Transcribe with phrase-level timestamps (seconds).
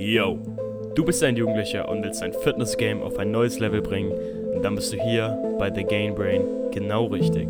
[0.00, 0.38] Yo,
[0.94, 4.12] du bist ein Jugendlicher und willst dein Fitness-Game auf ein neues Level bringen,
[4.54, 7.48] und dann bist du hier bei The Gain Brain genau richtig.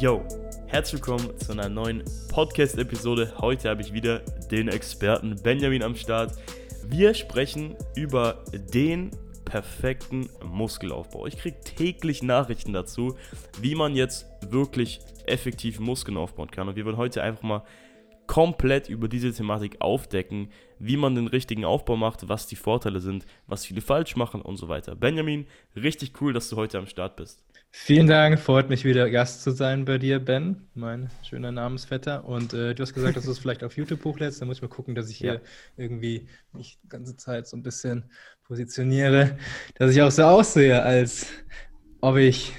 [0.00, 0.22] Yo,
[0.68, 3.34] herzlich willkommen zu einer neuen Podcast-Episode.
[3.42, 6.32] Heute habe ich wieder den Experten Benjamin am Start.
[6.92, 9.12] Wir sprechen über den
[9.44, 11.26] perfekten Muskelaufbau.
[11.28, 13.16] Ich kriege täglich Nachrichten dazu,
[13.60, 16.68] wie man jetzt wirklich effektiv Muskeln aufbauen kann.
[16.68, 17.62] Und wir wollen heute einfach mal
[18.26, 20.50] komplett über diese Thematik aufdecken,
[20.80, 24.56] wie man den richtigen Aufbau macht, was die Vorteile sind, was viele falsch machen und
[24.56, 24.96] so weiter.
[24.96, 27.40] Benjamin, richtig cool, dass du heute am Start bist.
[27.72, 32.24] Vielen Dank, freut mich wieder Gast zu sein bei dir, Ben, mein schöner Namensvetter.
[32.24, 34.42] Und äh, du hast gesagt, dass du es vielleicht auf YouTube hochlädst.
[34.42, 35.40] Da muss ich mal gucken, dass ich hier ja.
[35.76, 38.10] irgendwie mich die ganze Zeit so ein bisschen
[38.42, 39.38] positioniere,
[39.76, 41.28] dass ich auch so aussehe, als
[42.00, 42.52] ob ich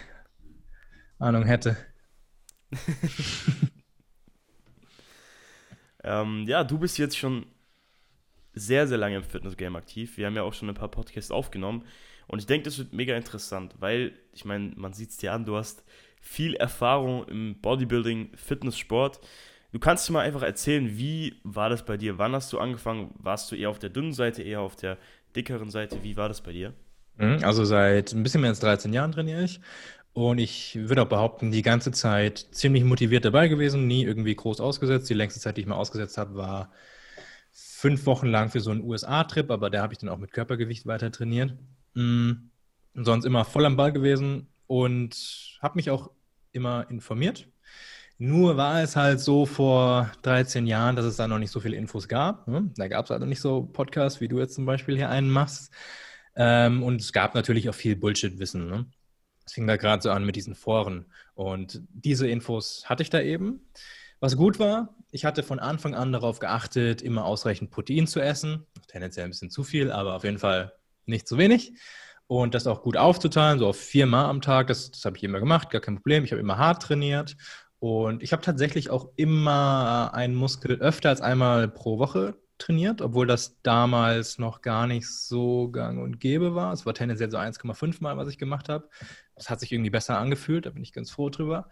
[1.19, 1.75] Ahnung hätte.
[6.05, 7.45] ähm, ja, du bist jetzt schon
[8.53, 10.17] sehr, sehr lange im Fitness-Game aktiv.
[10.17, 11.85] Wir haben ja auch schon ein paar Podcasts aufgenommen.
[12.31, 15.43] Und ich denke, das wird mega interessant, weil, ich meine, man sieht es dir an,
[15.43, 15.83] du hast
[16.21, 21.97] viel Erfahrung im Bodybuilding, Fitness, Du kannst dir mal einfach erzählen, wie war das bei
[21.97, 22.17] dir?
[22.17, 23.13] Wann hast du angefangen?
[23.17, 24.97] Warst du eher auf der dünnen Seite, eher auf der
[25.35, 26.03] dickeren Seite?
[26.03, 26.73] Wie war das bei dir?
[27.17, 29.59] Mhm, also seit ein bisschen mehr als 13 Jahren trainiere ich.
[30.13, 34.61] Und ich würde auch behaupten, die ganze Zeit ziemlich motiviert dabei gewesen, nie irgendwie groß
[34.61, 35.09] ausgesetzt.
[35.09, 36.71] Die längste Zeit, die ich mal ausgesetzt habe, war
[37.51, 40.85] fünf Wochen lang für so einen USA-Trip, aber da habe ich dann auch mit Körpergewicht
[40.85, 41.55] weiter trainiert.
[41.93, 42.51] Mhm.
[42.93, 46.11] Sonst immer voll am Ball gewesen und habe mich auch
[46.51, 47.47] immer informiert.
[48.17, 51.75] Nur war es halt so vor 13 Jahren, dass es da noch nicht so viele
[51.75, 52.47] Infos gab.
[52.47, 52.69] Ne?
[52.75, 55.29] Da gab es halt noch nicht so Podcasts, wie du jetzt zum Beispiel hier einen
[55.29, 55.73] machst.
[56.35, 58.67] Ähm, und es gab natürlich auch viel Bullshit-Wissen.
[58.67, 58.85] Ne?
[59.43, 61.05] Es fing da gerade so an mit diesen Foren.
[61.33, 63.61] Und diese Infos hatte ich da eben.
[64.19, 68.67] Was gut war, ich hatte von Anfang an darauf geachtet, immer ausreichend Protein zu essen.
[68.87, 70.73] Tendenziell ein bisschen zu viel, aber auf jeden Fall
[71.05, 71.73] nicht zu wenig.
[72.27, 75.39] Und das auch gut aufzuteilen, so auf viermal am Tag, das, das habe ich immer
[75.39, 76.23] gemacht, gar kein Problem.
[76.23, 77.35] Ich habe immer hart trainiert.
[77.79, 83.27] Und ich habe tatsächlich auch immer einen Muskel öfter als einmal pro Woche trainiert, obwohl
[83.27, 86.71] das damals noch gar nicht so gang und gäbe war.
[86.73, 88.87] Es war tendenziell so 1,5 Mal, was ich gemacht habe.
[89.35, 91.69] Das hat sich irgendwie besser angefühlt, da bin ich ganz froh drüber.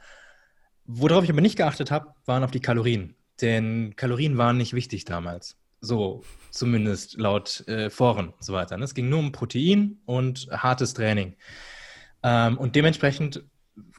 [0.85, 3.15] Worauf ich aber nicht geachtet habe, waren auf die Kalorien.
[3.41, 5.55] Denn Kalorien waren nicht wichtig damals.
[5.81, 8.77] So, zumindest laut äh, Foren und so weiter.
[8.77, 8.83] Ne?
[8.83, 11.35] Es ging nur um Protein und hartes Training.
[12.23, 13.43] Ähm, und dementsprechend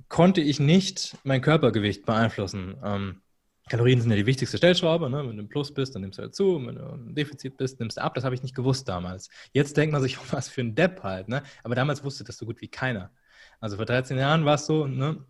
[0.09, 2.77] konnte ich nicht mein Körpergewicht beeinflussen.
[2.85, 3.23] Ähm,
[3.71, 5.09] Kalorien sind ja die wichtigste Stellschraube.
[5.09, 5.27] Ne?
[5.27, 6.67] Wenn du im Plus bist, dann nimmst du halt zu.
[6.67, 8.15] Wenn du im Defizit bist, nimmst du ab.
[8.15, 9.31] Das habe ich nicht gewusst damals.
[9.53, 11.29] Jetzt denkt man sich, was für ein Depp halt.
[11.29, 11.43] Ne?
[11.63, 13.13] Aber damals wusste das so gut wie keiner.
[13.61, 15.25] Also vor 13 Jahren war es so, ne?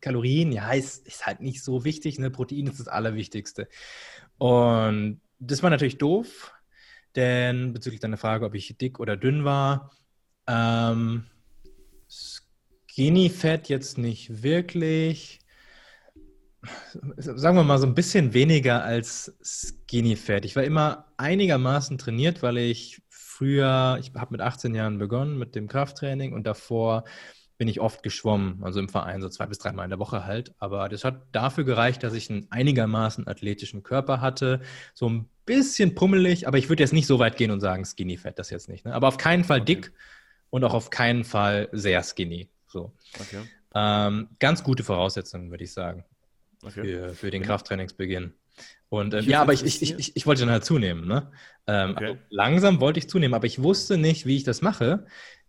[0.00, 2.18] Kalorien, ja, ist, ist halt nicht so wichtig.
[2.18, 2.30] Ne?
[2.30, 3.68] Protein ist das Allerwichtigste.
[4.38, 6.52] Und das war natürlich doof,
[7.14, 9.90] denn bezüglich deiner Frage, ob ich dick oder dünn war,
[10.46, 11.24] ähm,
[12.08, 15.40] Skinny Fat jetzt nicht wirklich.
[17.16, 20.44] Sagen wir mal so ein bisschen weniger als Skinny Fat.
[20.44, 25.54] Ich war immer einigermaßen trainiert, weil ich früher, ich habe mit 18 Jahren begonnen mit
[25.54, 27.04] dem Krafttraining und davor
[27.58, 30.54] bin ich oft geschwommen, also im Verein so zwei bis dreimal in der Woche halt.
[30.58, 34.60] Aber das hat dafür gereicht, dass ich einen einigermaßen athletischen Körper hatte.
[34.94, 38.18] So ein bisschen pummelig, aber ich würde jetzt nicht so weit gehen und sagen, skinny
[38.18, 38.84] fett, das jetzt nicht.
[38.84, 38.94] Ne?
[38.94, 39.74] Aber auf keinen Fall okay.
[39.76, 39.92] dick
[40.50, 42.50] und auch auf keinen Fall sehr skinny.
[42.66, 42.92] So.
[43.18, 43.40] Okay.
[43.74, 46.04] Ähm, ganz gute Voraussetzungen, würde ich sagen,
[46.62, 46.82] okay.
[46.82, 48.34] für, für den Krafttrainingsbeginn.
[48.88, 51.06] Und äh, ja, aber ich, ich, ich, ich wollte dann halt zunehmen.
[51.06, 51.30] Ne?
[51.66, 52.04] Ähm, okay.
[52.06, 55.06] also langsam wollte ich zunehmen, aber ich wusste nicht, wie ich das mache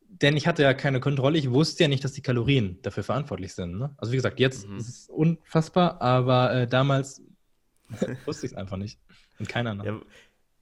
[0.10, 1.38] denn ich hatte ja keine Kontrolle.
[1.38, 3.78] Ich wusste ja nicht, dass die Kalorien dafür verantwortlich sind.
[3.78, 3.94] Ne?
[3.98, 4.78] Also wie gesagt, jetzt mhm.
[4.78, 7.22] ist es unfassbar, aber äh, damals
[8.26, 9.00] wusste ich es einfach nicht.
[9.40, 9.86] Und keiner noch.
[9.86, 10.00] Ja,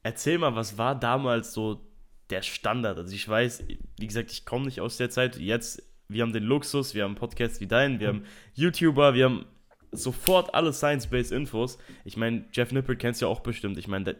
[0.02, 1.86] erzähl mal, was war damals so
[2.30, 2.98] der Standard?
[2.98, 3.64] Also ich weiß,
[3.98, 5.36] wie gesagt, ich komme nicht aus der Zeit.
[5.36, 8.24] Jetzt, wir haben den Luxus, wir haben Podcasts wie deinen, wir haben
[8.54, 9.46] YouTuber, wir haben
[9.92, 11.78] sofort alle Science-Based Infos.
[12.04, 13.78] Ich meine, Jeff Nippert kennst du ja auch bestimmt.
[13.78, 14.16] Ich meine,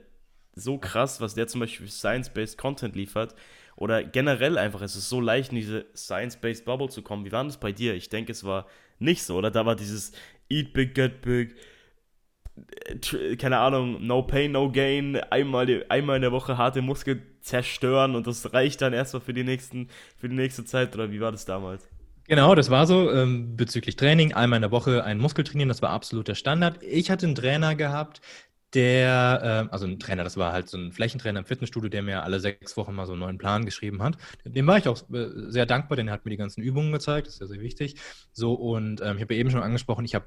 [0.54, 3.34] so krass, was der zum Beispiel für Science-Based Content liefert.
[3.76, 7.24] Oder generell einfach, es ist so leicht, in diese Science-Based Bubble zu kommen.
[7.24, 7.94] Wie war das bei dir?
[7.94, 8.66] Ich denke, es war
[8.98, 9.50] nicht so, oder?
[9.50, 10.12] Da war dieses
[10.48, 11.54] Eat Big, Get Big,
[13.12, 18.14] äh, keine Ahnung, No Pain, No Gain, einmal, einmal in der Woche harte Muskel zerstören
[18.14, 19.58] und das reicht dann erstmal für die,
[20.16, 21.86] für die nächste Zeit, oder wie war das damals?
[22.28, 24.32] Genau, das war so ähm, bezüglich Training.
[24.32, 26.82] Einmal in der Woche ein Muskel trainieren, das war absoluter Standard.
[26.82, 28.20] Ich hatte einen Trainer gehabt,
[28.74, 32.22] der, äh, also ein Trainer, das war halt so ein Flächentrainer im Fitnessstudio, der mir
[32.22, 34.16] alle sechs Wochen mal so einen neuen Plan geschrieben hat.
[34.44, 37.26] Dem war ich auch äh, sehr dankbar, denn er hat mir die ganzen Übungen gezeigt,
[37.26, 37.96] das ist ja sehr wichtig.
[38.32, 40.26] So, und ähm, ich habe ja eben schon angesprochen, ich habe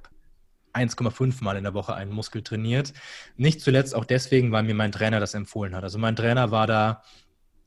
[0.73, 2.93] 1,5 Mal in der Woche einen Muskel trainiert.
[3.37, 5.83] Nicht zuletzt auch deswegen, weil mir mein Trainer das empfohlen hat.
[5.83, 7.03] Also mein Trainer war da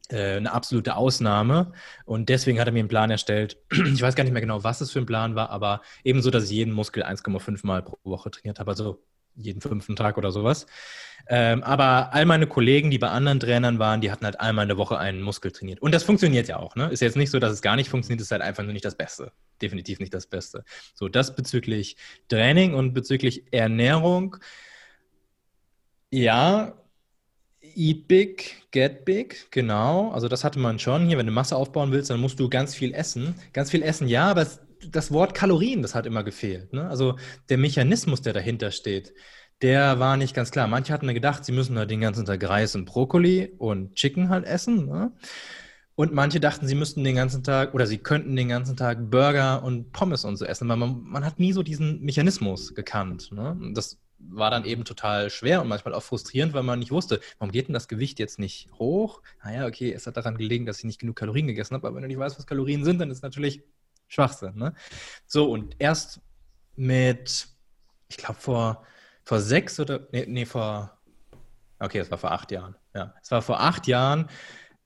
[0.09, 1.73] äh, eine absolute Ausnahme
[2.05, 3.59] und deswegen hat er mir einen Plan erstellt.
[3.71, 6.45] Ich weiß gar nicht mehr genau, was es für ein Plan war, aber ebenso, dass
[6.45, 9.03] ich jeden Muskel 1,5 Mal pro Woche trainiert habe, also
[9.35, 10.67] jeden fünften Tag oder sowas.
[11.29, 14.69] Ähm, aber all meine Kollegen, die bei anderen Trainern waren, die hatten halt einmal in
[14.69, 15.81] der Woche einen Muskel trainiert.
[15.81, 16.75] Und das funktioniert ja auch.
[16.75, 16.89] Ne?
[16.91, 18.97] Ist jetzt nicht so, dass es gar nicht funktioniert, ist halt einfach nur nicht das
[18.97, 19.33] Beste.
[19.61, 20.65] Definitiv nicht das Beste.
[20.95, 21.97] So, das bezüglich
[22.29, 24.37] Training und bezüglich Ernährung.
[26.11, 26.75] Ja,
[27.77, 30.11] eat big, get big, genau.
[30.11, 31.19] Also das hatte man schon hier.
[31.19, 33.37] Wenn du Masse aufbauen willst, dann musst du ganz viel essen.
[33.53, 34.47] Ganz viel essen, ja, aber
[34.89, 36.73] das Wort Kalorien, das hat immer gefehlt.
[36.73, 36.89] Ne?
[36.89, 37.17] Also
[37.49, 39.13] der Mechanismus, der dahinter steht
[39.63, 40.67] der war nicht ganz klar.
[40.67, 44.45] Manche hatten gedacht, sie müssen da den ganzen Tag Reis und Brokkoli und Chicken halt
[44.45, 44.87] essen.
[44.87, 45.13] Ne?
[45.95, 49.63] Und manche dachten, sie müssten den ganzen Tag oder sie könnten den ganzen Tag Burger
[49.63, 50.71] und Pommes und so essen.
[50.71, 53.31] Aber man, man hat nie so diesen Mechanismus gekannt.
[53.31, 53.57] Ne?
[53.73, 57.53] Das war dann eben total schwer und manchmal auch frustrierend, weil man nicht wusste, warum
[57.53, 59.23] geht denn das Gewicht jetzt nicht hoch?
[59.45, 62.03] Naja, okay, es hat daran gelegen, dass ich nicht genug Kalorien gegessen habe, aber wenn
[62.03, 63.63] du nicht weißt, was Kalorien sind, dann ist natürlich
[64.13, 64.57] Schwachsinn.
[64.57, 64.75] Ne?
[65.27, 66.21] So, und erst
[66.77, 67.49] mit,
[68.09, 68.85] ich glaube, vor
[69.25, 70.99] vor sechs oder, nee, nee, vor,
[71.79, 72.77] okay, das war vor acht Jahren.
[72.95, 74.29] Ja, es war vor acht Jahren,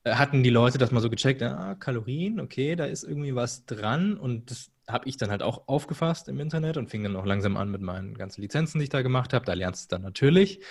[0.03, 3.65] äh, hatten die Leute das mal so gecheckt, ah, Kalorien, okay, da ist irgendwie was
[3.65, 7.25] dran und das habe ich dann halt auch aufgefasst im Internet und fing dann auch
[7.25, 9.43] langsam an mit meinen ganzen Lizenzen, die ich da gemacht habe.
[9.43, 10.63] Da lernst du es dann natürlich.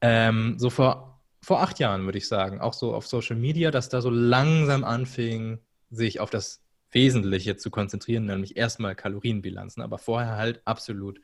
[0.00, 3.88] Ähm, so vor, vor acht Jahren würde ich sagen, auch so auf Social Media, dass
[3.88, 5.58] da so langsam anfing,
[5.90, 11.20] sich auf das Wesentliche zu konzentrieren, nämlich erstmal Kalorienbilanzen, aber vorher halt absolut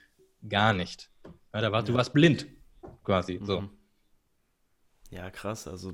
[0.48, 1.10] gar nicht.
[1.54, 2.46] Ja, da war, du warst blind,
[3.04, 3.40] quasi.
[3.42, 3.62] So.
[3.62, 3.70] Mhm.
[5.10, 5.68] Ja, krass.
[5.68, 5.92] Also,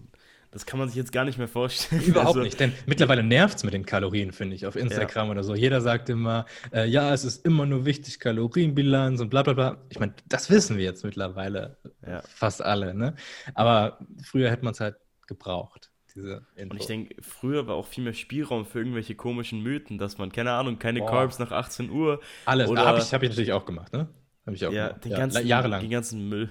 [0.50, 2.02] das kann man sich jetzt gar nicht mehr vorstellen.
[2.02, 5.32] Überhaupt also, nicht, denn mittlerweile nervt es mit den Kalorien, finde ich, auf Instagram ja.
[5.32, 5.54] oder so.
[5.54, 9.84] Jeder sagt immer, äh, ja, es ist immer nur wichtig, Kalorienbilanz und bla bla bla.
[9.90, 12.22] Ich meine, das wissen wir jetzt mittlerweile ja.
[12.22, 13.14] fast alle, ne?
[13.54, 15.90] Aber früher hätte man es halt gebraucht.
[16.56, 20.32] Und ich denke, früher war auch viel mehr Spielraum für irgendwelche komischen Mythen, dass man,
[20.32, 21.10] keine Ahnung, keine Boah.
[21.10, 22.20] Carbs nach 18 Uhr.
[22.44, 24.08] Alles, habe ich, hab ich natürlich auch gemacht, ne?
[24.48, 25.82] Habe ich auch ja, den ja, ganzen, jahrelang.
[25.82, 26.48] Den ganzen Müll.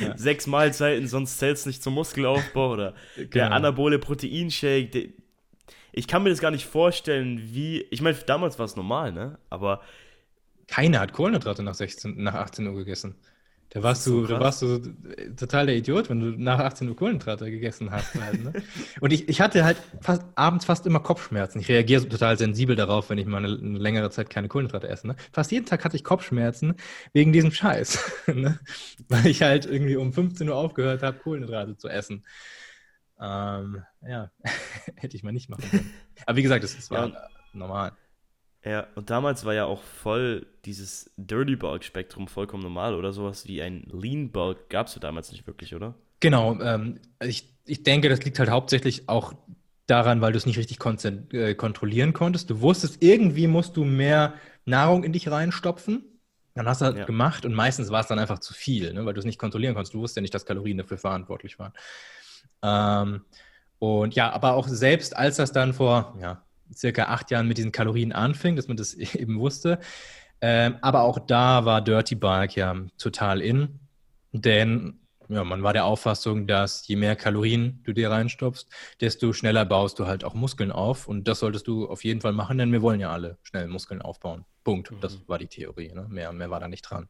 [0.00, 0.16] Ja.
[0.18, 3.28] Sechs Mahlzeiten, sonst zählt es nicht zum Muskelaufbau oder genau.
[3.30, 5.14] der anabole Proteinshake.
[5.92, 7.82] Ich kann mir das gar nicht vorstellen, wie.
[7.90, 9.38] Ich meine, damals war es normal, ne?
[9.50, 9.82] Aber.
[10.66, 13.14] Keiner hat Kohlenhydrate nach, 16, nach 18 Uhr gegessen.
[13.74, 14.80] Da warst, du, so da warst du
[15.34, 18.14] total der Idiot, wenn du nach 18 Uhr Kohlenhydrate gegessen hast.
[18.20, 18.52] Halt, ne?
[19.00, 21.58] Und ich, ich hatte halt fast, abends fast immer Kopfschmerzen.
[21.58, 25.06] Ich reagiere total sensibel darauf, wenn ich mal eine, eine längere Zeit keine Kohlenhydrate esse.
[25.06, 25.16] Ne?
[25.32, 26.74] Fast jeden Tag hatte ich Kopfschmerzen
[27.14, 27.98] wegen diesem Scheiß.
[28.26, 28.60] ne?
[29.08, 32.26] Weil ich halt irgendwie um 15 Uhr aufgehört habe, Kohlenhydrate zu essen.
[33.18, 34.30] Ähm, ja,
[34.96, 35.94] hätte ich mal nicht machen können.
[36.26, 37.28] Aber wie gesagt, das, das war ja.
[37.54, 37.92] normal.
[38.64, 43.60] Ja, und damals war ja auch voll dieses Dirty Bulk-Spektrum vollkommen normal oder sowas wie
[43.60, 45.94] ein Lean Bulk gab es ja damals nicht wirklich, oder?
[46.20, 49.34] Genau, ähm, ich, ich denke, das liegt halt hauptsächlich auch
[49.86, 50.78] daran, weil du es nicht richtig
[51.32, 52.50] äh, kontrollieren konntest.
[52.50, 56.04] Du wusstest, irgendwie musst du mehr Nahrung in dich reinstopfen.
[56.54, 57.04] Dann hast du halt ja.
[57.04, 59.74] gemacht und meistens war es dann einfach zu viel, ne, weil du es nicht kontrollieren
[59.74, 59.94] konntest.
[59.94, 61.72] Du wusstest ja nicht, dass Kalorien dafür verantwortlich waren.
[62.62, 63.24] Ähm,
[63.78, 67.72] und ja, aber auch selbst als das dann vor, ja, circa acht Jahren mit diesen
[67.72, 69.78] Kalorien anfing, dass man das eben wusste.
[70.40, 73.80] Ähm, aber auch da war Dirty Bulk ja total in,
[74.32, 74.98] denn
[75.28, 78.66] ja, man war der Auffassung, dass je mehr Kalorien du dir reinstopfst,
[79.00, 81.08] desto schneller baust du halt auch Muskeln auf.
[81.08, 84.02] Und das solltest du auf jeden Fall machen, denn wir wollen ja alle schnell Muskeln
[84.02, 84.44] aufbauen.
[84.64, 84.90] Punkt.
[84.90, 85.00] Mhm.
[85.00, 85.92] Das war die Theorie.
[85.92, 86.06] Ne?
[86.08, 87.08] Mehr, mehr war da nicht dran.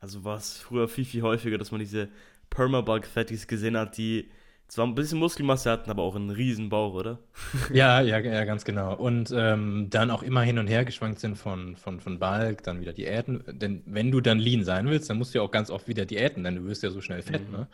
[0.00, 2.08] Also war es früher viel, viel häufiger, dass man diese
[2.48, 4.30] Permabulk-Fatties gesehen hat, die
[4.70, 7.18] zwar ein bisschen Muskelmasse hatten, aber auch einen riesen Bauch, oder?
[7.72, 8.94] ja, ja, ja, ganz genau.
[8.94, 12.80] Und ähm, dann auch immer hin und her geschwankt sind von, von, von Balk, dann
[12.80, 13.42] wieder Diäten.
[13.48, 16.06] Denn wenn du dann lean sein willst, dann musst du ja auch ganz oft wieder
[16.06, 17.56] Diäten, denn du wirst ja so schnell fett, mhm.
[17.56, 17.68] ne?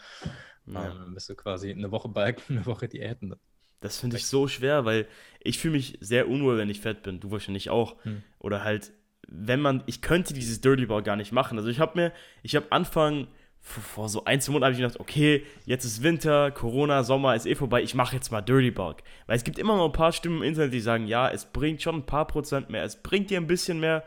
[0.67, 0.87] Ja.
[0.87, 3.35] Ähm, dann bist du quasi eine Woche Balk, eine Woche Diäten.
[3.81, 5.07] Das finde ich so schwer, weil
[5.41, 7.21] ich fühle mich sehr unwohl, wenn ich fett bin.
[7.21, 8.03] Du wahrscheinlich auch.
[8.05, 8.23] Hm.
[8.39, 8.93] Oder halt,
[9.29, 11.59] wenn man, ich könnte dieses Dirty Ball gar nicht machen.
[11.59, 12.13] Also ich habe mir,
[12.43, 13.29] ich habe Anfang
[13.67, 17.47] vor so ein, zwei Monaten habe ich gedacht, okay, jetzt ist Winter, Corona, Sommer ist
[17.47, 19.03] eh vorbei, ich mache jetzt mal Dirty Bulk.
[19.27, 21.83] Weil es gibt immer noch ein paar Stimmen im Internet, die sagen, ja, es bringt
[21.83, 24.05] schon ein paar Prozent mehr, es bringt dir ein bisschen mehr.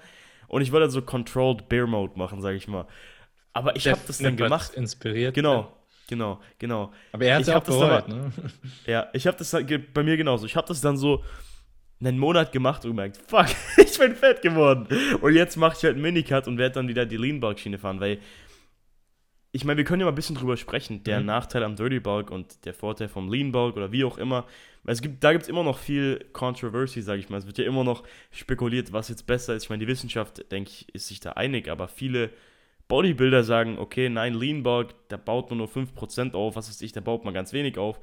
[0.48, 2.88] Und ich wollte so Controlled Bear Mode machen, sage ich mal.
[3.54, 4.74] Aber ich habe das dann gemacht.
[4.75, 5.36] Inspiriert.
[5.36, 5.72] Genau,
[6.08, 6.92] genau, genau.
[7.12, 8.32] Aber er hat es auch bereut, ne?
[8.88, 10.46] Ja, ich habe das bei mir genauso.
[10.46, 11.24] Ich habe das dann so
[12.00, 13.48] einen Monat gemacht und gemerkt, fuck,
[13.78, 14.88] ich bin fett geworden.
[15.20, 17.78] Und jetzt mache ich halt einen Minicut und werde dann wieder die Lean Bulk Schiene
[17.78, 18.20] fahren, weil
[19.51, 21.25] ich meine, wir können ja mal ein bisschen drüber sprechen, der mhm.
[21.25, 24.46] Nachteil am Dirty Bulk und der Vorteil vom Lean Bulk oder wie auch immer.
[24.86, 27.38] Es gibt, da gibt es immer noch viel Controversy, sage ich mal.
[27.38, 29.63] Es wird ja immer noch spekuliert, was jetzt besser ist.
[29.63, 32.29] Ich meine, die Wissenschaft, denke ich, ist sich da einig, aber viele
[32.88, 36.91] Bodybuilder sagen, okay, nein, Lean Bulk, der baut nur, nur 5% auf, was weiß ich,
[36.91, 38.00] der baut mal ganz wenig auf.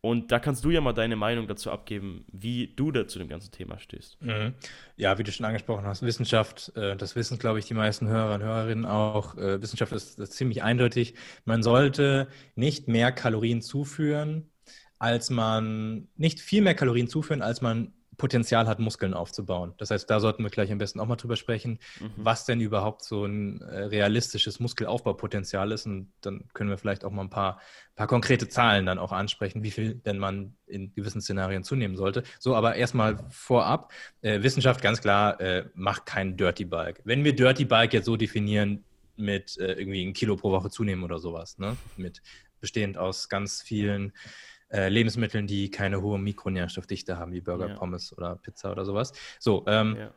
[0.00, 3.28] Und da kannst du ja mal deine Meinung dazu abgeben, wie du da zu dem
[3.28, 4.22] ganzen Thema stehst.
[4.22, 4.54] Mhm.
[4.96, 8.34] Ja, wie du schon angesprochen hast, Wissenschaft, äh, das wissen, glaube ich, die meisten Hörer
[8.36, 9.36] und Hörerinnen auch.
[9.36, 11.14] Äh, Wissenschaft ist, ist ziemlich eindeutig.
[11.44, 14.50] Man sollte nicht mehr Kalorien zuführen,
[14.98, 19.74] als man, nicht viel mehr Kalorien zuführen, als man Potenzial hat, Muskeln aufzubauen.
[19.78, 22.10] Das heißt, da sollten wir gleich am besten auch mal drüber sprechen, mhm.
[22.16, 25.86] was denn überhaupt so ein äh, realistisches Muskelaufbaupotenzial ist.
[25.86, 27.60] Und dann können wir vielleicht auch mal ein paar,
[27.94, 32.22] paar konkrete Zahlen dann auch ansprechen, wie viel denn man in gewissen Szenarien zunehmen sollte.
[32.38, 33.92] So, aber erstmal vorab,
[34.22, 37.00] äh, Wissenschaft ganz klar, äh, macht keinen Dirty Bulk.
[37.04, 38.84] Wenn wir Dirty Bulk jetzt so definieren,
[39.16, 41.76] mit äh, irgendwie ein Kilo pro Woche zunehmen oder sowas, ne?
[41.96, 42.22] mit
[42.60, 44.12] bestehend aus ganz vielen
[44.68, 47.74] äh, Lebensmitteln, die keine hohe Mikronährstoffdichte haben, wie Burger, ja.
[47.74, 49.12] Pommes oder Pizza oder sowas.
[49.38, 50.10] So, ähm, ja.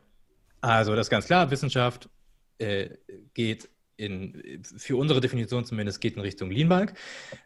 [0.60, 2.08] also das ist ganz klar, Wissenschaft
[2.58, 2.90] äh,
[3.34, 6.94] geht in, für unsere Definition zumindest geht in Richtung Lean Bulk.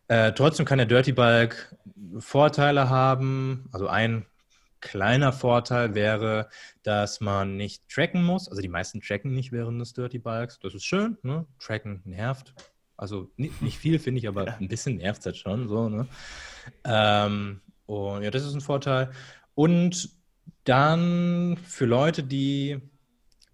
[0.07, 1.77] Äh, trotzdem kann der Dirty Bulk
[2.19, 3.69] Vorteile haben.
[3.73, 4.25] Also ein
[4.81, 6.49] kleiner Vorteil wäre,
[6.85, 8.49] dass man nicht tracken muss.
[8.49, 10.61] Also die meisten tracken nicht während des Dirty Bulks.
[10.61, 11.19] Das ist schön.
[11.23, 11.45] Ne?
[11.59, 12.55] Tracken nervt.
[12.97, 15.67] Also nicht, nicht viel, finde ich, aber ein bisschen nervt es halt schon.
[15.67, 16.07] So, ne?
[16.85, 19.11] Ähm, und ja, das ist ein Vorteil.
[19.55, 20.11] Und
[20.65, 22.81] dann für Leute, die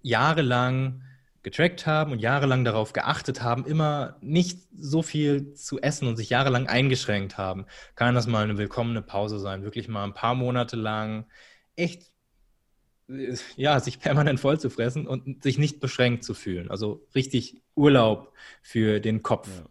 [0.02, 1.02] jahrelang
[1.42, 6.30] getrackt haben und jahrelang darauf geachtet haben, immer nicht so viel zu essen und sich
[6.30, 9.62] jahrelang eingeschränkt haben, kann das mal eine willkommene Pause sein.
[9.62, 11.24] Wirklich mal ein paar Monate lang
[11.76, 12.12] echt,
[13.56, 16.70] ja, sich permanent voll zu fressen und sich nicht beschränkt zu fühlen.
[16.70, 19.48] Also richtig Urlaub für den Kopf.
[19.48, 19.64] Ja.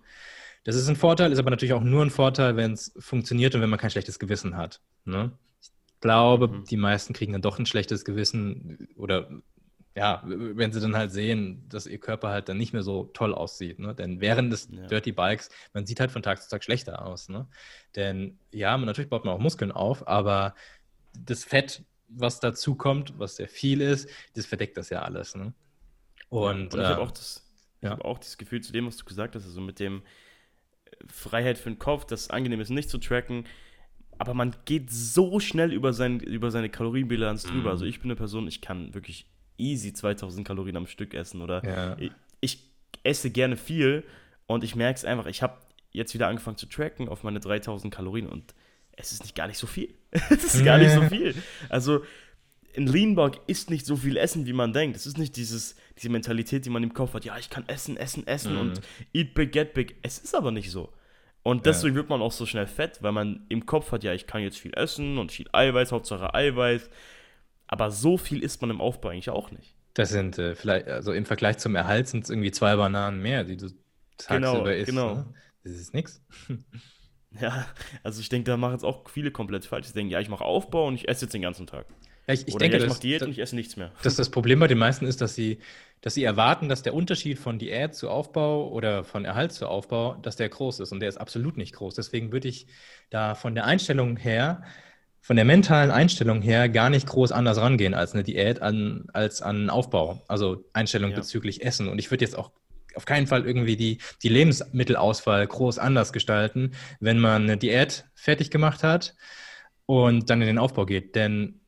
[0.63, 3.61] Das ist ein Vorteil, ist aber natürlich auch nur ein Vorteil, wenn es funktioniert und
[3.61, 4.81] wenn man kein schlechtes Gewissen hat.
[5.05, 5.31] Ne?
[5.61, 6.63] Ich glaube, mhm.
[6.65, 9.29] die meisten kriegen dann doch ein schlechtes Gewissen oder
[9.95, 13.33] ja, wenn sie dann halt sehen, dass ihr Körper halt dann nicht mehr so toll
[13.33, 13.79] aussieht.
[13.79, 13.95] Ne?
[13.95, 14.87] Denn während des ja.
[14.87, 17.27] Dirty Bikes, man sieht halt von Tag zu Tag schlechter aus.
[17.27, 17.47] Ne?
[17.95, 20.55] Denn ja, man, natürlich baut man auch Muskeln auf, aber
[21.13, 25.35] das Fett, was dazu kommt, was sehr viel ist, das verdeckt das ja alles.
[25.35, 25.53] Ne?
[26.29, 27.11] Und, und ich äh, habe auch,
[27.81, 27.89] ja.
[27.89, 30.03] hab auch das Gefühl zu dem, was du gesagt hast, also mit dem,
[31.07, 33.45] Freiheit für den Kopf, das angenehm ist, nicht zu tracken.
[34.17, 37.61] Aber man geht so schnell über, sein, über seine Kalorienbilanz drüber.
[37.61, 37.67] Mhm.
[37.67, 39.27] Also ich bin eine Person, ich kann wirklich
[39.57, 41.41] easy 2000 Kalorien am Stück essen.
[41.41, 41.97] Oder ja.
[41.97, 42.69] ich, ich,
[43.03, 44.03] esse gerne viel
[44.45, 45.57] und ich merke es einfach, ich habe
[45.91, 48.53] jetzt wieder angefangen zu tracken auf meine 3000 Kalorien und
[48.91, 49.93] es ist nicht gar nicht so viel.
[50.11, 51.33] es ist gar nicht so viel.
[51.69, 52.03] Also
[52.75, 54.97] ein Lean Bulk ist nicht so viel Essen, wie man denkt.
[54.97, 57.97] Es ist nicht dieses, diese Mentalität, die man im Kopf hat, ja, ich kann essen,
[57.97, 58.59] essen, essen mhm.
[58.59, 58.81] und
[59.13, 59.97] eat big, get big.
[60.01, 60.93] Es ist aber nicht so.
[61.43, 62.01] Und deswegen ja.
[62.01, 64.57] wird man auch so schnell fett, weil man im Kopf hat, ja, ich kann jetzt
[64.57, 66.89] viel essen und viel Eiweiß, Hauptsache Eiweiß.
[67.67, 69.75] Aber so viel isst man im Aufbau eigentlich auch nicht.
[69.93, 73.43] Das sind äh, vielleicht, also im Vergleich zum Erhalt sind es irgendwie zwei Bananen mehr,
[73.43, 73.67] die du
[74.17, 74.85] tagsüber genau, isst.
[74.87, 75.15] Genau.
[75.15, 75.33] Ne?
[75.63, 76.21] Das ist nix.
[77.39, 77.67] Ja,
[78.01, 79.85] also ich denke, da machen jetzt auch viele komplett falsch.
[79.85, 81.85] Sie denken, ja, ich mache Aufbau und ich esse jetzt den ganzen Tag.
[82.29, 83.91] Ja, ich, ich denke, ja, ich mache Diät und ich esse nichts mehr.
[84.03, 85.57] Dass das Problem bei den meisten ist, dass sie,
[86.01, 90.13] dass sie erwarten, dass der Unterschied von Diät zu Aufbau oder von Erhalt zu Aufbau,
[90.21, 90.91] dass der groß ist.
[90.91, 91.95] Und der ist absolut nicht groß.
[91.95, 92.67] Deswegen würde ich
[93.09, 94.61] da von der Einstellung her,
[95.21, 99.41] von der mentalen Einstellung her gar nicht groß anders rangehen als eine Diät an, als
[99.41, 100.23] an Aufbau.
[100.27, 101.17] Also Einstellung ja.
[101.17, 101.87] bezüglich Essen.
[101.87, 102.51] Und ich würde jetzt auch
[102.93, 108.51] auf keinen Fall irgendwie die, die Lebensmittelauswahl groß anders gestalten, wenn man eine Diät fertig
[108.51, 109.15] gemacht hat
[109.87, 111.15] und dann in den Aufbau geht.
[111.15, 111.58] Denn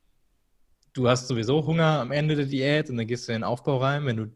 [0.94, 3.78] du hast sowieso Hunger am Ende der Diät und dann gehst du in den Aufbau
[3.78, 4.32] rein, wenn du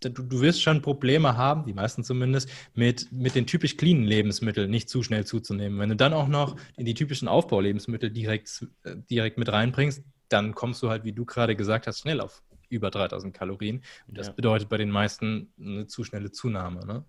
[0.00, 4.70] Du, du, wirst schon Probleme haben, die meisten zumindest, mit, mit den typisch cleanen Lebensmitteln
[4.70, 5.80] nicht zu schnell zuzunehmen.
[5.80, 10.54] Wenn du dann auch noch in die typischen Aufbaulebensmittel direkt, äh, direkt mit reinbringst, dann
[10.54, 13.82] kommst du halt, wie du gerade gesagt hast, schnell auf über 3000 Kalorien.
[14.06, 14.32] Und das ja.
[14.34, 16.86] bedeutet bei den meisten eine zu schnelle Zunahme.
[16.86, 17.04] Ne?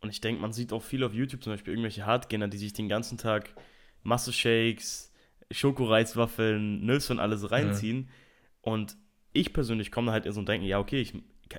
[0.00, 2.74] Und ich denke, man sieht auch viel auf YouTube, zum Beispiel irgendwelche Hardgainer, die sich
[2.74, 3.54] den ganzen Tag
[4.02, 5.09] Masse-Shakes,
[5.50, 7.98] Schokoreiswaffeln, Nüsse und alles reinziehen.
[7.98, 8.08] Mhm.
[8.62, 8.96] Und
[9.32, 11.14] ich persönlich komme halt in so ein Denken, ja, okay, ich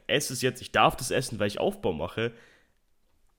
[0.07, 2.31] esse es jetzt, ich darf das essen, weil ich Aufbau mache.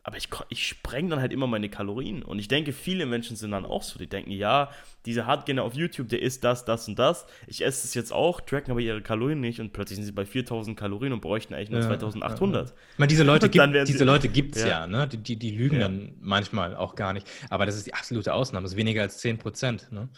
[0.04, 2.24] Aber ich, ich spreng dann halt immer meine Kalorien.
[2.24, 4.00] Und ich denke, viele Menschen sind dann auch so.
[4.00, 4.70] Die denken, ja,
[5.06, 7.24] dieser Hardgainer auf YouTube, der isst das, das und das.
[7.46, 9.60] Ich esse es jetzt auch, tracken aber ihre Kalorien nicht.
[9.60, 12.68] Und plötzlich sind sie bei 4000 Kalorien und bräuchten eigentlich nur ja, 2800.
[12.68, 14.68] Ja, Ich meine, diese Leute gibt diese Leute gibt es ja.
[14.68, 15.06] ja, ne?
[15.06, 17.30] Die, die, die lügen dann manchmal auch gar nicht.
[17.48, 18.64] Aber das ist die absolute Ausnahme.
[18.64, 20.08] Das ist weniger als 10 Prozent, ne?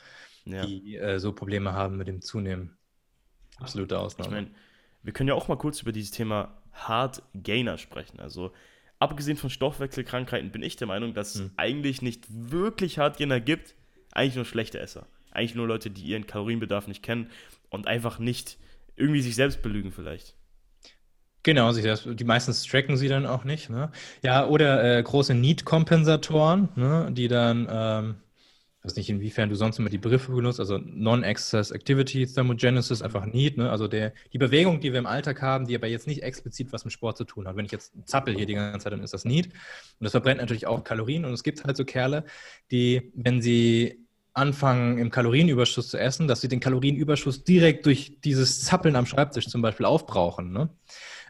[0.45, 2.77] Die äh, so Probleme haben mit dem Zunehmen.
[3.59, 4.29] Absolute Ausnahme.
[4.29, 4.51] Ich meine,
[5.03, 8.21] wir können ja auch mal kurz über dieses Thema Hard Gainer sprechen.
[8.21, 8.53] Also
[8.99, 13.75] abgesehen von Stoffwechselkrankheiten bin ich der Meinung, dass es eigentlich nicht wirklich Hardgainer gibt,
[14.13, 15.07] eigentlich nur schlechte Esser.
[15.31, 17.31] Eigentlich nur Leute, die ihren Kalorienbedarf nicht kennen
[17.71, 18.59] und einfach nicht
[18.97, 20.37] irgendwie sich selbst belügen vielleicht.
[21.43, 23.69] Genau, die meistens tracken sie dann auch nicht.
[23.69, 23.93] Ne?
[24.23, 27.11] Ja, oder äh, große Need-Kompensatoren, ne?
[27.13, 28.15] die dann, ähm,
[28.85, 33.25] ich weiß nicht, inwiefern du sonst immer die Begriffe benutzt, also Non-Excess Activity Thermogenesis, einfach
[33.25, 33.71] Need, ne?
[33.71, 36.85] also der, die Bewegung, die wir im Alltag haben, die aber jetzt nicht explizit was
[36.85, 37.57] mit Sport zu tun hat.
[37.57, 39.47] Wenn ich jetzt zappel hier die ganze Zeit, dann ist das Need.
[39.47, 39.55] Und
[40.01, 41.25] das verbrennt natürlich auch Kalorien.
[41.25, 42.25] Und es gibt halt so Kerle,
[42.71, 48.65] die, wenn sie anfangen, im Kalorienüberschuss zu essen, dass sie den Kalorienüberschuss direkt durch dieses
[48.65, 50.53] Zappeln am Schreibtisch zum Beispiel aufbrauchen.
[50.53, 50.69] Ne?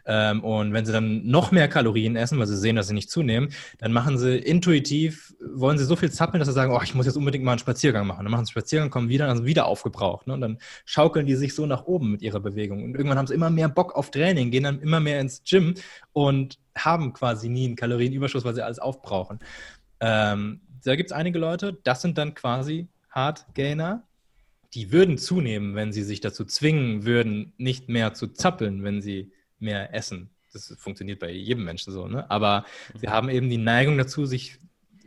[0.05, 3.09] Ähm, und wenn sie dann noch mehr Kalorien essen, weil sie sehen, dass sie nicht
[3.09, 6.93] zunehmen, dann machen sie intuitiv, wollen sie so viel zappeln, dass sie sagen, oh, ich
[6.93, 8.23] muss jetzt unbedingt mal einen Spaziergang machen.
[8.23, 10.27] Dann machen sie einen Spaziergang, kommen wieder, dann sind wieder aufgebraucht.
[10.27, 10.33] Ne?
[10.33, 12.83] Und dann schaukeln die sich so nach oben mit ihrer Bewegung.
[12.83, 15.73] Und irgendwann haben sie immer mehr Bock auf Training, gehen dann immer mehr ins Gym
[16.13, 19.39] und haben quasi nie einen Kalorienüberschuss, weil sie alles aufbrauchen.
[19.99, 24.03] Ähm, da gibt es einige Leute, das sind dann quasi Hardgainer,
[24.73, 29.31] die würden zunehmen, wenn sie sich dazu zwingen würden, nicht mehr zu zappeln, wenn sie
[29.65, 30.29] mehr essen.
[30.53, 32.29] Das funktioniert bei jedem Menschen so, ne?
[32.31, 32.99] Aber mhm.
[32.99, 34.57] sie haben eben die Neigung dazu, sich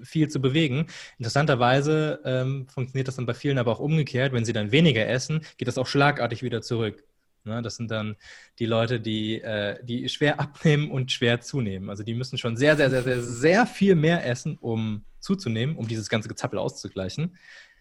[0.03, 0.87] viel zu bewegen.
[1.19, 4.33] Interessanterweise ähm, funktioniert das dann bei vielen aber auch umgekehrt.
[4.33, 7.03] Wenn sie dann weniger essen, geht das auch schlagartig wieder zurück.
[7.45, 7.63] Ne?
[7.63, 8.17] Das sind dann
[8.59, 11.91] die Leute, die, äh, die schwer abnehmen und schwer zunehmen.
[11.91, 15.89] Also die müssen schon sehr, sehr, sehr, sehr, sehr viel mehr essen, um zuzunehmen, um
[15.89, 17.37] dieses ganze Gezappel auszugleichen.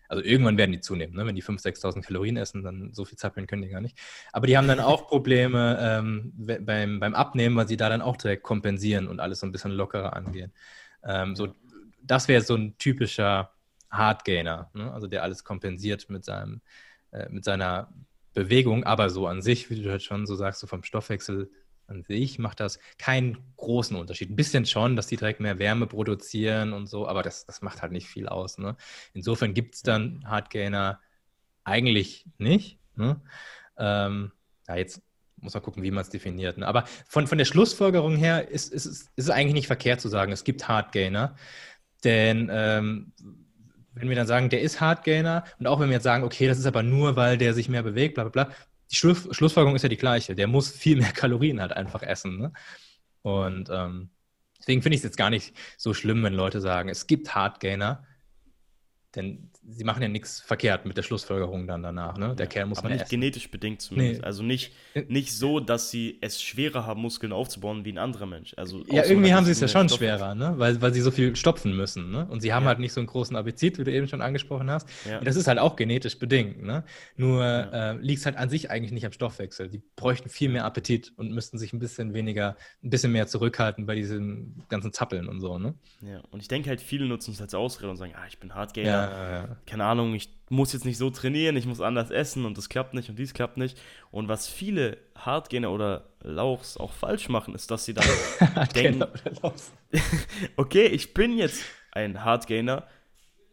[0.08, 1.26] Also irgendwann werden die zunehmen, ne?
[1.26, 3.98] wenn die 5.000, 6.000 Kalorien essen, dann so viel zappeln können die gar nicht.
[4.32, 8.18] Aber die haben dann auch Probleme ähm, beim, beim Abnehmen, weil sie da dann auch
[8.18, 10.54] direkt kompensieren und alles so ein bisschen lockerer angehen.
[11.04, 11.54] Ähm, so,
[12.02, 13.52] das wäre so ein typischer
[13.90, 14.92] Hardgainer, ne?
[14.92, 16.62] also der alles kompensiert mit, seinem,
[17.12, 17.94] äh, mit seiner
[18.34, 21.50] Bewegung, aber so an sich, wie du halt schon so sagst, so vom Stoffwechsel
[21.88, 24.30] an sich macht das keinen großen Unterschied.
[24.30, 27.82] Ein bisschen schon, dass die direkt mehr Wärme produzieren und so, aber das, das macht
[27.82, 28.58] halt nicht viel aus.
[28.58, 28.76] Ne?
[29.14, 31.00] Insofern gibt es dann Hardgainer
[31.64, 32.80] eigentlich nicht.
[32.96, 33.22] Ne?
[33.78, 34.32] Ähm,
[34.68, 35.02] ja, jetzt
[35.38, 36.58] muss man gucken, wie man es definiert.
[36.58, 36.68] Ne?
[36.68, 40.32] Aber von, von der Schlussfolgerung her ist, ist, ist, es eigentlich nicht verkehrt zu sagen,
[40.32, 41.36] es gibt Hardgainer.
[42.04, 43.14] Denn ähm,
[43.94, 46.60] wenn wir dann sagen, der ist Hardgainer und auch wenn wir jetzt sagen, okay, das
[46.60, 48.56] ist aber nur, weil der sich mehr bewegt, bla bla bla,
[48.92, 50.36] die Schluss, Schlussfolgerung ist ja die gleiche.
[50.36, 52.38] Der muss viel mehr Kalorien halt einfach essen.
[52.38, 52.54] Ne?
[53.22, 54.10] Und ähm,
[54.60, 58.04] deswegen finde ich es jetzt gar nicht so schlimm, wenn Leute sagen, es gibt Hardgainer,
[59.18, 62.18] denn sie machen ja nichts verkehrt mit der Schlussfolgerung dann danach.
[62.18, 62.36] Ne?
[62.36, 63.10] Der ja, Kerl muss aber man nicht essen.
[63.10, 64.22] genetisch bedingt zumindest.
[64.22, 64.26] Nee.
[64.26, 64.74] Also nicht,
[65.10, 68.54] nicht so, dass sie es schwerer haben, Muskeln aufzubauen wie ein anderer Mensch.
[68.58, 70.54] Also ja, irgendwie haben sie es ja schon schwerer, ne?
[70.58, 72.12] weil, weil sie so viel stopfen müssen.
[72.12, 72.28] Ne?
[72.30, 72.70] Und sie haben ja.
[72.70, 74.88] halt nicht so einen großen Appetit, wie du eben schon angesprochen hast.
[75.10, 75.20] Ja.
[75.20, 76.64] das ist halt auch genetisch bedingt.
[76.64, 76.84] Ne?
[77.18, 79.70] Nur äh, liegt es halt an sich eigentlich nicht am Stoffwechsel.
[79.70, 83.86] Die bräuchten viel mehr Appetit und müssten sich ein bisschen weniger, ein bisschen mehr zurückhalten
[83.86, 85.58] bei diesem ganzen Zappeln und so.
[85.58, 85.74] Ne?
[86.02, 88.54] Ja, und ich denke halt, viele nutzen es als Ausrede und sagen, ah, ich bin
[88.56, 88.90] Hardgainer.
[88.90, 89.07] Ja,
[89.66, 92.94] Keine Ahnung, ich muss jetzt nicht so trainieren, ich muss anders essen und das klappt
[92.94, 93.78] nicht und dies klappt nicht.
[94.12, 98.08] Und was viele Hardgainer oder Lauchs auch falsch machen, ist, dass sie dann
[98.76, 99.06] denken,
[100.56, 102.88] okay, ich bin jetzt ein Hardgainer,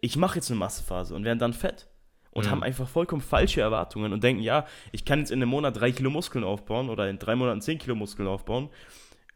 [0.00, 1.88] ich mache jetzt eine Massephase und werden dann fett.
[2.30, 2.50] Und mhm.
[2.50, 5.92] haben einfach vollkommen falsche Erwartungen und denken, ja, ich kann jetzt in einem Monat drei
[5.92, 8.70] Kilo Muskeln aufbauen oder in drei Monaten zehn Kilo Muskeln aufbauen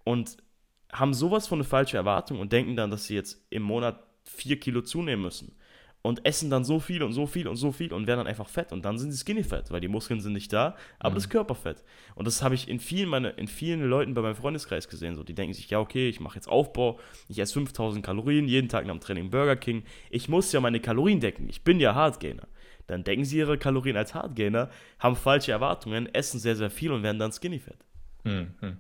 [0.03, 0.37] und
[0.93, 4.59] haben sowas von eine falsche Erwartung und denken dann, dass sie jetzt im Monat vier
[4.59, 5.58] Kilo zunehmen müssen
[6.03, 8.49] und essen dann so viel und so viel und so viel und werden dann einfach
[8.49, 11.15] fett und dann sind sie skinny fett, weil die Muskeln sind nicht da, aber mhm.
[11.17, 11.83] das Körperfett.
[12.15, 15.17] Und das habe ich in vielen, meine, in vielen Leuten bei meinem Freundeskreis gesehen.
[15.17, 18.69] So, die denken sich, ja, okay, ich mache jetzt Aufbau, ich esse 5000 Kalorien, jeden
[18.69, 19.85] Tag nach dem Training Burger King.
[20.11, 22.47] Ich muss ja meine Kalorien decken, ich bin ja Hardgainer.
[22.87, 27.03] Dann decken sie ihre Kalorien als Hardgainer, haben falsche Erwartungen, essen sehr, sehr viel und
[27.03, 27.85] werden dann skinny fett.
[28.25, 28.55] Mhm.
[28.61, 28.79] Kann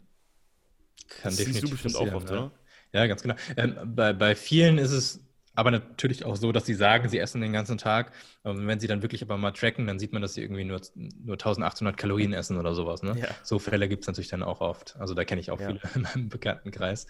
[1.22, 2.37] das siehst du bestimmt auch oft, ja.
[2.37, 2.52] oder?
[2.92, 3.35] Ja, ganz genau.
[3.57, 5.28] Ähm, bei, bei vielen ist es
[5.59, 8.12] aber natürlich auch so, dass sie sagen, sie essen den ganzen Tag.
[8.44, 10.81] Und wenn sie dann wirklich aber mal tracken, dann sieht man, dass sie irgendwie nur,
[10.94, 13.03] nur 1800 Kalorien essen oder sowas.
[13.03, 13.16] Ne?
[13.18, 13.27] Ja.
[13.42, 14.94] So Fälle gibt es natürlich dann auch oft.
[15.01, 15.66] Also da kenne ich auch ja.
[15.66, 17.09] viele in meinem Bekanntenkreis.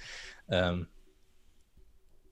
[0.48, 0.86] Ähm,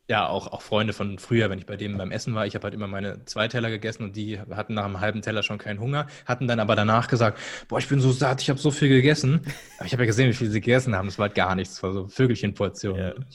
[0.09, 2.65] ja, auch, auch Freunde von früher, wenn ich bei denen beim Essen war, ich habe
[2.65, 5.81] halt immer meine zwei Teller gegessen und die hatten nach einem halben Teller schon keinen
[5.81, 8.89] Hunger, hatten dann aber danach gesagt, boah, ich bin so satt, ich habe so viel
[8.89, 9.43] gegessen.
[9.77, 11.75] Aber ich habe ja gesehen, wie viel sie gegessen haben, das war halt gar nichts,
[11.75, 13.27] das war so Vögelchenportionen.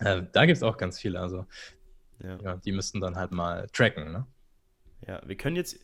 [0.00, 0.16] Ja.
[0.16, 1.20] Äh, da gibt es auch ganz viele.
[1.20, 1.46] Also
[2.22, 2.38] ja.
[2.42, 2.56] ja.
[2.56, 4.26] die müssten dann halt mal tracken, ne?
[5.06, 5.78] Ja, wir können jetzt,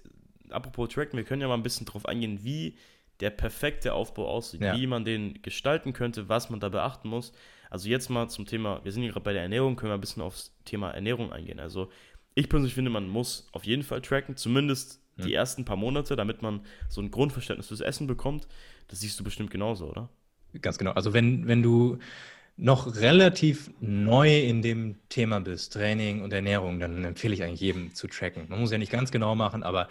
[0.50, 2.78] apropos tracken, wir können ja mal ein bisschen drauf eingehen, wie
[3.20, 4.76] der perfekte Aufbau aussieht, ja.
[4.76, 7.32] wie man den gestalten könnte, was man da beachten muss.
[7.68, 10.00] Also jetzt mal zum Thema, wir sind hier gerade bei der Ernährung, können wir ein
[10.00, 11.58] bisschen aufs Thema Ernährung eingehen.
[11.58, 11.90] Also
[12.34, 15.26] ich persönlich finde, man muss auf jeden Fall tracken, zumindest hm.
[15.26, 18.46] die ersten paar Monate, damit man so ein Grundverständnis fürs Essen bekommt.
[18.86, 20.08] Das siehst du bestimmt genauso, oder?
[20.62, 20.92] Ganz genau.
[20.92, 21.98] Also wenn, wenn du
[22.58, 27.94] noch relativ neu in dem Thema bist, Training und Ernährung, dann empfehle ich eigentlich jedem
[27.94, 28.46] zu tracken.
[28.48, 29.88] Man muss ja nicht ganz genau machen, aber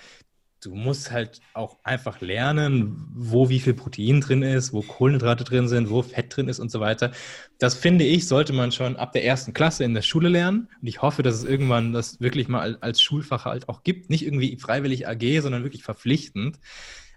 [0.61, 5.69] du musst halt auch einfach lernen, wo wie viel Protein drin ist, wo Kohlenhydrate drin
[5.69, 7.11] sind, wo Fett drin ist und so weiter.
[7.57, 10.67] Das finde ich, sollte man schon ab der ersten Klasse in der Schule lernen.
[10.81, 14.09] Und ich hoffe, dass es irgendwann das wirklich mal als Schulfach halt auch gibt.
[14.09, 16.59] Nicht irgendwie freiwillig AG, sondern wirklich verpflichtend.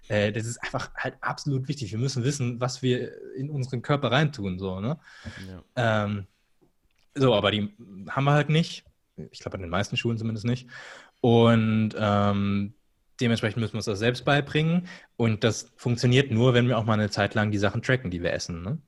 [0.07, 1.91] Äh, das ist einfach halt absolut wichtig.
[1.91, 4.59] Wir müssen wissen, was wir in unseren Körper reintun.
[4.59, 4.99] So, ne?
[5.75, 6.05] Ja.
[6.05, 6.27] Ähm,
[7.15, 7.73] so, aber die
[8.09, 8.85] haben wir halt nicht.
[9.31, 10.67] Ich glaube, an den meisten Schulen zumindest nicht.
[11.19, 12.73] Und ähm,
[13.21, 14.87] Dementsprechend müssen wir uns das selbst beibringen.
[15.15, 18.23] Und das funktioniert nur, wenn wir auch mal eine Zeit lang die Sachen tracken, die
[18.23, 18.63] wir essen.
[18.63, 18.79] Ne?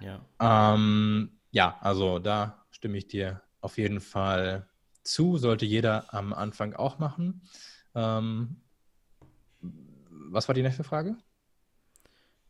[0.00, 0.74] Ja.
[0.74, 4.68] Ähm, ja, also da stimme ich dir auf jeden Fall
[5.02, 5.38] zu.
[5.38, 7.48] Sollte jeder am Anfang auch machen.
[7.94, 8.60] Ähm,
[10.30, 11.16] was war die nächste Frage?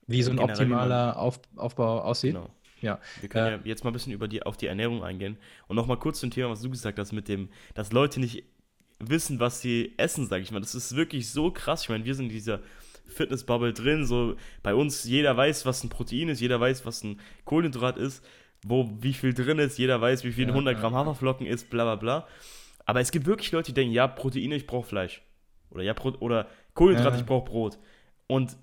[0.07, 2.35] Wie so ein Generell optimaler Auf, Aufbau aussieht?
[2.35, 2.51] Genau.
[2.81, 3.01] Ja.
[3.21, 5.39] Wir können äh, ja jetzt mal ein bisschen über die, auf die Ernährung eingehen.
[5.67, 8.45] Und nochmal kurz zum Thema, was du gesagt hast, mit dem, dass Leute nicht
[8.99, 10.61] wissen, was sie essen, sag ich mal.
[10.61, 11.83] Das ist wirklich so krass.
[11.83, 12.61] Ich meine, wir sind in dieser
[13.07, 14.07] Fitnessbubble drin.
[14.07, 18.25] So bei uns, jeder weiß, was ein Protein ist, jeder weiß, was ein Kohlenhydrat ist,
[18.65, 21.85] wo wie viel drin ist, jeder weiß, wie viel ja, 100 Gramm Haferflocken ist, bla
[21.85, 22.29] bla bla.
[22.85, 25.23] Aber es gibt wirklich Leute, die denken, ja, Proteine, ich brauche Fleisch.
[25.71, 26.47] Oder ja, Pro oder
[26.77, 27.21] Kohlenhydrate, ja.
[27.21, 27.79] ich brauche Brot.
[28.29, 28.57] Und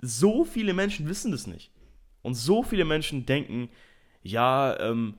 [0.00, 1.70] so viele Menschen wissen das nicht.
[2.22, 3.70] Und so viele Menschen denken,
[4.22, 5.14] ja, ähm,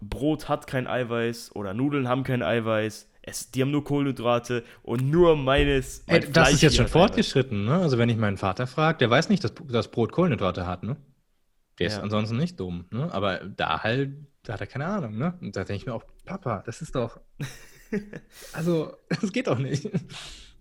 [0.00, 5.08] Brot hat kein Eiweiß oder Nudeln haben kein Eiweiß es, die haben nur Kohlenhydrate und
[5.08, 6.04] nur meines.
[6.08, 7.76] Mein Ey, das ist jetzt schon fortgeschritten, ne?
[7.76, 10.96] Also wenn ich meinen Vater frage, der weiß nicht, dass das Brot Kohlenhydrate hat, ne?
[11.78, 12.02] Der ist ja.
[12.02, 13.12] ansonsten nicht dumm, ne?
[13.12, 14.10] Aber da halt,
[14.42, 15.38] da hat er keine Ahnung, ne?
[15.40, 17.20] Und da denke ich mir auch, Papa, das ist doch.
[18.52, 19.88] also, das geht doch nicht.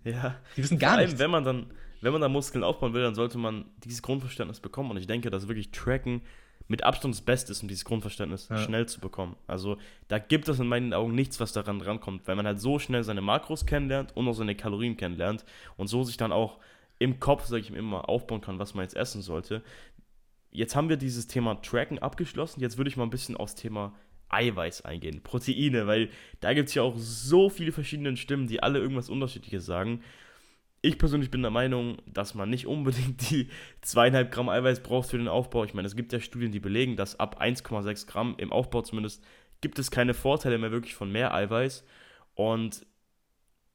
[0.04, 0.36] Ja.
[0.56, 1.20] Die wissen gar nicht.
[1.20, 1.68] Wenn man dann,
[2.02, 4.92] wenn man dann Muskeln aufbauen will, dann sollte man dieses Grundverständnis bekommen.
[4.92, 6.22] Und ich denke, dass wirklich Tracken
[6.68, 8.58] mit Abstand das Beste ist, um dieses Grundverständnis ja.
[8.58, 9.36] schnell zu bekommen.
[9.46, 12.80] Also da gibt es in meinen Augen nichts, was daran rankommt, weil man halt so
[12.80, 15.44] schnell seine Makros kennenlernt und auch seine Kalorien kennenlernt
[15.76, 16.60] und so sich dann auch
[16.98, 19.64] im Kopf, sage ich immer, aufbauen kann, was man jetzt essen sollte.
[20.52, 22.62] Jetzt haben wir dieses Thema Tracken abgeschlossen.
[22.62, 23.94] Jetzt würde ich mal ein bisschen aufs Thema
[24.32, 28.80] Eiweiß eingehen, Proteine, weil da gibt es ja auch so viele verschiedene Stimmen, die alle
[28.80, 30.02] irgendwas Unterschiedliches sagen
[30.82, 33.50] ich persönlich bin der Meinung, dass man nicht unbedingt die
[33.82, 35.64] zweieinhalb Gramm Eiweiß braucht für den Aufbau.
[35.64, 39.24] Ich meine, es gibt ja Studien, die belegen, dass ab 1,6 Gramm im Aufbau zumindest
[39.62, 41.86] gibt es keine Vorteile mehr wirklich von mehr Eiweiß.
[42.34, 42.86] Und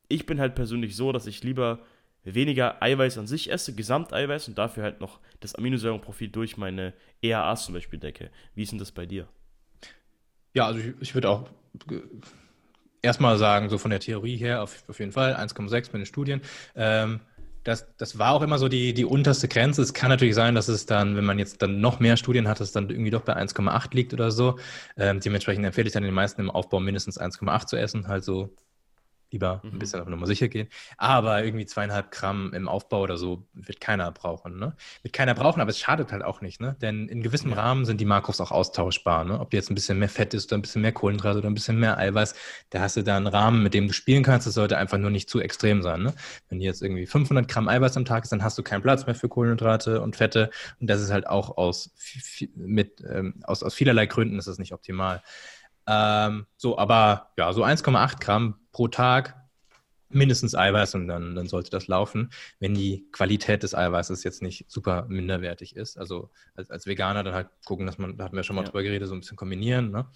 [0.09, 1.81] ich bin halt persönlich so, dass ich lieber
[2.25, 6.93] weniger Eiweiß an sich esse, Gesamteiweiß und dafür halt noch das Aminosäurenprofil durch meine
[7.23, 8.31] EAAs zum Beispiel decke.
[8.57, 9.29] Wie ist denn das bei dir?
[10.57, 11.51] Ja, also ich, ich würde auch
[13.03, 16.41] erstmal sagen, so von der Theorie her, auf, auf jeden Fall, 1,6 bei den Studien.
[16.75, 17.21] Ähm,
[17.63, 19.83] das, das war auch immer so die, die unterste Grenze.
[19.83, 22.61] Es kann natürlich sein, dass es dann, wenn man jetzt dann noch mehr Studien hat,
[22.61, 24.59] dass es dann irgendwie doch bei 1,8 liegt oder so.
[24.97, 28.57] Ähm, dementsprechend empfehle ich dann den meisten im Aufbau mindestens 1,8 zu essen, halt so
[29.31, 29.73] lieber mhm.
[29.73, 30.69] ein bisschen auf Nummer sicher gehen.
[30.97, 34.59] Aber irgendwie zweieinhalb Gramm im Aufbau oder so wird keiner brauchen.
[34.59, 34.77] Ne?
[35.03, 36.61] Wird keiner brauchen, aber es schadet halt auch nicht.
[36.61, 36.77] Ne?
[36.81, 37.57] Denn in gewissem ja.
[37.57, 39.25] Rahmen sind die Makros auch austauschbar.
[39.25, 39.41] Ne?
[39.41, 41.79] Ob jetzt ein bisschen mehr Fett ist oder ein bisschen mehr Kohlenhydrate oder ein bisschen
[41.79, 42.35] mehr Eiweiß,
[42.71, 44.47] da hast du da einen Rahmen, mit dem du spielen kannst.
[44.47, 46.03] Das sollte einfach nur nicht zu extrem sein.
[46.03, 46.15] Ne?
[46.49, 49.15] Wenn jetzt irgendwie 500 Gramm Eiweiß am Tag ist, dann hast du keinen Platz mehr
[49.15, 50.51] für Kohlenhydrate und Fette.
[50.81, 51.91] Und das ist halt auch aus,
[52.55, 55.23] mit, ähm, aus, aus vielerlei Gründen ist das nicht optimal.
[55.89, 59.35] Ähm, so, aber ja, so 1,8 Gramm pro Tag
[60.11, 62.29] mindestens Eiweiß und dann, dann sollte das laufen,
[62.61, 65.97] wenn die Qualität des Eiweißes jetzt nicht super minderwertig ist.
[65.97, 68.69] Also als, als Veganer dann halt gucken, dass man, da hatten wir schon mal ja.
[68.69, 69.93] drüber geredet, so ein bisschen kombinieren.
[69.93, 70.07] Ne?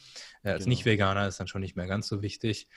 [0.42, 0.72] Äh, als genau.
[0.72, 2.68] Nicht-Veganer ist dann schon nicht mehr ganz so wichtig.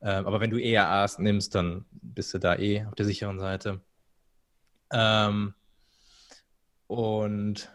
[0.00, 3.38] Äh, aber wenn du eher Aas nimmst, dann bist du da eh auf der sicheren
[3.38, 3.82] Seite.
[4.90, 5.52] Ähm,
[6.86, 7.70] und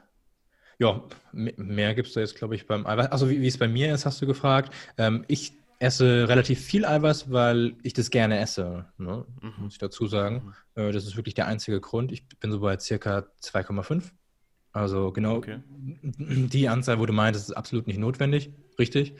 [0.79, 3.11] ja, mehr gibt es da jetzt, glaube ich, beim Eiweiß.
[3.11, 4.73] Also wie, wie es bei mir ist, hast du gefragt.
[4.97, 5.53] Ähm, ich
[5.83, 9.25] esse relativ viel Eiweiß, weil ich das gerne esse, ne?
[9.41, 9.53] mhm.
[9.59, 10.53] muss ich dazu sagen.
[10.75, 10.81] Mhm.
[10.81, 12.11] Äh, das ist wirklich der einzige Grund.
[12.11, 14.03] Ich bin so bei circa 2,5.
[14.71, 15.59] Also genau okay.
[15.67, 19.13] die Anzahl, wo du meintest, ist absolut nicht notwendig, richtig.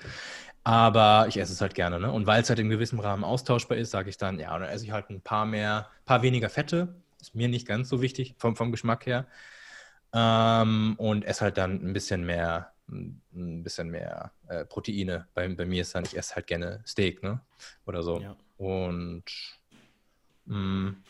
[0.63, 1.99] Aber ich esse es halt gerne.
[1.99, 2.12] Ne?
[2.12, 4.86] Und weil es halt in gewissem Rahmen austauschbar ist, sage ich dann, ja, dann esse
[4.86, 6.95] ich halt ein paar mehr, paar weniger Fette.
[7.19, 9.28] Ist mir nicht ganz so wichtig vom, vom Geschmack her.
[10.13, 15.27] Ähm, und esse halt dann ein bisschen mehr ein bisschen mehr äh, Proteine.
[15.33, 17.41] Bei, bei mir ist dann, ich esse halt gerne Steak, ne?
[17.85, 18.19] Oder so.
[18.19, 18.35] Ja.
[18.57, 19.23] Und
[20.45, 21.03] mh, mm,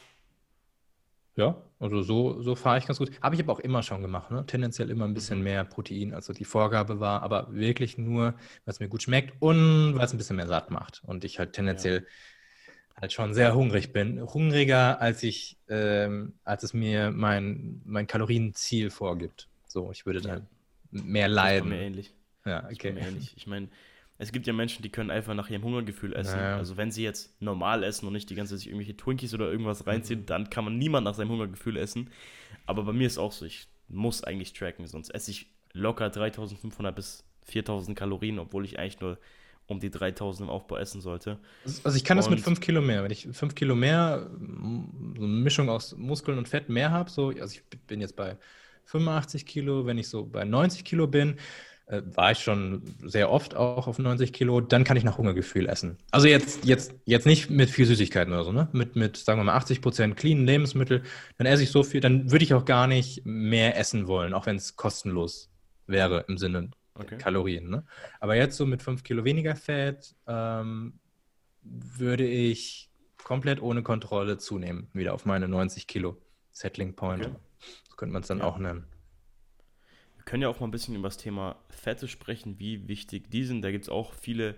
[1.36, 3.09] ja, also so, so fahre ich ganz gut.
[3.21, 4.45] Habe ich aber auch immer schon gemacht, ne?
[4.45, 5.43] Tendenziell immer ein bisschen mhm.
[5.45, 8.33] mehr Protein, als so die Vorgabe war, aber wirklich nur, weil
[8.65, 11.01] es mir gut schmeckt und weil es ein bisschen mehr satt macht.
[11.05, 13.01] Und ich halt tendenziell ja.
[13.01, 14.21] halt schon sehr hungrig bin.
[14.21, 19.49] Hungriger, als ich, ähm, als es mir mein, mein Kalorienziel vorgibt.
[19.67, 20.47] So, ich würde dann
[20.93, 21.69] mehr leiden.
[21.69, 22.13] Mir ähnlich.
[22.45, 22.91] Ja, okay.
[22.91, 23.34] Mir ähnlich.
[23.36, 23.69] Ich meine,
[24.17, 26.38] es gibt ja Menschen, die können einfach nach ihrem Hungergefühl essen.
[26.38, 26.58] Naja.
[26.58, 29.51] Also wenn sie jetzt normal essen und nicht die ganze Zeit sich irgendwelche Twinkies oder
[29.51, 30.25] irgendwas reinziehen, mhm.
[30.27, 32.10] dann kann man niemand nach seinem Hungergefühl essen.
[32.65, 36.95] Aber bei mir ist auch so, ich muss eigentlich tracken, sonst esse ich locker 3500
[36.95, 39.17] bis 4000 Kalorien, obwohl ich eigentlich nur
[39.67, 41.39] um die 3000 im Aufbau essen sollte.
[41.84, 43.03] Also ich kann und das mit 5 Kilo mehr.
[43.03, 47.29] Wenn ich 5 Kilo mehr, so eine Mischung aus Muskeln und Fett mehr habe, so,
[47.29, 48.38] also ich bin jetzt bei
[48.86, 51.38] 85 Kilo, wenn ich so bei 90 Kilo bin,
[51.86, 55.67] äh, war ich schon sehr oft auch auf 90 Kilo, dann kann ich nach Hungergefühl
[55.67, 55.98] essen.
[56.12, 58.69] Also jetzt, jetzt, jetzt nicht mit viel Süßigkeiten oder so, ne?
[58.72, 61.04] Mit, mit, sagen wir mal, 80 Prozent clean Lebensmittel,
[61.38, 64.46] dann esse ich so viel, dann würde ich auch gar nicht mehr essen wollen, auch
[64.46, 65.50] wenn es kostenlos
[65.86, 67.17] wäre im Sinne okay.
[67.17, 67.69] Kalorien.
[67.69, 67.84] Ne?
[68.19, 71.00] Aber jetzt so mit 5 Kilo weniger Fett ähm,
[71.62, 72.89] würde ich
[73.24, 76.17] komplett ohne Kontrolle zunehmen, wieder auf meine 90 Kilo
[76.52, 77.26] Settling Point.
[77.26, 77.36] Okay.
[77.93, 78.45] So könnte man es dann ja.
[78.45, 78.88] auch nennen.
[80.15, 83.43] Wir können ja auch mal ein bisschen über das Thema Fette sprechen, wie wichtig die
[83.43, 83.62] sind.
[83.62, 84.56] Da gibt es auch viele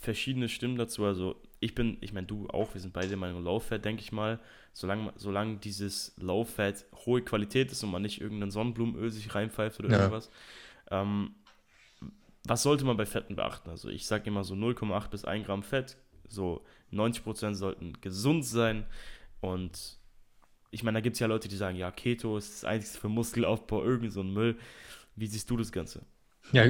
[0.00, 1.04] verschiedene Stimmen dazu.
[1.04, 4.12] Also ich bin, ich meine, du auch, wir sind beide Meinung Low Fat, denke ich
[4.12, 4.38] mal.
[4.72, 9.80] Solange, solange dieses Low Fat hohe Qualität ist und man nicht irgendein Sonnenblumenöl sich reinpfeift
[9.80, 9.98] oder ja.
[9.98, 10.30] irgendwas,
[10.92, 11.34] ähm,
[12.44, 13.70] was sollte man bei Fetten beachten?
[13.70, 15.96] Also ich sage immer so 0,8 bis 1 Gramm Fett,
[16.28, 18.86] so 90% sollten gesund sein
[19.40, 19.99] und
[20.70, 23.08] ich meine, da gibt es ja Leute, die sagen, ja, Keto ist das Einzige für
[23.08, 24.56] Muskelaufbau, irgend so ein Müll.
[25.16, 26.02] Wie siehst du das Ganze?
[26.52, 26.64] Ja,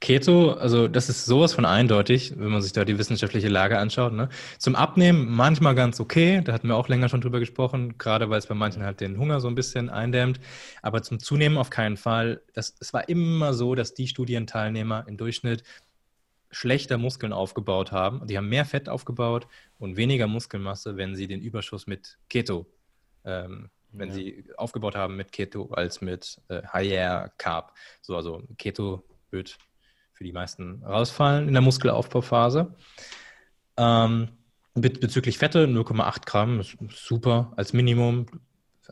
[0.00, 4.12] Keto, also das ist sowas von eindeutig, wenn man sich da die wissenschaftliche Lage anschaut.
[4.14, 4.30] Ne?
[4.58, 8.38] Zum Abnehmen manchmal ganz okay, da hatten wir auch länger schon drüber gesprochen, gerade weil
[8.38, 10.40] es bei manchen halt den Hunger so ein bisschen eindämmt.
[10.80, 12.40] Aber zum Zunehmen auf keinen Fall.
[12.54, 15.62] Das, es war immer so, dass die Studienteilnehmer im Durchschnitt
[16.50, 18.26] schlechter Muskeln aufgebaut haben.
[18.26, 19.46] Die haben mehr Fett aufgebaut
[19.78, 22.66] und weniger Muskelmasse, wenn sie den Überschuss mit Keto
[23.28, 24.14] ähm, wenn ja.
[24.14, 27.74] sie aufgebaut haben mit Keto als mit äh, High Carb.
[28.00, 29.58] So, also Keto wird
[30.12, 32.74] für die meisten rausfallen in der Muskelaufbauphase.
[33.76, 34.28] Ähm,
[34.74, 38.26] bezüglich Fette 0,8 Gramm ist super als Minimum.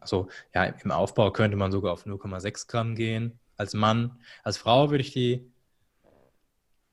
[0.01, 4.21] Also ja, im Aufbau könnte man sogar auf 0,6 Gramm gehen als Mann.
[4.45, 5.51] Als Frau würde ich die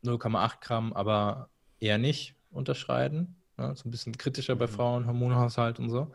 [0.04, 3.36] 0,8 Gramm aber eher nicht unterschreiten.
[3.58, 4.72] Ja, so ein bisschen kritischer bei mhm.
[4.72, 6.12] Frauen, Hormonhaushalt und so.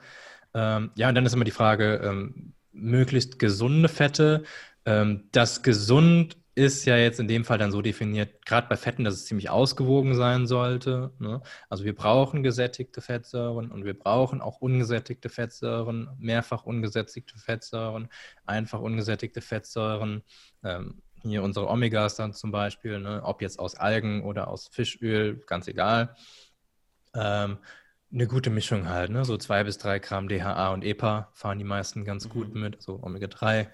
[0.55, 4.45] Ähm, ja, und dann ist immer die Frage, ähm, möglichst gesunde Fette.
[4.85, 9.05] Ähm, das gesund ist ja jetzt in dem Fall dann so definiert, gerade bei Fetten,
[9.05, 11.13] dass es ziemlich ausgewogen sein sollte.
[11.21, 11.41] Ne?
[11.69, 18.09] Also wir brauchen gesättigte Fettsäuren und wir brauchen auch ungesättigte Fettsäuren, mehrfach ungesättigte Fettsäuren,
[18.45, 20.25] einfach ungesättigte Fettsäuren.
[20.65, 23.23] Ähm, hier unsere Omegas dann zum Beispiel, ne?
[23.23, 26.17] ob jetzt aus Algen oder aus Fischöl, ganz egal.
[27.15, 27.59] Ähm,
[28.12, 29.25] eine gute Mischung halt, ne?
[29.25, 32.31] So zwei bis drei Gramm DHA und EPA fahren die meisten ganz mhm.
[32.31, 33.68] gut mit, so Omega-3.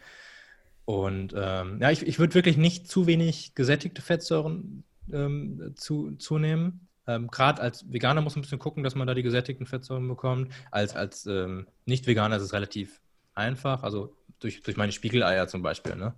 [0.84, 6.88] Und ähm, ja, ich, ich würde wirklich nicht zu wenig gesättigte Fettsäuren ähm, zu, zunehmen.
[7.06, 10.06] Ähm, Gerade als Veganer muss man ein bisschen gucken, dass man da die gesättigten Fettsäuren
[10.08, 10.52] bekommt.
[10.70, 13.00] Als, als ähm, Nicht-Veganer ist es relativ
[13.34, 13.82] einfach.
[13.82, 16.14] Also durch, durch meine Spiegeleier zum Beispiel, ne?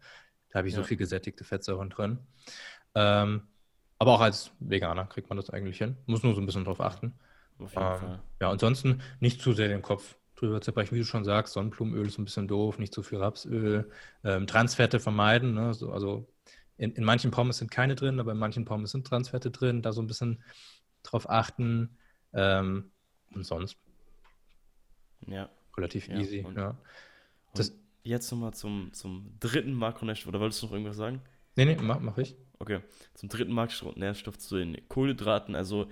[0.51, 0.81] Da habe ich ja.
[0.81, 2.19] so viel gesättigte Fettsäuren drin.
[2.95, 3.43] Ähm,
[3.99, 5.97] aber auch als Veganer kriegt man das eigentlich hin.
[6.07, 7.13] Muss nur so ein bisschen drauf achten.
[7.59, 8.23] Auf jeden ähm, Fall.
[8.41, 12.19] Ja, ansonsten nicht zu sehr den Kopf drüber zerbrechen, wie du schon sagst, Sonnenblumenöl ist
[12.19, 13.91] ein bisschen doof, nicht zu viel Rapsöl,
[14.23, 15.73] ähm, Transfette vermeiden, ne?
[15.73, 16.29] so, also
[16.77, 19.93] in, in manchen Pommes sind keine drin, aber in manchen Pommes sind Transfette drin, da
[19.93, 20.43] so ein bisschen
[21.03, 21.97] drauf achten
[22.35, 22.91] ähm,
[23.35, 23.79] und sonst
[25.27, 25.49] ja.
[25.77, 26.41] relativ ja, easy.
[26.41, 26.77] Und, ja.
[27.55, 31.23] Das, und jetzt nochmal zum, zum dritten Makronährstoff, oder wolltest du noch irgendwas sagen?
[31.57, 32.37] Nee, nee, mach, mach ich.
[32.59, 32.81] Okay,
[33.15, 35.89] zum dritten Makronährstoff zu den Kohlenhydraten, also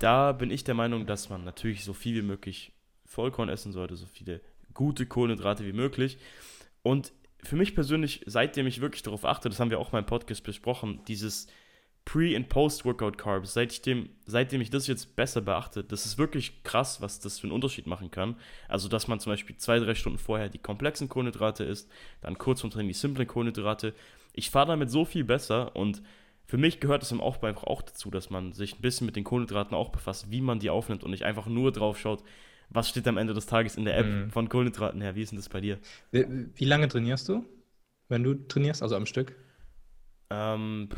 [0.00, 2.72] da bin ich der Meinung, dass man natürlich so viel wie möglich
[3.04, 4.40] Vollkorn essen sollte, so viele
[4.74, 6.18] gute Kohlenhydrate wie möglich.
[6.82, 10.06] Und für mich persönlich, seitdem ich wirklich darauf achte, das haben wir auch mal im
[10.06, 11.48] Podcast besprochen, dieses
[12.06, 17.20] Pre- und Post-Workout-Carbs, seitdem, seitdem ich das jetzt besser beachte, das ist wirklich krass, was
[17.20, 18.36] das für einen Unterschied machen kann.
[18.68, 21.90] Also, dass man zum Beispiel zwei, drei Stunden vorher die komplexen Kohlenhydrate isst,
[22.22, 23.94] dann kurz vom Training die simplen Kohlenhydrate.
[24.32, 26.02] Ich fahre damit so viel besser und
[26.50, 29.14] für mich gehört es im Aufbau einfach auch dazu, dass man sich ein bisschen mit
[29.14, 32.24] den Kohlenhydraten auch befasst, wie man die aufnimmt und nicht einfach nur drauf schaut,
[32.70, 34.30] was steht am Ende des Tages in der App mhm.
[34.30, 35.14] von Kohlenhydraten her.
[35.14, 35.78] Wie ist denn das bei dir?
[36.10, 37.44] Wie, wie, lange trainierst du,
[38.08, 39.36] wenn du trainierst, also am Stück?
[40.28, 40.88] Ähm,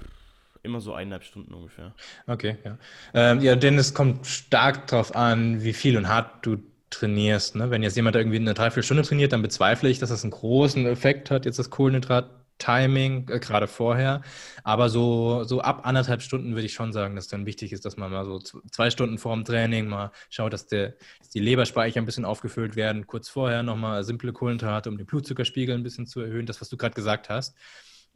[0.62, 1.94] immer so eineinhalb Stunden ungefähr.
[2.26, 2.78] Okay, ja.
[3.12, 7.56] Ähm, ja, denn es kommt stark darauf an, wie viel und hart du trainierst.
[7.56, 7.70] Ne?
[7.70, 11.30] Wenn jetzt jemand irgendwie eine Dreiviertelstunde trainiert, dann bezweifle ich, dass das einen großen Effekt
[11.30, 14.22] hat, jetzt das Kohlenhydrat Timing, äh, gerade vorher.
[14.64, 17.96] Aber so, so ab anderthalb Stunden würde ich schon sagen, dass dann wichtig ist, dass
[17.96, 22.00] man mal so zwei Stunden vor dem Training mal schaut, dass, der, dass die Leberspeicher
[22.00, 23.06] ein bisschen aufgefüllt werden.
[23.06, 26.46] Kurz vorher nochmal simple Kohlenhydrate, um den Blutzuckerspiegel ein bisschen zu erhöhen.
[26.46, 27.56] Das, was du gerade gesagt hast.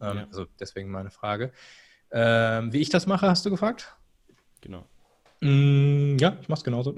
[0.01, 0.27] Ähm, ja.
[0.27, 1.53] Also deswegen meine Frage.
[2.11, 3.96] Ähm, wie ich das mache, hast du gefragt?
[4.61, 4.87] Genau.
[5.40, 6.94] Mm, ja, ich mache es genauso.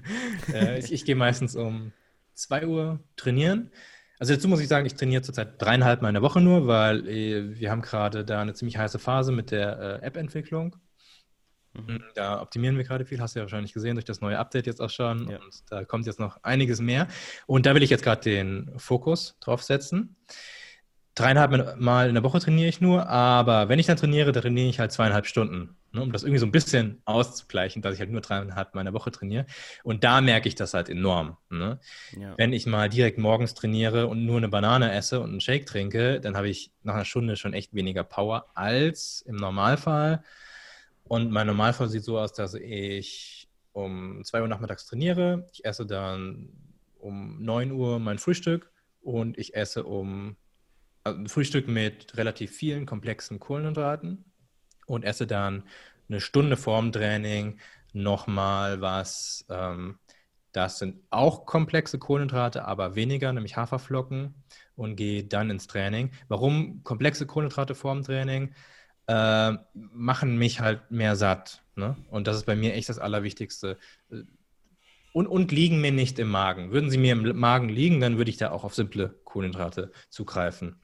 [0.52, 1.92] äh, ich, ich gehe meistens um
[2.34, 3.70] 2 Uhr trainieren.
[4.20, 7.08] Also dazu muss ich sagen, ich trainiere zurzeit dreieinhalb Mal in der Woche nur, weil
[7.08, 10.76] äh, wir haben gerade da eine ziemlich heiße Phase mit der äh, App-Entwicklung.
[11.72, 11.94] Mhm.
[11.94, 14.66] Mm, da optimieren wir gerade viel, hast du ja wahrscheinlich gesehen durch das neue Update
[14.66, 15.30] jetzt auch schon.
[15.30, 15.38] Ja.
[15.38, 17.08] Und da kommt jetzt noch einiges mehr.
[17.46, 20.16] Und da will ich jetzt gerade den Fokus drauf setzen
[21.14, 24.68] dreieinhalb Mal in der Woche trainiere ich nur, aber wenn ich dann trainiere, dann trainiere
[24.68, 28.10] ich halt zweieinhalb Stunden, ne, um das irgendwie so ein bisschen auszugleichen, dass ich halt
[28.10, 29.46] nur dreieinhalb Mal in der Woche trainiere.
[29.82, 31.36] Und da merke ich das halt enorm.
[31.50, 31.80] Ne?
[32.18, 32.34] Ja.
[32.36, 36.20] Wenn ich mal direkt morgens trainiere und nur eine Banane esse und einen Shake trinke,
[36.20, 40.22] dann habe ich nach einer Stunde schon echt weniger Power als im Normalfall.
[41.04, 45.48] Und mein Normalfall sieht so aus, dass ich um zwei Uhr nachmittags trainiere.
[45.52, 46.50] Ich esse dann
[46.98, 48.70] um neun Uhr mein Frühstück
[49.02, 50.36] und ich esse um
[51.04, 54.24] also Frühstück mit relativ vielen komplexen Kohlenhydraten
[54.86, 55.64] und esse dann
[56.08, 57.58] eine Stunde vorm Training
[57.92, 59.44] nochmal was.
[59.48, 59.98] Ähm,
[60.52, 64.34] das sind auch komplexe Kohlenhydrate, aber weniger, nämlich Haferflocken
[64.74, 66.10] und gehe dann ins Training.
[66.28, 68.52] Warum komplexe Kohlenhydrate vorm Training?
[69.06, 71.62] Äh, machen mich halt mehr satt.
[71.76, 71.96] Ne?
[72.10, 73.78] Und das ist bei mir echt das Allerwichtigste.
[75.12, 76.72] Und, und liegen mir nicht im Magen.
[76.72, 80.80] Würden sie mir im Magen liegen, dann würde ich da auch auf simple Kohlenhydrate zugreifen.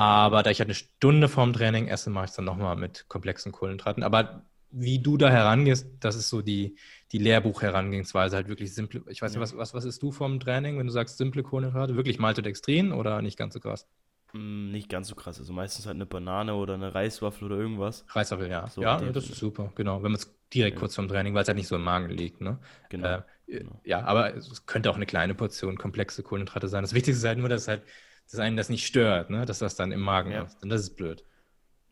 [0.00, 3.04] Aber da ich halt eine Stunde vorm Training esse, mache ich es dann nochmal mit
[3.08, 4.02] komplexen Kohlenhydraten.
[4.02, 6.76] Aber wie du da herangehst, das ist so die,
[7.12, 9.02] die Lehrbuch-Herangehensweise, halt wirklich simple.
[9.08, 11.96] Ich weiß nicht, was, was, was ist du vom Training, wenn du sagst simple Kohlenhydrate?
[11.96, 13.86] Wirklich Maltodextrin oder nicht ganz so krass?
[14.32, 15.38] Mm, nicht ganz so krass.
[15.38, 18.06] Also meistens halt eine Banane oder eine Reiswaffel oder irgendwas.
[18.08, 18.70] Reiswaffel, ja.
[18.70, 19.96] So ja, das ist super, genau.
[20.02, 20.80] Wenn man es direkt ja.
[20.80, 22.40] kurz vorm Training, weil es halt nicht so im Magen liegt.
[22.40, 22.58] Ne?
[22.88, 23.06] Genau.
[23.06, 23.82] Äh, genau.
[23.84, 26.82] Ja, aber es könnte auch eine kleine Portion komplexe Kohlenhydrate sein.
[26.82, 27.82] Das Wichtigste ist halt nur, dass es halt
[28.30, 29.44] dass einen das nicht stört, ne?
[29.44, 30.42] dass das dann im Magen ja.
[30.42, 30.62] ist.
[30.62, 31.24] Und das ist blöd.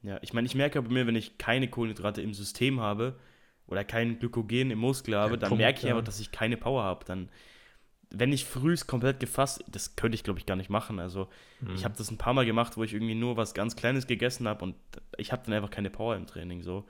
[0.03, 3.19] Ja, ich meine, ich merke bei mir, wenn ich keine Kohlenhydrate im System habe
[3.67, 5.91] oder kein Glykogen im Muskel habe, dann Punkt, merke ich ja.
[5.91, 7.05] einfach, dass ich keine Power habe.
[7.05, 7.29] Dann,
[8.11, 11.01] wenn ich frühst komplett gefasst, das könnte ich glaube ich gar nicht machen.
[11.01, 11.29] Also
[11.61, 11.75] mhm.
[11.75, 14.47] ich habe das ein paar Mal gemacht, wo ich irgendwie nur was ganz Kleines gegessen
[14.47, 14.77] habe und
[15.17, 16.63] ich habe dann einfach keine Power im Training.
[16.63, 16.87] So,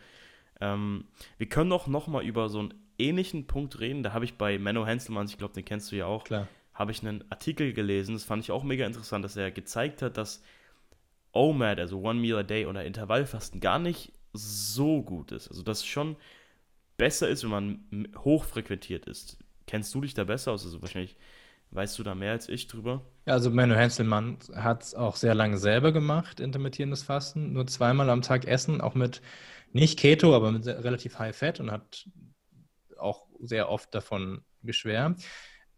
[0.60, 1.06] ähm,
[1.38, 4.02] wir können doch noch mal über so einen ähnlichen Punkt reden.
[4.02, 6.24] Da habe ich bei Menno Henselmann, ich glaube, den kennst du ja auch.
[6.24, 6.46] Klar
[6.78, 10.16] habe ich einen Artikel gelesen, das fand ich auch mega interessant, dass er gezeigt hat,
[10.16, 10.42] dass
[11.32, 15.48] OMAD, also One Meal a Day oder Intervallfasten, gar nicht so gut ist.
[15.48, 16.16] Also dass es schon
[16.96, 19.38] besser ist, wenn man hochfrequentiert ist.
[19.66, 20.64] Kennst du dich da besser aus?
[20.64, 21.16] Also wahrscheinlich
[21.72, 23.04] weißt du da mehr als ich drüber.
[23.26, 27.52] Ja, also Menno Henselmann hat es auch sehr lange selber gemacht, intermittierendes Fasten.
[27.52, 29.20] Nur zweimal am Tag essen, auch mit
[29.72, 32.08] nicht Keto, aber mit relativ High Fat und hat
[32.98, 35.22] auch sehr oft davon geschwärmt.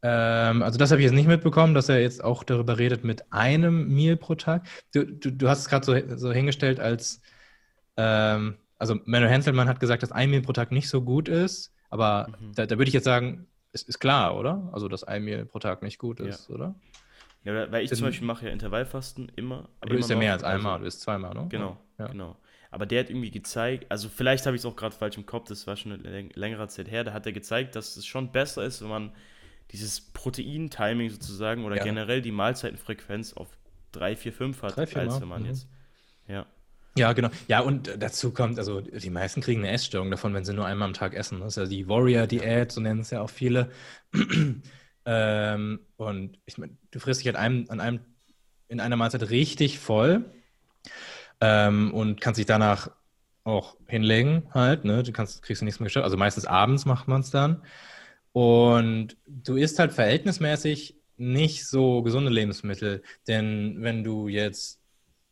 [0.02, 3.32] Ähm, also das habe ich jetzt nicht mitbekommen, dass er jetzt auch darüber redet mit
[3.32, 4.66] einem Meal pro Tag.
[4.92, 7.20] Du, du, du hast es gerade so, so hingestellt als,
[7.96, 11.74] ähm, also Menno Henselmann hat gesagt, dass ein Meal pro Tag nicht so gut ist,
[11.90, 12.54] aber mhm.
[12.54, 14.68] da, da würde ich jetzt sagen, es ist klar, oder?
[14.72, 16.54] Also, dass ein Meal pro Tag nicht gut ist, ja.
[16.54, 16.74] oder?
[17.44, 19.68] Ja, weil ich zum Beispiel mache ja Intervallfasten immer.
[19.80, 21.46] Aber du isst ja mehr als einmal, also, du isst zweimal, ne?
[21.48, 22.06] Genau, ja.
[22.08, 22.36] genau.
[22.70, 25.48] Aber der hat irgendwie gezeigt, also vielleicht habe ich es auch gerade falsch im Kopf,
[25.48, 28.62] das war schon eine längere Zeit her, da hat er gezeigt, dass es schon besser
[28.62, 29.12] ist, wenn man
[29.72, 31.85] dieses Protein-Timing sozusagen oder ja.
[31.85, 33.48] generell die Mahlzeitenfrequenz auf
[33.92, 35.48] 3, 4, 5 hat, 3, 4 als wenn man mhm.
[35.48, 35.68] jetzt.
[36.28, 36.46] Ja.
[36.96, 37.30] Ja, genau.
[37.46, 40.88] Ja, und dazu kommt, also die meisten kriegen eine Essstörung davon, wenn sie nur einmal
[40.88, 41.40] am Tag essen.
[41.40, 43.70] Das ist ja die Warrior-Diät, so nennen es ja auch viele.
[45.06, 48.00] ähm, und ich meine, du frisst dich an einem, an einem,
[48.66, 50.24] in einer Mahlzeit richtig voll
[51.40, 52.90] ähm, und kannst dich danach
[53.44, 55.02] auch hinlegen halt, ne?
[55.02, 56.04] Du kannst, kriegst du nichts mehr gestört.
[56.04, 57.62] Also meistens abends macht man es dann.
[58.32, 63.02] Und du isst halt verhältnismäßig nicht so gesunde Lebensmittel.
[63.28, 64.80] Denn wenn du jetzt,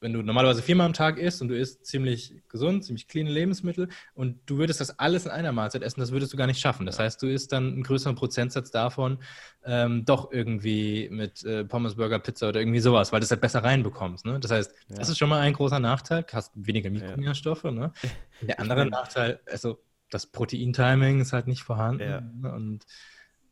[0.01, 3.89] wenn du normalerweise viermal am Tag isst und du isst ziemlich gesund, ziemlich clean Lebensmittel
[4.15, 6.87] und du würdest das alles in einer Mahlzeit essen, das würdest du gar nicht schaffen.
[6.87, 9.19] Das heißt, du isst dann einen größeren Prozentsatz davon
[9.65, 13.41] ähm, doch irgendwie mit äh, Pommes, Burger, Pizza oder irgendwie sowas, weil du es halt
[13.41, 14.27] besser reinbekommst.
[14.27, 14.39] Ne?
[14.41, 14.97] Das heißt, ja.
[14.97, 16.25] das ist schon mal ein großer Nachteil.
[16.25, 17.65] Du hast weniger Mikronährstoffe.
[17.65, 17.93] Ne?
[18.43, 19.81] Der andere Nachteil, also
[20.11, 22.03] das Proteintiming ist halt nicht vorhanden.
[22.03, 22.21] Ja.
[22.21, 22.53] Ne?
[22.53, 22.87] Und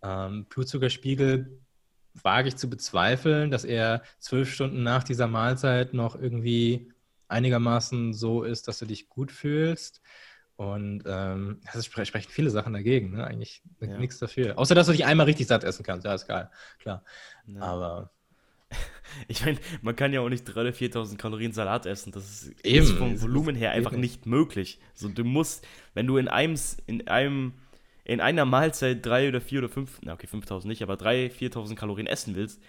[0.02, 1.60] ähm, Blutzuckerspiegel
[2.22, 6.92] wage ich zu bezweifeln, dass er zwölf Stunden nach dieser Mahlzeit noch irgendwie
[7.28, 10.00] einigermaßen so ist, dass du dich gut fühlst.
[10.56, 13.26] Und ähm, das sprechen viele Sachen dagegen, ne?
[13.26, 13.98] Eigentlich ja.
[13.98, 14.58] nichts dafür.
[14.58, 16.06] Außer, dass du dich einmal richtig satt essen kannst.
[16.06, 16.48] Ja, ist geil,
[16.78, 17.04] klar.
[17.46, 17.60] Ja.
[17.60, 18.10] Aber
[19.28, 22.12] Ich meine, man kann ja auch nicht 3.000 oder 4.000 Kalorien Salat essen.
[22.12, 22.84] Das ist, Eben.
[22.84, 24.02] ist vom Volumen her einfach Eben.
[24.02, 24.78] nicht möglich.
[24.94, 27.54] So, du musst, wenn du in einem, in einem,
[28.04, 31.74] in einer Mahlzeit 3 oder 4 oder 5, na okay, 5.000 nicht, aber 3.000, 4.000
[31.76, 32.62] Kalorien essen willst,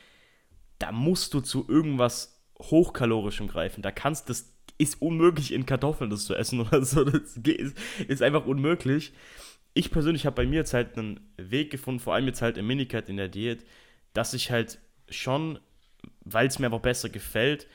[0.80, 3.82] da musst du zu irgendwas Hochkalorischem greifen.
[3.82, 7.04] Da kannst das ist unmöglich, in Kartoffeln das zu essen oder so.
[7.04, 7.78] Das ist,
[8.08, 9.14] ist einfach unmöglich.
[9.74, 12.68] Ich persönlich habe bei mir jetzt halt einen Weg gefunden, vor allem jetzt halt im
[12.68, 13.66] Minicut in der Diät,
[14.14, 14.80] dass ich halt
[15.10, 15.60] schon,
[16.34, 17.68] weil es mir aber besser gefällt,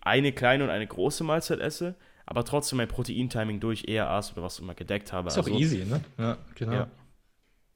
[0.00, 1.94] eine kleine und eine große Mahlzeit esse,
[2.26, 5.28] aber trotzdem mein Proteintiming durch eher aß oder was immer gedeckt habe.
[5.28, 6.00] Ist also, auch easy, ne?
[6.18, 6.72] Ja, genau.
[6.72, 6.90] Ja.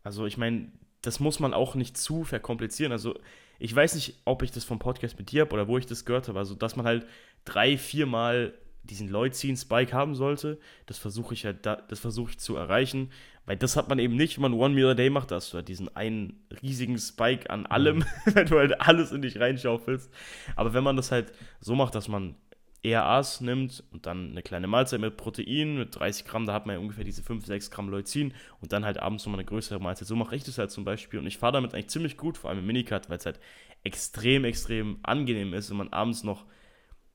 [0.02, 0.70] Also ich meine,
[1.02, 2.92] das muss man auch nicht zu verkomplizieren.
[2.92, 3.18] Also
[3.58, 6.04] ich weiß nicht, ob ich das vom Podcast mit dir habe oder wo ich das
[6.04, 6.38] gehört habe.
[6.38, 7.06] Also dass man halt
[7.44, 8.54] drei, viermal
[8.84, 13.10] diesen Leucin-Spike haben sollte, das versuche ich halt, da, das versuche ich zu erreichen,
[13.46, 15.56] weil das hat man eben nicht, wenn man One Meal a Day macht, dass du
[15.56, 18.04] halt diesen einen riesigen Spike an allem, mhm.
[18.34, 20.10] wenn du halt alles in dich reinschaufelst.
[20.56, 22.36] Aber wenn man das halt so macht, dass man
[22.82, 26.66] eher Aas nimmt und dann eine kleine Mahlzeit mit Protein, mit 30 Gramm, da hat
[26.66, 29.80] man ja ungefähr diese 5, 6 Gramm Leucin und dann halt abends nochmal eine größere
[29.80, 30.06] Mahlzeit.
[30.06, 32.50] So mache ich das halt zum Beispiel und ich fahre damit eigentlich ziemlich gut, vor
[32.50, 33.40] allem im Minicut, weil es halt
[33.84, 36.44] extrem, extrem angenehm ist und man abends noch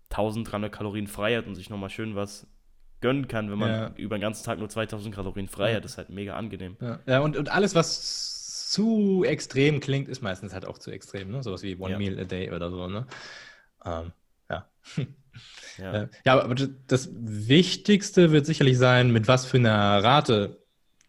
[0.10, 2.48] 1300 Kalorien frei hat und sich nochmal schön was
[3.02, 3.92] gönnen kann, wenn man ja.
[3.96, 5.78] über den ganzen Tag nur 2000 Kalorien frei ja.
[5.78, 5.86] hat.
[5.86, 6.78] Das ist halt mega angenehm.
[6.82, 11.32] Ja, ja und, und alles, was zu extrem klingt, ist meistens halt auch zu extrem.
[11.32, 11.42] Ne?
[11.44, 12.88] Sowas wie One Meal a Day oder so.
[12.88, 13.08] Ne?
[13.86, 14.12] Ähm,
[14.50, 14.70] ja.
[15.78, 15.94] Ja.
[15.94, 16.54] Äh, ja, aber
[16.88, 20.62] das Wichtigste wird sicherlich sein, mit was für einer Rate,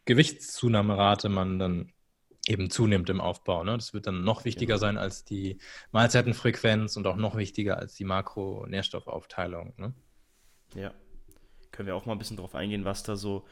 [0.04, 1.92] Gewichtszunahmerate man dann
[2.46, 3.64] eben zunimmt im Aufbau.
[3.64, 3.76] Ne?
[3.76, 4.80] Das wird dann noch wichtiger genau.
[4.80, 5.58] sein als die
[5.92, 9.74] Mahlzeitenfrequenz und auch noch wichtiger als die Makronährstoffaufteilung.
[9.76, 9.94] Ne?
[10.74, 10.92] Ja.
[11.80, 13.46] Können wir auch mal ein bisschen drauf eingehen, was da so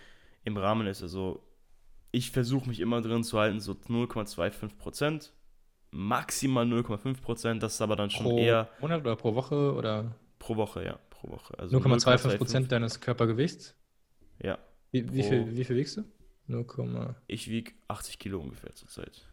[0.44, 1.02] im Rahmen ist.
[1.02, 1.42] Also
[2.12, 5.32] ich versuche mich immer drin zu halten, so 0,25 Prozent,
[5.90, 7.62] maximal 0,5 Prozent.
[7.62, 8.68] Das ist aber dann schon pro eher.
[8.82, 10.14] Monat oder pro Woche oder?
[10.38, 11.58] Pro Woche, ja pro Woche.
[11.58, 13.74] Also 0,25 Prozent deines Körpergewichts?
[14.42, 14.58] Ja.
[14.90, 16.04] Wie, wie, viel, wie viel wiegst du?
[16.48, 19.26] 0, ich wiege 80 Kilo ungefähr zurzeit.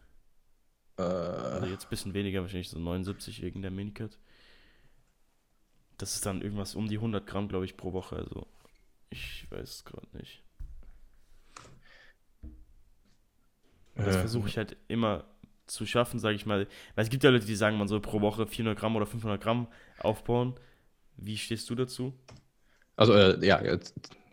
[0.96, 1.02] Äh.
[1.02, 4.18] Also jetzt ein bisschen weniger, wahrscheinlich so 79 wegen der Minicut.
[5.98, 8.16] Das ist dann irgendwas um die 100 Gramm, glaube ich, pro Woche.
[8.16, 8.46] Also
[9.10, 10.42] ich weiß es gerade nicht.
[13.94, 14.20] Das äh.
[14.20, 15.24] versuche ich halt immer
[15.66, 16.66] zu schaffen, sage ich mal.
[16.94, 19.40] Weil es gibt ja Leute, die sagen, man soll pro Woche 400 Gramm oder 500
[19.40, 20.54] Gramm aufbauen.
[21.16, 22.14] Wie stehst du dazu?
[22.96, 23.60] Also, äh, ja,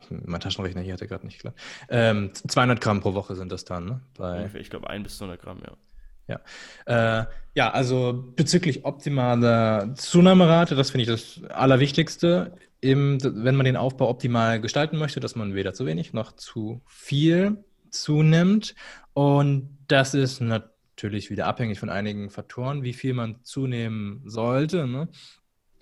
[0.10, 1.54] mein Taschenrechner hier hatte gerade nicht klar.
[1.90, 4.02] Ähm, 200 Gramm pro Woche sind das dann, ne?
[4.18, 5.78] Bei, ich glaube, 1 bis 200 Gramm, ja.
[6.26, 7.20] Ja.
[7.22, 13.78] Äh, ja, also bezüglich optimaler Zunahmerate, das finde ich das Allerwichtigste, im, wenn man den
[13.78, 18.76] Aufbau optimal gestalten möchte, dass man weder zu wenig noch zu viel zunimmt.
[19.14, 24.86] Und das ist natürlich wieder abhängig von einigen Faktoren, wie viel man zunehmen sollte.
[24.86, 25.08] Ne?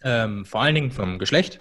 [0.03, 1.59] Ähm, vor allen Dingen vom Geschlecht.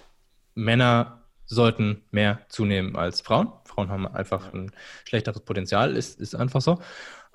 [0.53, 3.51] Männer sollten mehr zunehmen als Frauen.
[3.65, 4.71] Frauen haben einfach ein
[5.05, 6.79] schlechteres Potenzial, ist, ist einfach so.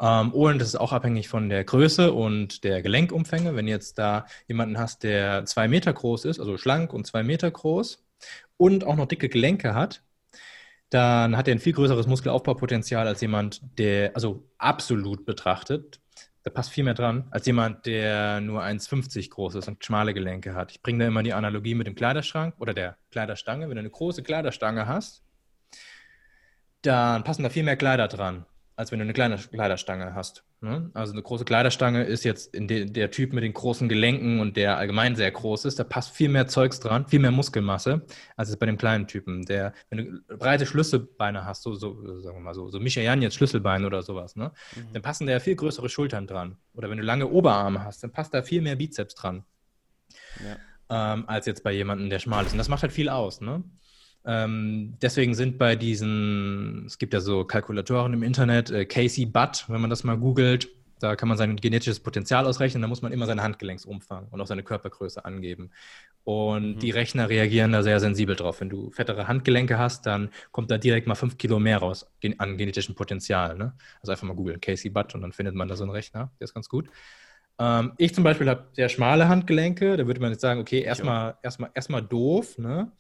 [0.01, 3.57] Ähm, und das ist auch abhängig von der Größe und der Gelenkumfänge.
[3.57, 7.51] Wenn jetzt da jemanden hast, der zwei Meter groß ist, also schlank und zwei Meter
[7.51, 8.05] groß
[8.57, 10.03] und auch noch dicke Gelenke hat,
[10.91, 16.01] dann hat er ein viel größeres Muskelaufbaupotenzial als jemand, der, also absolut betrachtet,
[16.45, 20.55] da passt viel mehr dran, als jemand, der nur 1,50 groß ist und schmale Gelenke
[20.55, 20.71] hat.
[20.71, 23.69] Ich bringe da immer die Analogie mit dem Kleiderschrank oder der Kleiderstange.
[23.69, 25.25] Wenn du eine große Kleiderstange hast,
[26.83, 28.47] dann passen da viel mehr Kleider dran
[28.77, 30.45] als wenn du eine kleine Kleiderstange hast.
[30.61, 30.91] Ne?
[30.93, 34.77] Also eine große Kleiderstange ist jetzt de der Typ mit den großen Gelenken und der
[34.77, 38.07] allgemein sehr groß ist, da passt viel mehr Zeugs dran, viel mehr Muskelmasse,
[38.37, 39.47] als es bei dem kleinen Typen.
[39.47, 43.37] Der, wenn du breite Schlüsselbeine hast, so, so sagen wir mal so, so Michael jetzt
[43.37, 44.53] Schlüsselbein oder sowas, ne?
[44.75, 44.93] Mhm.
[44.93, 46.57] dann passen da ja viel größere Schultern dran.
[46.75, 49.45] Oder wenn du lange Oberarme hast, dann passt da viel mehr Bizeps dran.
[50.45, 51.15] Ja.
[51.15, 52.53] Ähm, als jetzt bei jemandem, der schmal ist.
[52.53, 53.41] Und das macht halt viel aus.
[53.41, 53.65] Ne?
[54.27, 59.65] Ähm, deswegen sind bei diesen, es gibt ja so Kalkulatoren im Internet, äh, Casey Butt,
[59.69, 60.69] wenn man das mal googelt,
[60.99, 64.47] da kann man sein genetisches Potenzial ausrechnen, da muss man immer seinen Handgelenksumfang und auch
[64.47, 65.71] seine Körpergröße angeben.
[66.25, 66.79] Und mhm.
[66.81, 68.61] die Rechner reagieren da sehr sensibel drauf.
[68.61, 72.57] Wenn du fettere Handgelenke hast, dann kommt da direkt mal fünf Kilo mehr raus an
[72.57, 73.57] genetischem Potenzial.
[73.57, 73.75] Ne?
[74.01, 76.47] Also einfach mal googeln, Casey Butt, und dann findet man da so einen Rechner, der
[76.47, 76.89] ist ganz gut.
[77.59, 81.37] Ähm, ich zum Beispiel habe sehr schmale Handgelenke, da würde man jetzt sagen, okay, erstmal
[81.43, 82.91] erstmal erstmal doof, ne?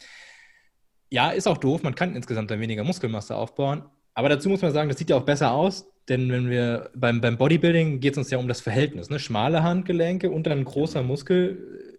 [1.16, 3.84] Ja, ist auch doof, man kann insgesamt dann weniger Muskelmasse aufbauen.
[4.12, 7.22] Aber dazu muss man sagen, das sieht ja auch besser aus, denn wenn wir beim,
[7.22, 9.08] beim Bodybuilding geht es uns ja um das Verhältnis.
[9.08, 9.18] Ne?
[9.18, 11.98] Schmale Handgelenke und dann großer Muskel,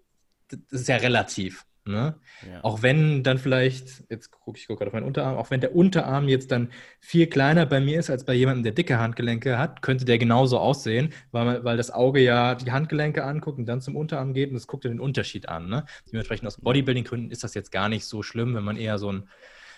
[0.50, 1.66] das ist ja relativ.
[1.88, 2.20] Ne?
[2.50, 2.64] Ja.
[2.64, 5.76] Auch wenn dann vielleicht, jetzt gucke ich guck gerade auf meinen Unterarm, auch wenn der
[5.76, 6.70] Unterarm jetzt dann
[7.00, 10.60] viel kleiner bei mir ist als bei jemandem, der dicke Handgelenke hat, könnte der genauso
[10.60, 14.56] aussehen, weil, weil das Auge ja die Handgelenke anguckt und dann zum Unterarm geht und
[14.56, 15.70] das guckt ja den Unterschied an.
[15.70, 15.86] Ne?
[16.12, 19.30] Dementsprechend aus Bodybuilding-Gründen ist das jetzt gar nicht so schlimm, wenn man eher so ein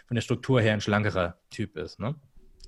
[0.10, 1.99] von der Struktur her ein schlankerer Typ ist.
[1.99, 2.16] Ne?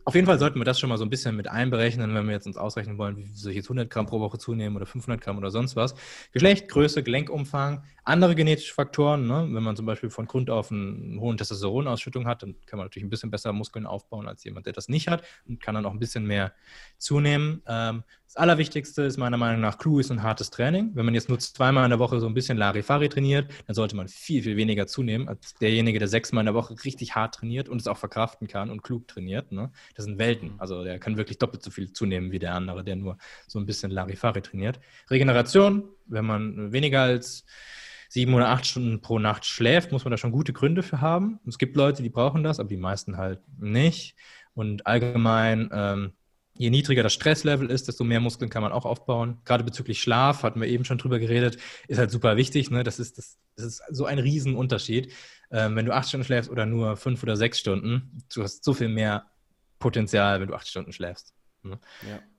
[0.06, 2.34] Auf jeden Fall sollten wir das schon mal so ein bisschen mit einberechnen, wenn wir
[2.34, 5.22] jetzt uns ausrechnen wollen, wie soll ich jetzt 100 Gramm pro Woche zunehmen oder 500
[5.22, 5.96] Gramm oder sonst was.
[6.32, 9.28] Geschlecht, Größe, Gelenkumfang, andere genetische Faktoren.
[9.28, 9.48] Ne?
[9.52, 13.06] Wenn man zum Beispiel von Grund auf eine hohe Testosteronausschüttung hat, dann kann man natürlich
[13.06, 15.94] ein bisschen besser Muskeln aufbauen als jemand, der das nicht hat und kann dann auch
[15.94, 16.54] ein bisschen mehr
[16.98, 17.62] zunehmen.
[17.68, 20.92] Ähm, das Allerwichtigste ist meiner Meinung nach kluges und hartes Training.
[20.94, 23.98] Wenn man jetzt nur zweimal in der Woche so ein bisschen Larifari trainiert, dann sollte
[23.98, 27.68] man viel, viel weniger zunehmen als derjenige, der sechsmal in der Woche richtig hart trainiert
[27.68, 29.52] und es auch verkraften kann und klug trainiert.
[29.52, 29.70] Ne?
[29.96, 30.54] Das sind Welten.
[30.54, 30.60] Mhm.
[30.62, 33.18] Also der kann wirklich doppelt so viel zunehmen wie der andere, der nur
[33.48, 34.80] so ein bisschen Larifari trainiert.
[35.10, 37.44] Regeneration, wenn man weniger als
[38.08, 41.42] sieben oder acht Stunden pro Nacht schläft, muss man da schon gute Gründe für haben.
[41.46, 44.16] Es gibt Leute, die brauchen das, aber die meisten halt nicht.
[44.54, 46.14] Und allgemein ähm,
[46.62, 49.40] je niedriger das Stresslevel ist, desto mehr Muskeln kann man auch aufbauen.
[49.46, 51.58] Gerade bezüglich Schlaf, hatten wir eben schon drüber geredet,
[51.88, 52.70] ist halt super wichtig.
[52.70, 52.84] Ne?
[52.84, 55.12] Das, ist, das, das ist so ein Riesenunterschied.
[55.50, 58.76] Ähm, wenn du acht Stunden schläfst oder nur fünf oder sechs Stunden, du hast so
[58.76, 59.26] viel mehr
[59.80, 61.34] Potenzial, wenn du acht Stunden schläfst.
[61.64, 61.80] Ne?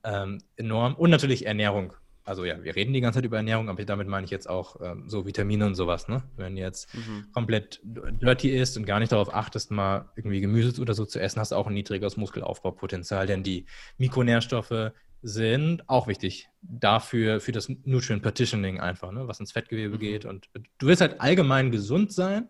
[0.05, 0.23] Ja.
[0.23, 0.95] Ähm, enorm.
[0.95, 1.93] Und natürlich Ernährung
[2.25, 4.81] also ja, wir reden die ganze Zeit über Ernährung, aber damit meine ich jetzt auch
[4.81, 6.23] ähm, so Vitamine und sowas, ne?
[6.37, 7.27] Wenn du jetzt mhm.
[7.33, 11.41] komplett dirty isst und gar nicht darauf achtest, mal irgendwie Gemüse oder so zu essen,
[11.41, 13.67] hast du auch ein niedrigeres Muskelaufbaupotenzial, denn die
[13.99, 14.93] Mikronährstoffe
[15.23, 19.29] sind auch wichtig dafür, für das Nutrient Partitioning einfach, ne?
[19.29, 20.01] was ins Fettgewebe mhm.
[20.01, 20.25] geht.
[20.25, 20.49] Und
[20.79, 22.49] du willst halt allgemein gesund sein,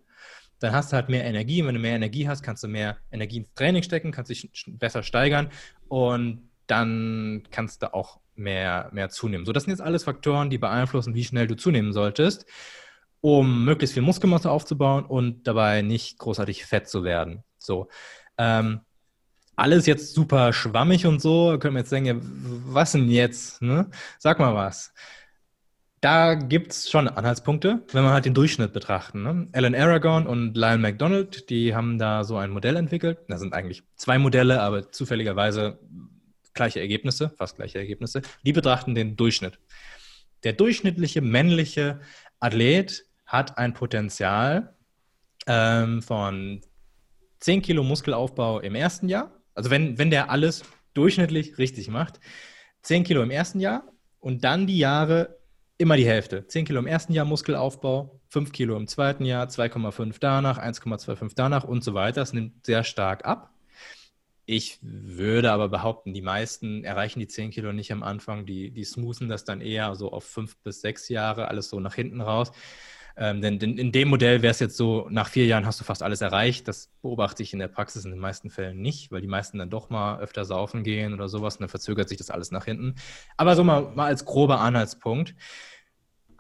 [0.59, 1.61] dann hast du halt mehr Energie.
[1.61, 4.51] Und wenn du mehr Energie hast, kannst du mehr Energie ins Training stecken, kannst dich
[4.67, 5.51] besser steigern
[5.89, 9.47] und dann kannst du auch mehr, mehr zunehmen.
[9.47, 12.47] So, das sind jetzt alles Faktoren, die beeinflussen, wie schnell du zunehmen solltest,
[13.21, 17.45] um möglichst viel Muskelmasse aufzubauen und dabei nicht großartig fett zu werden.
[17.59, 17.89] So.
[18.39, 18.81] Ähm,
[19.57, 22.21] alles jetzt super schwammig und so, können wir jetzt denken,
[22.67, 23.61] was denn jetzt?
[23.63, 23.91] Ne?
[24.19, 24.93] Sag mal was.
[26.01, 29.23] Da gibt es schon Anhaltspunkte, wenn man halt den Durchschnitt betrachten.
[29.23, 29.49] Ne?
[29.53, 33.19] Alan Aragon und Lyle McDonald, die haben da so ein Modell entwickelt.
[33.29, 35.79] Da sind eigentlich zwei Modelle, aber zufälligerweise
[36.55, 38.23] gleiche Ergebnisse, fast gleiche Ergebnisse.
[38.45, 39.59] Die betrachten den Durchschnitt.
[40.45, 42.01] Der durchschnittliche männliche
[42.41, 44.77] Athlet hat ein Potenzial
[45.47, 46.61] ähm, von
[47.41, 49.43] 10 Kilo Muskelaufbau im ersten Jahr.
[49.55, 50.63] Also wenn, wenn der alles
[50.95, 52.21] durchschnittlich richtig macht,
[52.83, 53.85] 10 Kilo im ersten Jahr
[54.21, 55.39] und dann die Jahre
[55.79, 56.47] immer die Hälfte.
[56.47, 61.65] 10 Kilo im ersten Jahr Muskelaufbau, 5 Kilo im zweiten Jahr, 2,5 danach, 1,25 danach
[61.65, 62.21] und so weiter.
[62.21, 63.52] Das nimmt sehr stark ab.
[64.45, 68.45] Ich würde aber behaupten, die meisten erreichen die 10 Kilo nicht am Anfang.
[68.45, 71.95] Die, die smoothen das dann eher so auf fünf bis sechs Jahre, alles so nach
[71.95, 72.51] hinten raus.
[73.17, 75.85] Ähm, denn, denn, in dem Modell wäre es jetzt so, nach vier Jahren hast du
[75.85, 76.67] fast alles erreicht.
[76.67, 79.71] Das beobachte ich in der Praxis in den meisten Fällen nicht, weil die meisten dann
[79.71, 82.95] doch mal öfter saufen gehen oder sowas und dann verzögert sich das alles nach hinten.
[83.37, 85.35] Aber so mal, mal als grober Anhaltspunkt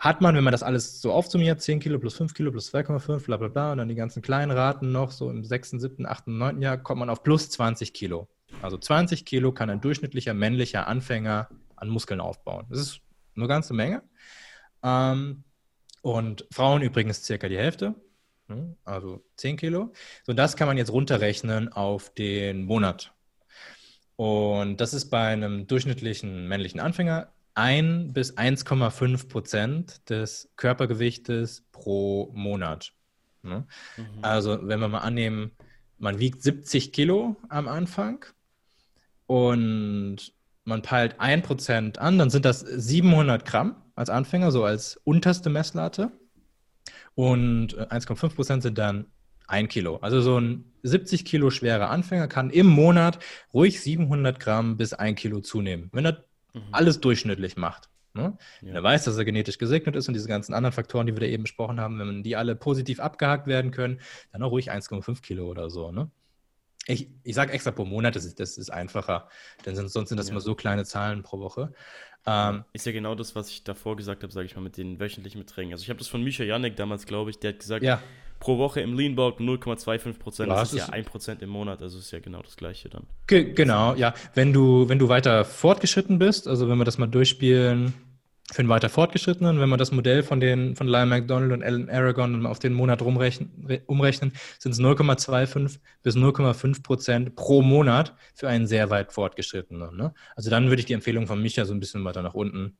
[0.02, 3.24] hat man, wenn man das alles so aufsummiert, 10 Kilo plus 5 Kilo plus 2,5,
[3.24, 6.26] bla bla bla, und dann die ganzen kleinen Raten noch, so im 6., 7., 8.,
[6.26, 6.60] 9.
[6.60, 8.28] Jahr, kommt man auf plus 20 Kilo.
[8.62, 12.66] Also 20 Kilo kann ein durchschnittlicher männlicher Anfänger an Muskeln aufbauen.
[12.68, 13.00] Das ist
[13.36, 14.02] eine ganze Menge.
[14.82, 15.44] Ähm,
[16.02, 17.94] und Frauen übrigens circa die Hälfte,
[18.48, 18.74] ne?
[18.84, 19.92] also 10 Kilo.
[20.24, 23.14] So, das kann man jetzt runterrechnen auf den Monat.
[24.16, 32.30] Und das ist bei einem durchschnittlichen männlichen Anfänger 1 bis 1,5 Prozent des Körpergewichtes pro
[32.34, 32.92] Monat.
[33.42, 33.66] Ne?
[33.96, 34.04] Mhm.
[34.22, 35.52] Also wenn wir mal annehmen,
[35.98, 38.24] man wiegt 70 Kilo am Anfang
[39.26, 40.32] und
[40.64, 45.50] man peilt 1 Prozent an, dann sind das 700 Gramm als Anfänger, so als unterste
[45.50, 46.12] Messlatte.
[47.14, 49.06] Und 1,5 äh, Prozent sind dann
[49.48, 49.96] 1 Kilo.
[49.96, 53.18] Also so ein 70 Kilo schwerer Anfänger kann im Monat
[53.52, 55.90] ruhig 700 Gramm bis 1 Kilo zunehmen.
[55.92, 56.62] Wenn er mhm.
[56.72, 57.88] alles durchschnittlich macht.
[58.14, 58.36] Ne?
[58.60, 58.68] Ja.
[58.68, 61.20] Wenn er weiß, dass er genetisch gesegnet ist und diese ganzen anderen Faktoren, die wir
[61.20, 64.00] da eben besprochen haben, wenn die alle positiv abgehakt werden können,
[64.32, 65.92] dann auch ruhig 1,5 Kilo oder so.
[65.92, 66.10] Ne?
[66.86, 69.28] Ich, ich sage extra pro Monat, das ist, das ist einfacher,
[69.64, 70.32] denn sonst sind das ja.
[70.32, 71.72] immer so kleine Zahlen pro Woche.
[72.26, 75.00] Ähm, ist ja genau das, was ich davor gesagt habe, sage ich mal, mit den
[75.00, 75.72] wöchentlichen Beträgen.
[75.72, 78.00] Also ich habe das von Micha Janek damals, glaube ich, der hat gesagt, ja
[78.42, 80.50] pro Woche im Lean Bulk 0,25 Prozent.
[80.50, 83.04] Das ist ja 1 Prozent im Monat, also ist ja genau das Gleiche dann.
[83.28, 84.14] Ge genau, ja.
[84.34, 87.94] Wenn du, wenn du weiter fortgeschritten bist, also wenn wir das mal durchspielen,
[88.50, 91.88] für den weiter fortgeschrittenen, wenn wir das Modell von den von Lyle McDonald und Alan
[91.88, 98.48] Aragon auf den Monat rumrechnen, umrechnen, sind es 0,25 bis 0,5 Prozent pro Monat für
[98.48, 99.96] einen sehr weit fortgeschrittenen.
[99.96, 100.12] Ne?
[100.34, 102.76] Also dann würde ich die Empfehlung von Micha so ein bisschen weiter nach unten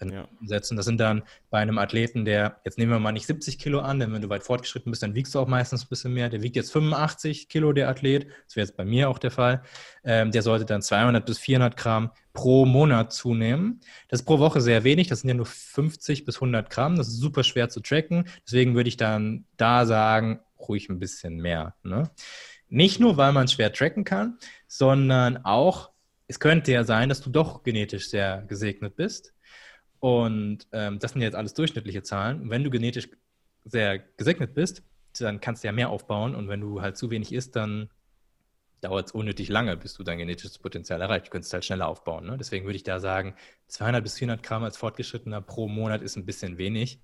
[0.00, 0.28] ja.
[0.44, 0.76] setzen.
[0.76, 3.98] Das sind dann bei einem Athleten, der, jetzt nehmen wir mal nicht 70 Kilo an,
[3.98, 6.28] denn wenn du weit fortgeschritten bist, dann wiegst du auch meistens ein bisschen mehr.
[6.28, 8.26] Der wiegt jetzt 85 Kilo, der Athlet.
[8.46, 9.62] Das wäre jetzt bei mir auch der Fall.
[10.04, 13.80] Ähm, der sollte dann 200 bis 400 Gramm pro Monat zunehmen.
[14.08, 15.08] Das ist pro Woche sehr wenig.
[15.08, 16.96] Das sind ja nur 50 bis 100 Gramm.
[16.96, 18.28] Das ist super schwer zu tracken.
[18.46, 21.74] Deswegen würde ich dann da sagen, ruhig ein bisschen mehr.
[21.82, 22.10] Ne?
[22.68, 25.90] Nicht nur, weil man es schwer tracken kann, sondern auch,
[26.26, 29.32] es könnte ja sein, dass du doch genetisch sehr gesegnet bist.
[30.00, 32.50] Und ähm, das sind jetzt alles durchschnittliche Zahlen.
[32.50, 33.08] Wenn du genetisch
[33.64, 34.82] sehr gesegnet bist,
[35.18, 36.34] dann kannst du ja mehr aufbauen.
[36.34, 37.90] Und wenn du halt zu wenig isst, dann
[38.80, 41.26] dauert es unnötig lange, bis du dein genetisches Potenzial erreicht.
[41.26, 42.26] Du könntest halt schneller aufbauen.
[42.26, 42.36] Ne?
[42.38, 43.34] Deswegen würde ich da sagen,
[43.68, 47.00] 200 bis 400 Gramm als Fortgeschrittener pro Monat ist ein bisschen wenig.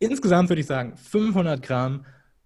[0.00, 2.04] Insgesamt würde ich sagen, 500 Gramm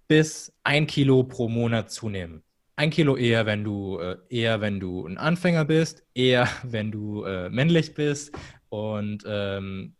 [0.08, 2.42] bis ein Kilo pro Monat zunehmen.
[2.76, 7.24] Ein Kilo eher, wenn du äh, eher, wenn du ein Anfänger bist, eher, wenn du
[7.24, 8.36] äh, männlich bist
[8.68, 9.94] und ähm,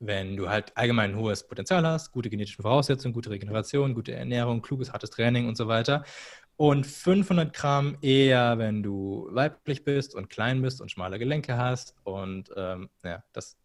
[0.00, 4.62] wenn du halt allgemein ein hohes Potenzial hast, gute genetische Voraussetzungen, gute Regeneration, gute Ernährung,
[4.62, 6.04] kluges, hartes Training und so weiter.
[6.56, 11.94] Und 500 Gramm eher, wenn du weiblich bist und klein bist und schmale Gelenke hast.
[12.04, 13.56] Und ähm, ja, das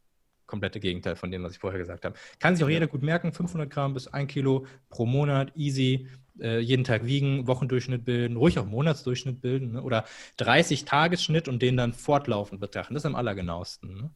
[0.45, 2.15] komplette Gegenteil von dem, was ich vorher gesagt habe.
[2.39, 6.07] Kann sich auch jeder gut merken, 500 Gramm bis 1 Kilo pro Monat, easy,
[6.39, 9.81] äh, jeden Tag wiegen, Wochendurchschnitt bilden, ruhig auch Monatsdurchschnitt bilden ne?
[9.81, 10.05] oder
[10.37, 12.93] 30 Tagesschnitt und den dann fortlaufend betrachten.
[12.93, 13.95] Das ist am allergenauesten.
[13.95, 14.11] Ne?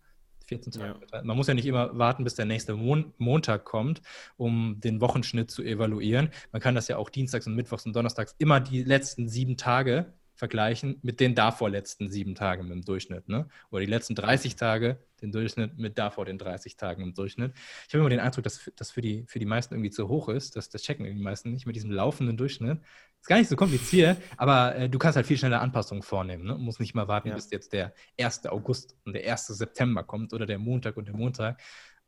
[0.50, 1.00] 14 Tage.
[1.14, 1.24] Ja.
[1.24, 4.02] Man muss ja nicht immer warten, bis der nächste Mon Montag kommt,
[4.38, 6.30] um den Wochenschnitt zu evaluieren.
[6.52, 10.14] Man kann das ja auch dienstags und mittwochs und donnerstags immer die letzten sieben Tage
[10.40, 13.28] vergleichen mit den davor letzten sieben Tagen im Durchschnitt.
[13.28, 13.50] Ne?
[13.72, 17.52] Oder die letzten 30 Tage, den Durchschnitt mit davor den 30 Tagen im Durchschnitt.
[17.88, 20.30] Ich habe immer den Eindruck, dass das für die, für die meisten irgendwie zu hoch
[20.30, 20.56] ist.
[20.56, 22.80] Das, das checken die meisten nicht mit diesem laufenden Durchschnitt.
[23.20, 26.46] Ist gar nicht so kompliziert, aber äh, du kannst halt viel schneller Anpassungen vornehmen.
[26.46, 26.54] Ne?
[26.54, 27.36] Du musst nicht mal warten, ja.
[27.36, 28.46] bis jetzt der 1.
[28.46, 29.48] August und der 1.
[29.48, 31.60] September kommt oder der Montag und der Montag.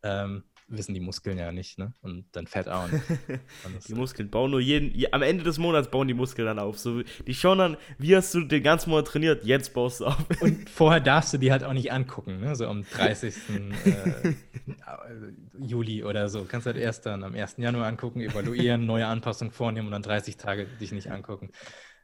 [0.03, 1.93] Ähm, wissen die Muskeln ja nicht, ne?
[2.01, 3.03] Und dann fährt auch nicht.
[3.88, 6.80] die Muskeln bauen nur jeden, am Ende des Monats bauen die Muskeln dann auf.
[6.80, 10.26] So, die schauen dann, wie hast du den ganzen Monat trainiert, jetzt baust du auf.
[10.39, 12.55] Und vorher darfst du die halt auch nicht angucken, ne?
[12.55, 13.36] So am 30.
[13.86, 14.34] äh,
[15.59, 16.45] Juli oder so.
[16.45, 17.57] Kannst halt erst dann am 1.
[17.57, 21.51] Januar angucken, evaluieren, neue Anpassungen vornehmen und dann 30 Tage dich nicht angucken.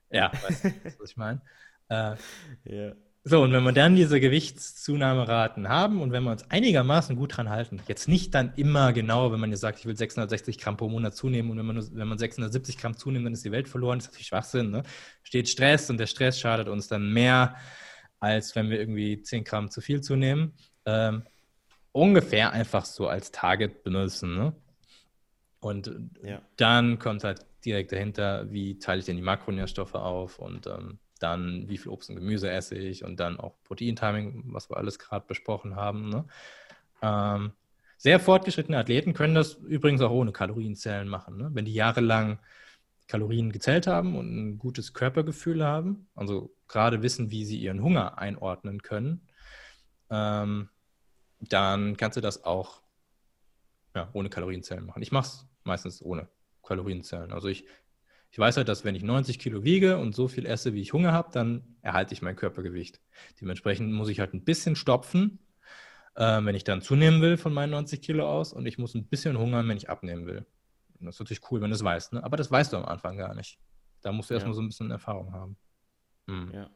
[0.10, 1.42] Ja, weißt du, was ich meine?
[1.90, 2.16] Äh,
[2.66, 2.94] ja.
[3.30, 7.50] So, und wenn wir dann diese Gewichtszunahmeraten haben und wenn wir uns einigermaßen gut dran
[7.50, 10.88] halten, jetzt nicht dann immer genau, wenn man jetzt sagt, ich will 660 Gramm pro
[10.88, 13.68] Monat zunehmen und wenn man, nur, wenn man 670 Gramm zunimmt, dann ist die Welt
[13.68, 14.72] verloren, das ist natürlich Schwachsinn.
[14.72, 14.84] Ne?
[15.24, 17.58] Steht Stress und der Stress schadet uns dann mehr,
[18.22, 20.54] als wenn wir irgendwie 10 Gramm zu viel zunehmen.
[20.86, 21.24] Ähm,
[21.92, 24.36] ungefähr einfach so als Target benutzen.
[24.36, 24.56] Ne?
[25.60, 25.92] Und
[26.24, 26.42] ja.
[26.56, 31.68] dann kommt halt direkt dahinter, wie teile ich denn die Makronährstoffe auf und ähm, dann
[31.68, 35.26] wie viel Obst und Gemüse esse ich und dann auch Proteintiming, was wir alles gerade
[35.28, 36.10] besprochen haben.
[36.10, 36.26] Ne?
[37.02, 37.52] Ähm,
[37.98, 41.38] sehr fortgeschrittene Athleten können das übrigens auch ohne Kalorienzählen machen.
[41.38, 41.50] Ne?
[41.54, 42.40] Wenn die jahrelang
[43.08, 48.18] Kalorien gezählt haben und ein gutes Körpergefühl haben, also gerade wissen, wie sie ihren Hunger
[48.18, 49.22] einordnen können,
[50.10, 50.70] ähm,
[51.40, 52.82] dann kannst du das auch
[53.96, 55.02] ja, ohne Kalorienzählen machen.
[55.02, 56.28] Ich mache es meistens ohne
[56.64, 57.32] Kalorienzählen.
[57.32, 57.66] Also ich
[58.38, 60.94] ich weiß halt, dass wenn ich 90 Kilo wiege und so viel esse, wie ich
[60.94, 63.02] Hunger habe, dann erhalte ich mein Körpergewicht.
[63.42, 65.40] Dementsprechend muss ich halt ein bisschen stopfen,
[66.14, 69.08] äh, wenn ich dann zunehmen will von meinen 90 Kilo aus und ich muss ein
[69.08, 70.46] bisschen hungern, wenn ich abnehmen will.
[71.00, 72.24] Und das ist natürlich cool, wenn du es weißt, ne?
[72.24, 73.58] aber das weißt du am Anfang gar nicht.
[74.04, 74.58] Da musst du erstmal ja.
[74.58, 75.58] so ein bisschen Erfahrung haben.
[76.28, 76.52] Hm.
[76.54, 76.70] Ja.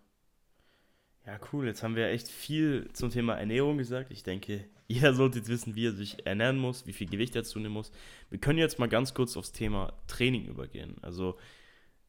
[1.25, 1.67] Ja, cool.
[1.67, 4.11] Jetzt haben wir echt viel zum Thema Ernährung gesagt.
[4.11, 7.43] Ich denke, jeder sollte jetzt wissen, wie er sich ernähren muss, wie viel Gewicht er
[7.43, 7.91] zunehmen muss.
[8.29, 10.95] Wir können jetzt mal ganz kurz aufs Thema Training übergehen.
[11.01, 11.37] Also,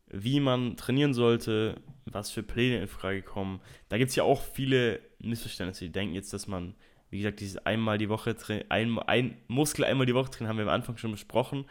[0.08, 3.60] wie man trainieren sollte, was für Pläne in Frage kommen.
[3.88, 5.86] Da gibt es ja auch viele Missverständnisse.
[5.86, 6.74] Die denken jetzt, dass man,
[7.10, 8.34] wie gesagt, dieses einmal die Woche,
[8.68, 11.66] ein, ein Muskel einmal die Woche trainieren, haben wir am Anfang schon besprochen.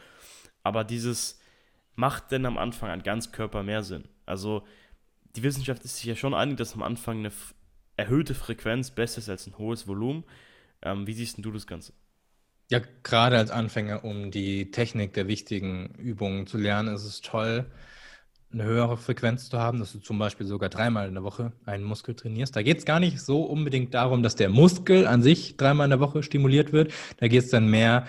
[0.64, 1.40] Aber dieses
[1.96, 4.06] macht denn am Anfang an Ganzkörper mehr Sinn.
[4.26, 4.64] Also,
[5.36, 7.32] die Wissenschaft ist sich ja schon einig, dass am Anfang eine
[7.98, 10.24] erhöhte Frequenz besser ist als ein hohes Volumen.
[10.82, 11.94] Ähm, wie siehst du das Ganze?
[12.70, 17.66] Ja, gerade als Anfänger, um die Technik der wichtigen Übungen zu lernen, ist es toll,
[18.54, 21.84] eine höhere Frequenz zu haben, dass du zum Beispiel sogar dreimal in der Woche einen
[21.84, 22.56] Muskel trainierst.
[22.56, 25.92] Da geht es gar nicht so unbedingt darum, dass der Muskel an sich dreimal in
[25.92, 26.94] der Woche stimuliert wird.
[27.18, 28.08] Da geht es dann mehr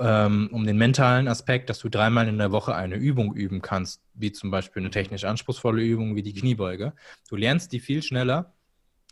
[0.00, 4.02] ähm, um den mentalen Aspekt, dass du dreimal in der Woche eine Übung üben kannst,
[4.14, 6.94] wie zum Beispiel eine technisch anspruchsvolle Übung wie die Kniebeuge.
[7.28, 8.54] Du lernst die viel schneller,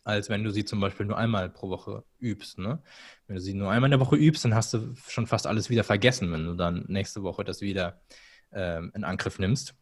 [0.05, 2.59] als wenn du sie zum Beispiel nur einmal pro Woche übst.
[2.59, 2.83] Ne?
[3.27, 5.71] Wenn du sie nur einmal in der Woche übst, dann hast du schon fast alles
[5.71, 8.01] wieder vergessen, wenn du dann nächste Woche das wieder
[8.53, 9.75] ähm, in Angriff nimmst.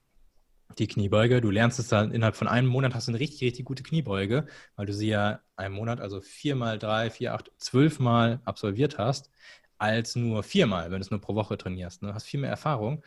[0.79, 3.65] Die Kniebeuge, du lernst es dann innerhalb von einem Monat, hast du eine richtig, richtig
[3.67, 8.99] gute Kniebeuge, weil du sie ja einen Monat, also viermal drei, vier, acht, zwölfmal absolviert
[8.99, 9.31] hast
[9.79, 12.03] als nur viermal, wenn du es nur pro Woche trainierst.
[12.03, 12.15] Du ne?
[12.15, 13.03] hast viel mehr Erfahrung.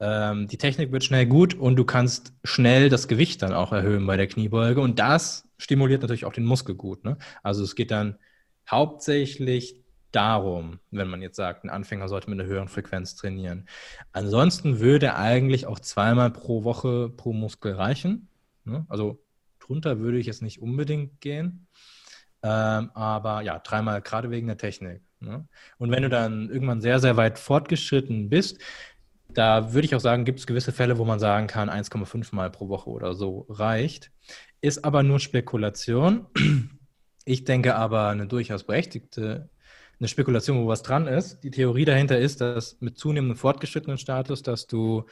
[0.00, 4.06] Ähm, die Technik wird schnell gut und du kannst schnell das Gewicht dann auch erhöhen
[4.06, 7.04] bei der Kniebeuge und das stimuliert natürlich auch den Muskel gut.
[7.04, 7.16] Ne?
[7.42, 8.18] Also es geht dann
[8.68, 13.68] hauptsächlich darum, wenn man jetzt sagt, ein Anfänger sollte mit einer höheren Frequenz trainieren.
[14.12, 18.28] Ansonsten würde eigentlich auch zweimal pro Woche pro Muskel reichen.
[18.64, 18.86] Ne?
[18.88, 19.24] Also
[19.58, 21.66] drunter würde ich jetzt nicht unbedingt gehen.
[22.42, 25.02] Ähm, aber ja, dreimal gerade wegen der Technik.
[25.24, 25.46] Ne?
[25.78, 28.58] Und wenn du dann irgendwann sehr, sehr weit fortgeschritten bist,
[29.28, 32.50] da würde ich auch sagen, gibt es gewisse Fälle, wo man sagen kann, 1,5 Mal
[32.50, 34.10] pro Woche oder so reicht.
[34.60, 36.26] Ist aber nur Spekulation.
[37.24, 39.48] Ich denke aber eine durchaus berechtigte,
[39.98, 41.40] eine Spekulation, wo was dran ist.
[41.42, 45.04] Die Theorie dahinter ist, dass mit zunehmendem fortgeschrittenen Status, dass du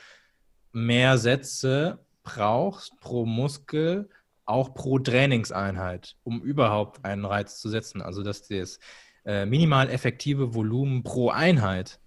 [0.73, 4.09] mehr Sätze brauchst pro Muskel,
[4.45, 8.03] auch pro Trainingseinheit, um überhaupt einen Reiz zu setzen.
[8.03, 8.79] Also dass das
[9.25, 12.01] äh, minimal effektive Volumen pro Einheit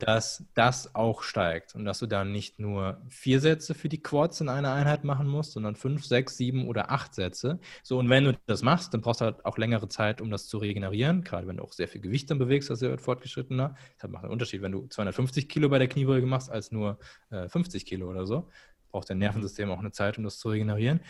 [0.00, 4.40] dass das auch steigt und dass du dann nicht nur vier Sätze für die Quads
[4.40, 7.60] in einer Einheit machen musst, sondern fünf, sechs, sieben oder acht Sätze.
[7.82, 10.48] So, und wenn du das machst, dann brauchst du halt auch längere Zeit, um das
[10.48, 13.74] zu regenerieren, gerade wenn du auch sehr viel Gewicht dann bewegst, als sehr fortgeschrittener.
[13.98, 16.98] Das macht einen Unterschied, wenn du 250 Kilo bei der Kniebeuge machst, als nur
[17.30, 18.48] äh, 50 Kilo oder so.
[18.90, 21.00] Braucht dein Nervensystem auch eine Zeit, um das zu regenerieren.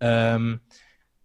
[0.00, 0.60] Ähm,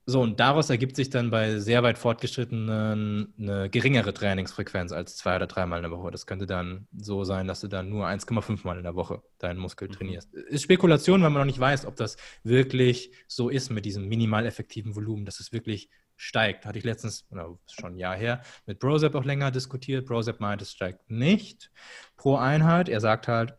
[0.10, 5.36] so, und daraus ergibt sich dann bei sehr weit fortgeschrittenen eine geringere Trainingsfrequenz als zwei
[5.36, 6.12] oder dreimal in der Woche.
[6.12, 9.60] Das könnte dann so sein, dass du dann nur 1,5 Mal in der Woche deinen
[9.60, 9.92] Muskel mhm.
[9.92, 10.34] trainierst.
[10.34, 14.46] Ist Spekulation, weil man noch nicht weiß, ob das wirklich so ist mit diesem minimal
[14.46, 16.66] effektiven Volumen, dass es wirklich steigt.
[16.66, 20.06] Hatte ich letztens, oder schon ein Jahr her, mit Brosep auch länger diskutiert.
[20.06, 21.70] Brosep meint, es steigt nicht
[22.16, 22.88] pro Einheit.
[22.88, 23.56] Er sagt halt,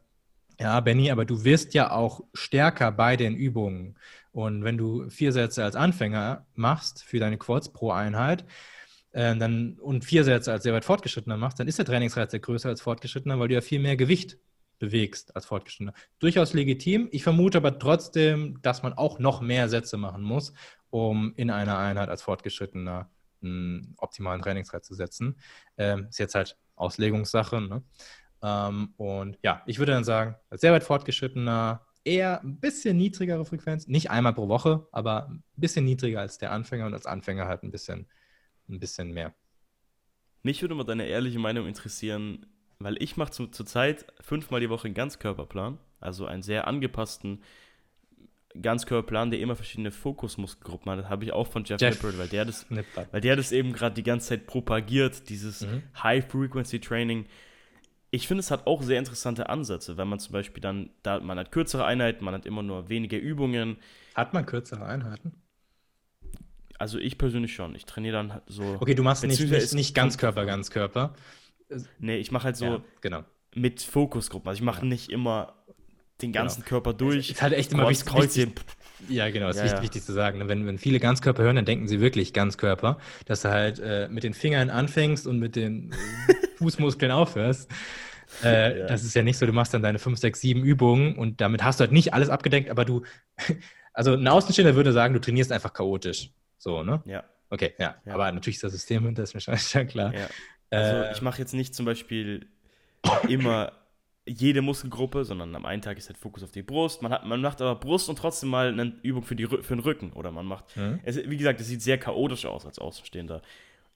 [0.58, 3.98] ja, Benny, aber du wirst ja auch stärker bei den Übungen.
[4.38, 8.44] Und wenn du vier Sätze als Anfänger machst für deine Quads pro Einheit,
[9.10, 12.38] äh, dann, und vier Sätze als sehr weit fortgeschrittener machst, dann ist der Trainingsreiz ja
[12.38, 14.38] größer als fortgeschrittener, weil du ja viel mehr Gewicht
[14.78, 15.92] bewegst als fortgeschrittener.
[16.20, 17.08] Durchaus legitim.
[17.10, 20.52] Ich vermute aber trotzdem, dass man auch noch mehr Sätze machen muss,
[20.90, 23.10] um in einer Einheit als fortgeschrittener
[23.42, 25.34] einen optimalen Trainingsreiz zu setzen.
[25.76, 27.60] Ähm, ist jetzt halt Auslegungssache.
[27.60, 27.82] Ne?
[28.44, 33.44] Ähm, und ja, ich würde dann sagen, als sehr weit fortgeschrittener eher ein bisschen niedrigere
[33.44, 37.46] Frequenz, nicht einmal pro Woche, aber ein bisschen niedriger als der Anfänger und als Anfänger
[37.46, 38.06] halt ein bisschen,
[38.68, 39.34] ein bisschen mehr.
[40.42, 42.46] Mich würde mal deine ehrliche Meinung interessieren,
[42.78, 47.42] weil ich mache zu, zurzeit fünfmal die Woche einen Ganzkörperplan, also einen sehr angepassten
[48.60, 50.98] Ganzkörperplan, der immer verschiedene Fokusmuskelgruppen hat.
[51.00, 52.66] Das habe ich auch von Jeff, Jeff Nippert, weil der das,
[53.10, 55.82] weil der das eben gerade die ganze Zeit propagiert, dieses mhm.
[56.02, 57.26] High-Frequency-Training
[58.10, 61.38] ich finde, es hat auch sehr interessante Ansätze, wenn man zum Beispiel dann, da man
[61.38, 63.76] hat kürzere Einheiten, man hat immer nur wenige Übungen.
[64.14, 65.32] Hat man kürzere Einheiten?
[66.78, 67.74] Also ich persönlich schon.
[67.74, 68.76] Ich trainiere dann so.
[68.80, 71.14] Okay, du machst nicht, nicht, nicht Ganzkörper, Ganzkörper.
[71.98, 73.24] Nee, ich mache halt so ja, genau.
[73.54, 74.48] mit Fokusgruppen.
[74.48, 75.54] Also ich mache nicht immer
[76.22, 76.68] den ganzen genau.
[76.68, 77.30] Körper durch.
[77.30, 78.54] Ist halt echt immer wichtig, wichtig,
[79.08, 80.38] Ja, genau, ist ja, wichtig, wichtig, zu sagen.
[80.38, 80.48] Ne?
[80.48, 84.24] Wenn, wenn viele Ganzkörper hören, dann denken sie wirklich Ganzkörper, dass du halt äh, mit
[84.24, 85.94] den Fingern anfängst und mit den
[86.56, 87.70] Fußmuskeln aufhörst.
[88.42, 88.86] Äh, ja.
[88.86, 91.62] Das ist ja nicht so, du machst dann deine 5, 6, 7 Übungen und damit
[91.62, 93.02] hast du halt nicht alles abgedeckt, aber du,
[93.92, 96.30] also ein Außenstehender würde sagen, du trainierst einfach chaotisch.
[96.58, 97.02] So, ne?
[97.06, 97.24] Ja.
[97.50, 97.96] Okay, ja.
[98.06, 100.12] Aber natürlich ist das System hinter, ist mir schon klar.
[100.14, 100.28] Ja.
[100.70, 102.46] Also äh, ich mache jetzt nicht zum Beispiel
[103.28, 103.72] immer
[104.28, 107.02] jede Muskelgruppe, sondern am einen Tag ist halt Fokus auf die Brust.
[107.02, 109.80] Man, hat, man macht aber Brust und trotzdem mal eine Übung für, die, für den
[109.80, 110.12] Rücken.
[110.12, 111.00] Oder man macht, mhm.
[111.04, 113.42] es, wie gesagt, es sieht sehr chaotisch aus als Außenstehender.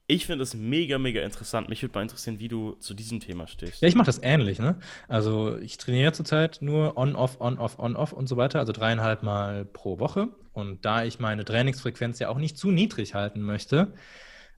[0.09, 1.68] Ich finde es mega, mega interessant.
[1.68, 3.83] Mich würde mal interessieren, wie du zu diesem Thema stehst.
[3.83, 4.59] Ja, ich mache das ähnlich.
[4.59, 4.76] Ne?
[5.09, 9.99] Also ich trainiere zurzeit nur on-off, on-off, on-off und so weiter, also dreieinhalb Mal pro
[9.99, 10.28] Woche.
[10.53, 13.95] Und da ich meine Trainingsfrequenz ja auch nicht zu niedrig halten möchte,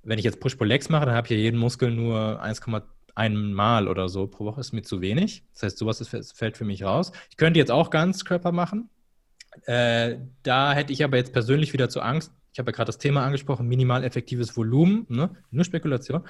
[0.03, 2.83] wenn ich jetzt Push-Pull-Legs mache, dann habe ich ja jeden Muskel nur 1,1
[3.17, 5.45] Mal oder so pro Woche, ist mir zu wenig.
[5.53, 7.13] Das heißt, sowas ist, fällt für mich raus.
[7.31, 8.91] Ich könnte jetzt auch ganz Körper machen.
[9.67, 12.99] Äh, da hätte ich aber jetzt persönlich wieder zu Angst, ich habe ja gerade das
[12.99, 15.31] Thema angesprochen, minimal effektives Volumen, ne?
[15.51, 16.23] nur Spekulation,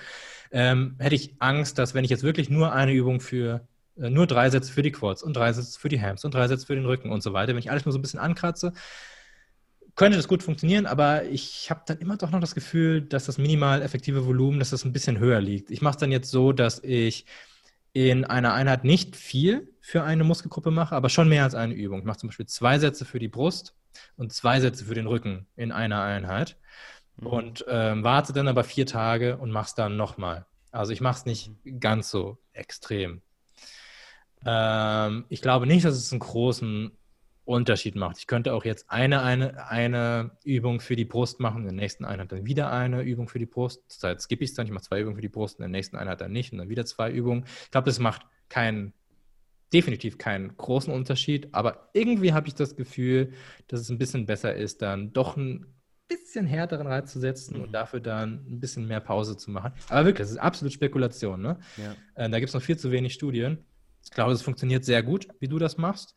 [0.52, 3.68] ähm, hätte ich Angst, dass wenn ich jetzt wirklich nur eine Übung für,
[3.98, 6.48] äh, nur drei Sätze für die Quads und drei Sätze für die Hams und drei
[6.48, 8.72] Sätze für den Rücken und so weiter, wenn ich alles nur so ein bisschen ankratze,
[9.96, 13.38] könnte das gut funktionieren, aber ich habe dann immer doch noch das Gefühl, dass das
[13.38, 15.70] minimal effektive Volumen, dass das ein bisschen höher liegt.
[15.70, 17.26] Ich mache es dann jetzt so, dass ich
[17.92, 22.00] in einer Einheit nicht viel für eine Muskelgruppe mache, aber schon mehr als eine Übung.
[22.00, 23.76] Ich mache zum Beispiel zwei Sätze für die Brust
[24.16, 26.56] und zwei Sätze für den Rücken in einer Einheit.
[27.16, 27.26] Mhm.
[27.26, 30.46] Und ähm, warte dann aber vier Tage und mach's dann nochmal.
[30.72, 31.78] Also ich mache es nicht mhm.
[31.78, 33.22] ganz so extrem.
[34.44, 36.90] Ähm, ich glaube nicht, dass es einen großen
[37.44, 38.18] Unterschied macht.
[38.18, 42.04] Ich könnte auch jetzt eine, eine, eine Übung für die Brust machen, in der nächsten
[42.04, 43.82] Einheit dann wieder eine Übung für die Brust.
[44.02, 45.96] Jetzt skippe ich es dann, ich mache zwei Übungen für die Brust, in der nächsten
[45.96, 47.44] Einheit dann nicht und dann wieder zwei Übungen.
[47.64, 48.92] Ich glaube, das macht keinen
[49.72, 53.32] definitiv keinen großen Unterschied, aber irgendwie habe ich das Gefühl,
[53.66, 55.66] dass es ein bisschen besser ist, dann doch ein
[56.06, 57.62] bisschen härteren Reiz zu setzen Mhm.
[57.64, 59.72] und dafür dann ein bisschen mehr Pause zu machen.
[59.88, 61.40] Aber wirklich, das ist absolut Spekulation.
[61.42, 61.58] Ne?
[61.76, 61.94] Ja.
[62.14, 63.64] Äh, da gibt es noch viel zu wenig Studien.
[64.04, 66.14] Ich glaube, es funktioniert sehr gut, wie du das machst,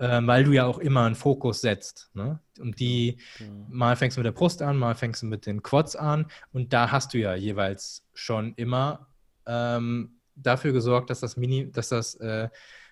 [0.00, 2.10] ähm, weil du ja auch immer einen Fokus setzt.
[2.14, 2.40] Ne?
[2.58, 3.66] Und die, Genau.
[3.68, 6.72] mal fängst du mit der Brust an, mal fängst du mit den Quads an und
[6.72, 9.08] da hast du ja jeweils schon immer
[9.46, 12.48] ähm, dafür gesorgt, dass das Mini, dass das äh,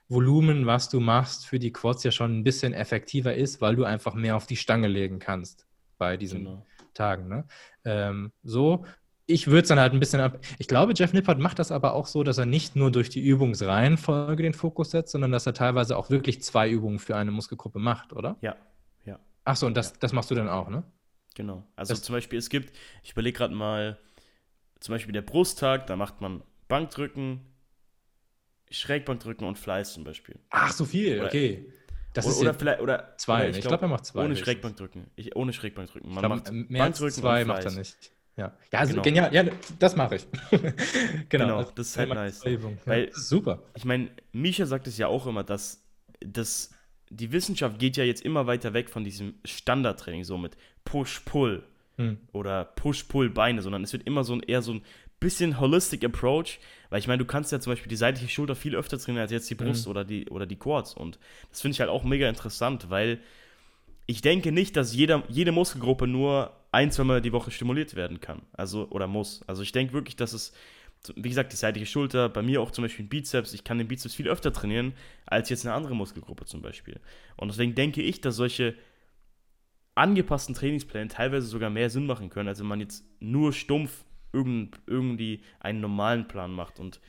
[0.08, 3.84] Volumen, was du machst für die Quads ja schon ein bisschen effektiver ist, weil du
[3.84, 5.66] einfach mehr auf die Stange legen kannst
[5.98, 6.66] bei diesen Genau.
[6.94, 7.28] Tagen.
[7.28, 7.44] Ne?
[7.84, 8.84] Ähm, so,
[9.30, 10.38] ich würde es dann halt ein bisschen ab.
[10.58, 13.20] Ich glaube, Jeff Nippert macht das aber auch so, dass er nicht nur durch die
[13.20, 17.78] Übungsreihenfolge den Fokus setzt, sondern dass er teilweise auch wirklich zwei Übungen für eine Muskelgruppe
[17.78, 18.36] macht, oder?
[18.40, 18.56] Ja,
[19.04, 20.82] ja, Achso, und das, das machst du dann auch, ne?
[21.34, 21.62] genau.
[21.76, 22.74] Also Das- zum Beispiel, es gibt,
[23.04, 23.98] ich überlege gerade mal,
[24.80, 27.42] zum Beispiel der Brusttag, da macht man Bankdrücken,
[28.70, 30.38] Schrägbankdrücken und Fleiß zum Beispiel.
[30.50, 31.72] Ach, so viel, Oder- okay.
[32.14, 33.42] Das oder, ist oder ja vielleicht, oder zwei.
[33.44, 33.58] oder ne?
[33.58, 34.24] ich glaube, er macht zwei.
[34.24, 34.34] ohne.
[34.34, 35.10] Schrägbankdrücken.
[35.14, 36.08] Ich, ohne Schrägbankdrücken.
[36.08, 37.96] Ich Man glaub, macht mehr Bankdrücken zwei und macht er nicht.
[38.38, 39.02] Ja, ja also Genau.
[39.02, 39.34] genial.
[39.34, 39.44] Ja,
[39.78, 40.26] das mache ich.
[41.28, 41.44] genau.
[41.58, 42.42] Genau, das ist halt nice.
[42.44, 42.52] Ja,
[42.86, 43.62] Weil- ist super.
[43.74, 45.82] Ich meine, Misha sagt es ja auch immer, dass,
[46.20, 46.70] dass
[47.10, 51.62] die Wissenschaft geht ja jetzt immer weiter weg von diesem Standardtraining, so mit Push-Pull
[51.96, 52.16] Hm.
[52.32, 54.82] oder Push-Pull-Beine, sondern es wird immer so ein eher so ein
[55.18, 56.60] bisschen holistic Approach,
[56.90, 59.32] weil ich meine, du kannst ja zum Beispiel die seitliche Schulter viel öfter trainieren als
[59.32, 59.90] jetzt die Brust Mhm.
[59.90, 61.18] oder, die, oder die Quads und
[61.50, 63.18] das finde ich halt auch mega interessant, weil
[64.06, 68.42] ich denke nicht, dass jeder, jede Muskelgruppe nur ein, zweimal die Woche stimuliert werden kann,
[68.52, 69.42] also oder muss.
[69.46, 70.52] Also ich denke wirklich, dass es,
[71.16, 73.88] wie gesagt, die seitliche Schulter, bei mir auch zum Beispiel ein Bizeps, ich kann den
[73.88, 74.92] Bizeps viel öfter trainieren
[75.26, 77.00] als jetzt eine andere Muskelgruppe zum Beispiel.
[77.36, 78.74] Und deswegen denke ich, dass solche
[79.94, 84.78] angepassten Trainingspläne teilweise sogar mehr Sinn machen können, als wenn man jetzt nur stumpf irgend,
[84.86, 86.78] irgendwie einen normalen Plan macht.
[86.78, 87.00] Und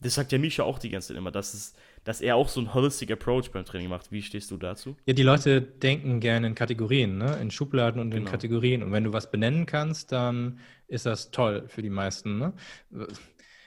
[0.00, 1.74] das sagt ja Misha auch die ganze Zeit immer, dass, es,
[2.04, 4.12] dass er auch so einen holistic Approach beim Training macht.
[4.12, 4.96] Wie stehst du dazu?
[5.06, 7.38] Ja, die Leute denken gerne in Kategorien, ne?
[7.40, 8.30] in Schubladen und in Genau.
[8.30, 8.82] Kategorien.
[8.82, 12.38] Und wenn du was benennen kannst, dann ist das toll für die meisten.
[12.38, 12.52] Ne?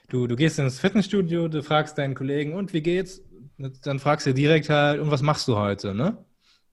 [0.09, 3.21] Du, du gehst ins Fitnessstudio, du fragst deinen Kollegen, und wie geht's?
[3.83, 5.93] Dann fragst du direkt halt, und was machst du heute?
[5.93, 6.17] Ne?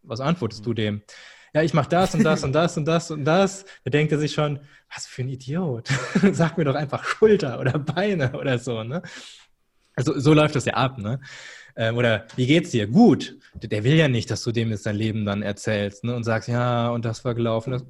[0.03, 1.03] Was antwortest du dem?
[1.53, 3.65] Ja, ich mache das und das und das und das und das.
[3.85, 4.61] Da denkt er sich schon,
[4.95, 5.89] was für ein Idiot.
[6.33, 8.85] Sag mir doch einfach Schulter oder Beine oder so.
[8.85, 9.03] Ne?
[9.97, 10.99] Also so läuft das ja ab.
[10.99, 11.21] Ne?
[11.75, 12.87] Ähm, oder wie geht's dir?
[12.87, 13.37] Gut.
[13.55, 16.15] Der, der will ja nicht, dass du dem jetzt dein Leben dann erzählst ne?
[16.15, 17.73] und sagst, ja, und das war gelaufen.
[17.73, 17.85] Das,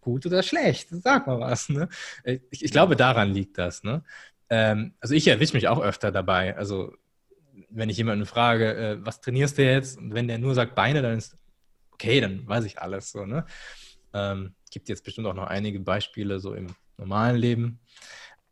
[0.00, 0.88] gut oder schlecht?
[0.90, 1.68] Sag mal was.
[1.68, 1.88] Ne?
[2.24, 3.82] Äh, Ich, ich glaube, daran liegt das.
[3.84, 4.02] Ne?
[4.50, 6.56] Ähm, also ich erwische mich auch öfter dabei.
[6.56, 6.92] Also
[7.70, 9.98] wenn ich jemanden frage, äh, was trainierst du jetzt?
[9.98, 11.36] Und wenn der nur sagt Beine, dann ist
[11.92, 13.24] okay, dann weiß ich alles so.
[13.24, 13.46] Ne?
[14.12, 16.66] Ähm, gibt jetzt bestimmt auch noch einige Beispiele so im
[16.98, 17.80] normalen Leben.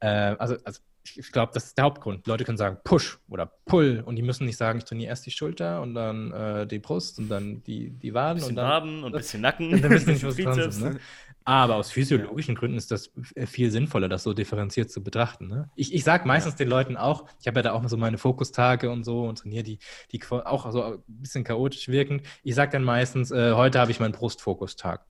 [0.00, 2.26] Äh, also, also ich, glaube, das ist der Hauptgrund.
[2.26, 5.30] Leute können sagen Push oder Pull und die müssen nicht sagen, ich trainiere erst die
[5.30, 9.05] Schulter und dann äh, die Brust und dann die, die Waden bisschen und dann Waden
[9.05, 9.80] und ein bisschen Nacken.
[9.80, 11.01] dann wissen nicht, was dran ist, ne?
[11.44, 13.11] Aber aus physiologischen Gründen ist das
[13.46, 15.48] viel sinnvoller, das so differenziert zu betrachten.
[15.48, 15.70] Ne?
[15.74, 18.90] Ich, ich sage meistens den Leuten auch, ich habe ja da auch so meine Fokustage
[18.90, 19.78] und so und trainiere die,
[20.12, 22.22] die auch so ein bisschen chaotisch wirkend.
[22.42, 25.05] Ich sage dann meistens, äh, heute habe ich meinen Brustfokustag.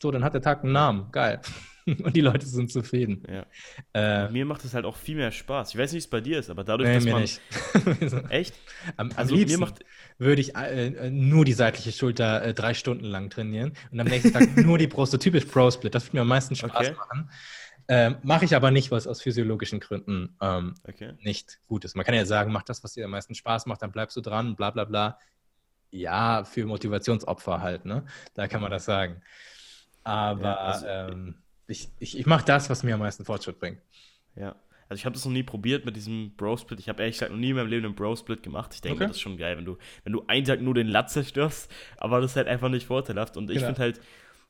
[0.00, 1.10] So, dann hat der Tag einen Namen.
[1.12, 1.40] Geil.
[1.86, 3.22] und die Leute sind zufrieden.
[3.28, 3.46] Ja.
[3.94, 5.70] Äh, Mir macht es halt auch viel mehr Spaß.
[5.70, 7.22] Ich weiß nicht, wie es bei dir ist, aber dadurch, nee, dass mir man.
[7.22, 7.40] nicht.
[8.28, 8.54] Echt?
[8.96, 9.84] am, am Also liebsten mir macht.
[10.18, 14.06] würde ich äh, äh, nur die seitliche Schulter äh, drei Stunden lang trainieren und am
[14.08, 15.94] nächsten Tag nur die Brust, so typisch Pro-Split.
[15.94, 16.92] Das würde mir am meisten Spaß Okay.
[16.92, 17.30] machen.
[17.88, 21.12] Ähm, Mache ich aber nicht, was aus physiologischen Gründen ähm, Okay.
[21.20, 21.94] nicht gut ist.
[21.94, 24.20] Man kann ja sagen, mach das, was dir am meisten Spaß macht, dann bleibst du
[24.20, 25.18] dran, bla bla bla.
[25.90, 28.04] Ja, für Motivationsopfer halt, ne?
[28.34, 29.22] Da kann man das sagen.
[30.06, 31.34] Aber Ja, also- ähm,
[31.68, 33.80] ich, ich, ich mache das, was mir am meisten Fortschritt bringt.
[34.36, 34.54] Ja.
[34.88, 36.78] Also ich habe das noch nie probiert mit diesem Bro-Split.
[36.78, 38.72] Ich habe ehrlich gesagt noch nie in meinem Leben einen Bro-Split gemacht.
[38.72, 39.08] Ich denke, Okay.
[39.08, 42.20] das ist schon geil, wenn du, wenn du einen Tag nur den Lat zerstörst, aber
[42.20, 43.36] das ist halt einfach nicht vorteilhaft.
[43.36, 43.66] Und ich Genau.
[43.66, 44.00] finde halt,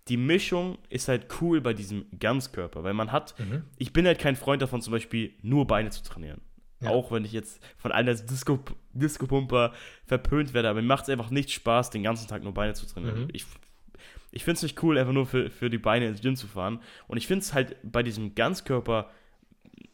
[0.08, 3.64] die Mischung ist halt cool bei diesem Ganzkörper, weil man hat, Mhm.
[3.78, 6.42] ich bin halt kein Freund davon, zum Beispiel nur Beine zu trainieren.
[6.80, 6.90] Ja.
[6.90, 8.58] Auch wenn ich jetzt von allen als Disco,
[8.92, 9.72] Disco-Pumper
[10.04, 12.84] verpönt werde, aber mir macht es einfach nicht Spaß, den ganzen Tag nur Beine zu
[12.86, 13.22] trainieren.
[13.24, 13.28] Mhm.
[13.32, 13.46] Ich,
[14.36, 16.80] ich finde es nicht cool, einfach nur für, für die Beine ins Gym zu fahren.
[17.08, 19.10] Und ich finde es halt bei diesem Ganzkörper,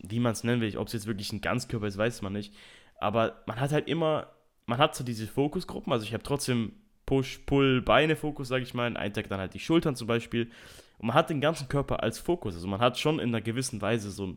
[0.01, 2.53] wie man es nennen will, ob es jetzt wirklich ein Ganzkörper ist, weiß man nicht.
[2.99, 4.27] Aber man hat halt immer,
[4.67, 6.73] man hat so diese Fokusgruppen, also ich habe trotzdem
[7.07, 8.97] Push, Pull, Beine Fokus, sage ich mal.
[8.97, 10.51] Einen Tag dann halt die Schultern zum Beispiel.
[10.99, 12.55] Und man hat den ganzen Körper als Fokus.
[12.55, 14.37] Also man hat schon in einer gewissen Weise so eine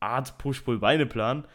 [0.00, 1.46] Art Push-Pull-Beine-Plan.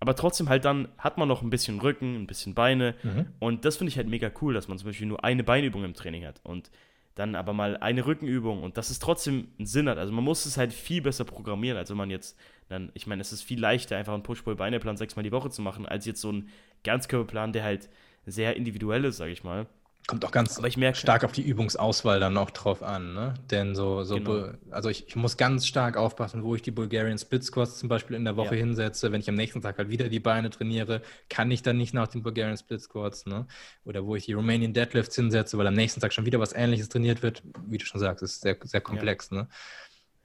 [0.00, 2.96] Aber trotzdem halt dann hat man noch ein bisschen Rücken, ein bisschen Beine.
[3.04, 3.26] Mhm.
[3.38, 5.94] Und das finde ich halt mega cool, dass man zum Beispiel nur eine Beinübung im
[5.94, 6.70] Training hat und
[7.14, 9.98] dann aber mal eine Rückenübung und dass es trotzdem einen Sinn hat.
[9.98, 12.38] Also man muss es halt viel besser programmieren, als wenn man jetzt
[12.68, 15.86] dann, ich meine, es ist viel leichter, einfach einen Push-Pull-Beine-Plan sechsmal die Woche zu machen,
[15.86, 16.48] als jetzt so ein
[16.84, 17.90] Ganzkörperplan, der halt
[18.26, 19.66] sehr individuell ist, sage ich mal.
[20.06, 23.34] Kommt auch ganz merke, stark auf die Übungsauswahl dann auch drauf an, ne?
[23.50, 24.50] Denn so, so genau.
[24.70, 28.16] also ich, ich, muss ganz stark aufpassen, wo ich die Bulgarian Split Squats zum Beispiel
[28.16, 28.60] in der Woche ja.
[28.60, 29.12] hinsetze.
[29.12, 32.08] Wenn ich am nächsten Tag halt wieder die Beine trainiere, kann ich dann nicht nach
[32.08, 33.46] den Bulgarian Split Squats, ne?
[33.84, 36.88] Oder wo ich die Romanian Deadlifts hinsetze, weil am nächsten Tag schon wieder was ähnliches
[36.88, 39.36] trainiert wird, wie du schon sagst, ist sehr, sehr komplex, ja.
[39.36, 39.48] ne?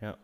[0.02, 0.18] Ja.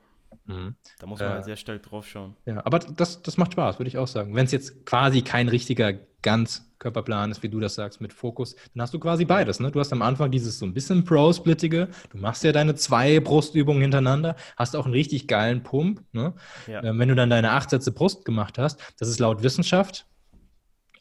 [0.46, 0.76] Mhm.
[1.00, 2.36] Da muss man äh, halt sehr stark drauf schauen.
[2.46, 4.36] Ja, aber das, das macht Spaß, würde ich auch sagen.
[4.36, 8.84] Wenn es jetzt quasi kein richtiger Ganzkörperplan ist, wie du das sagst, mit Fokus, dann
[8.84, 9.60] hast du quasi beides.
[9.60, 9.72] Ne?
[9.72, 13.82] Du hast am Anfang dieses so ein bisschen Pro-Splittige, du machst ja deine zwei Brustübungen
[13.82, 16.04] hintereinander, hast auch einen richtig geilen Pump.
[16.12, 16.34] Ne?
[16.68, 16.84] Ja.
[16.84, 20.06] Ähm, wenn du dann deine acht Sätze Brust gemacht hast, das ist laut Wissenschaft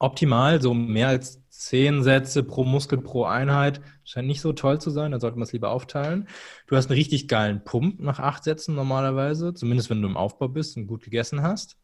[0.00, 3.80] optimal, so mehr als zehn Sätze pro Muskel pro Einheit.
[4.02, 6.26] Scheint nicht so toll zu sein, dann sollte man es lieber aufteilen.
[6.66, 10.48] Du hast einen richtig geilen Pump nach acht Sätzen normalerweise, zumindest wenn du im Aufbau
[10.48, 11.76] bist und gut gegessen hast.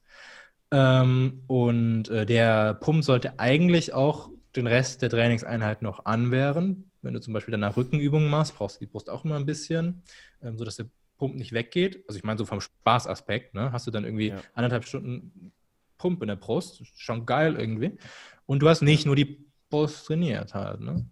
[0.73, 6.91] Ähm, und äh, der Pump sollte eigentlich auch den Rest der Trainingseinheit noch anwehren.
[7.03, 10.03] Wenn du zum Beispiel danach Rückenübungen machst, brauchst du die Brust auch immer ein bisschen,
[10.43, 10.87] ähm, sodass der
[11.19, 12.03] Pump nicht weggeht.
[12.09, 13.73] Also ich meine so vom Spaßaspekt, ne?
[13.73, 14.41] hast du dann irgendwie ja.
[14.55, 15.53] anderthalb Stunden
[15.99, 17.99] Pump in der Brust, schon geil irgendwie.
[18.47, 21.09] Und du hast nicht nur die Brust trainiert halt, ne?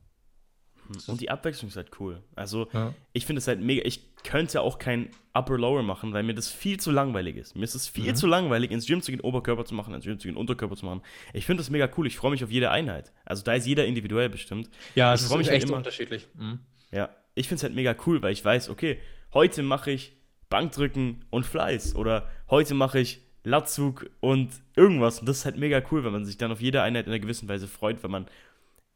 [0.86, 0.96] Hm.
[1.06, 2.22] Und die Abwechslung ist halt cool.
[2.34, 2.94] Also, ja.
[3.12, 3.82] ich finde es halt mega.
[3.84, 7.56] Ich könnte auch kein Upper-Lower machen, weil mir das viel zu langweilig ist.
[7.56, 8.16] Mir ist es viel mhm.
[8.16, 10.84] zu langweilig, ins Gym zu gehen, Oberkörper zu machen, ins Gym zu gehen, Unterkörper zu
[10.84, 11.02] machen.
[11.32, 12.06] Ich finde das mega cool.
[12.06, 13.12] Ich freue mich auf jede Einheit.
[13.24, 14.68] Also, da ist jeder individuell bestimmt.
[14.94, 16.28] Ja, ich es ist mich echt halt immer, unterschiedlich.
[16.34, 16.60] Mhm.
[16.92, 18.98] Ja, ich finde es halt mega cool, weil ich weiß, okay,
[19.32, 20.12] heute mache ich
[20.50, 21.96] Bankdrücken und Fleiß.
[21.96, 25.20] Oder heute mache ich Latzug und irgendwas.
[25.20, 27.20] Und das ist halt mega cool, wenn man sich dann auf jede Einheit in einer
[27.20, 28.26] gewissen Weise freut, wenn man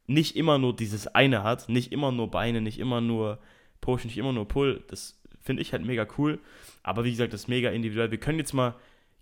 [0.06, 3.38] nicht immer nur dieses eine hat, nicht immer nur Beine, nicht immer nur
[3.80, 4.82] Push, nicht immer nur Pull.
[4.88, 6.40] Das finde ich halt mega cool.
[6.82, 8.10] Aber wie gesagt, das ist mega individuell.
[8.10, 8.74] Wir können jetzt mal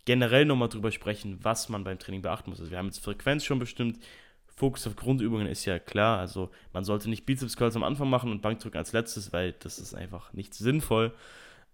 [0.04, 2.60] generell nochmal drüber sprechen, was man beim Training beachten muss.
[2.60, 3.98] Also wir haben jetzt Frequenz schon bestimmt.
[4.46, 6.18] Fokus auf Grundübungen ist ja klar.
[6.18, 9.78] Also man sollte nicht Bizeps Curls am Anfang machen und Bankdrücken als letztes, weil das
[9.78, 11.12] ist einfach nicht sinnvoll.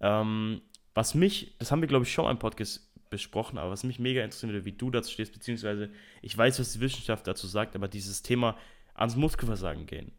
[0.01, 0.63] Ähm,
[0.95, 4.25] was mich, das haben wir glaube ich schon im Podcast besprochen, aber was mich mega
[4.25, 5.91] interessiert wie du dazu stehst, beziehungsweise
[6.23, 8.57] ich weiß, was die Wissenschaft dazu sagt, aber dieses Thema
[8.95, 10.11] ans Muskelversagen gehen.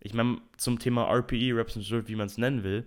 [0.00, 2.86] Ich meine, zum Thema RPE, Reps in Reserve, wie man es nennen will,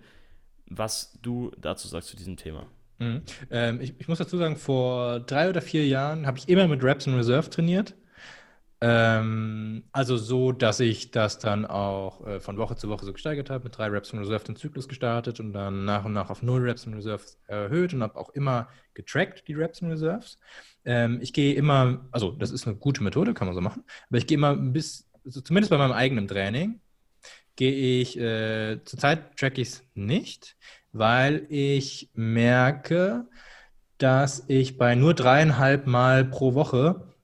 [0.66, 2.66] was du dazu sagst zu diesem Thema.
[2.98, 3.22] Mhm.
[3.50, 6.82] Ähm, ich, ich, muss dazu sagen, vor drei oder vier Jahren habe ich immer mit
[6.82, 7.94] Reps in Reserve trainiert.
[8.82, 13.48] Ähm, also so, dass ich das dann auch äh, von Woche zu Woche so gesteigert
[13.48, 16.42] habe, mit drei Reps in Reserve den Zyklus gestartet und dann nach und nach auf
[16.42, 20.38] null Reps in Reserve erhöht und habe auch immer getrackt, die Reps in Reserves.
[20.84, 24.18] Ähm, ich gehe immer, also das ist eine gute Methode, kann man so machen, aber
[24.18, 26.80] ich gehe immer bis, also zumindest bei meinem eigenen Training,
[27.56, 30.56] gehe ich, äh, zurzeit track ich es nicht,
[30.92, 33.26] weil ich merke,
[33.96, 37.15] dass ich bei nur dreieinhalb Mal pro Woche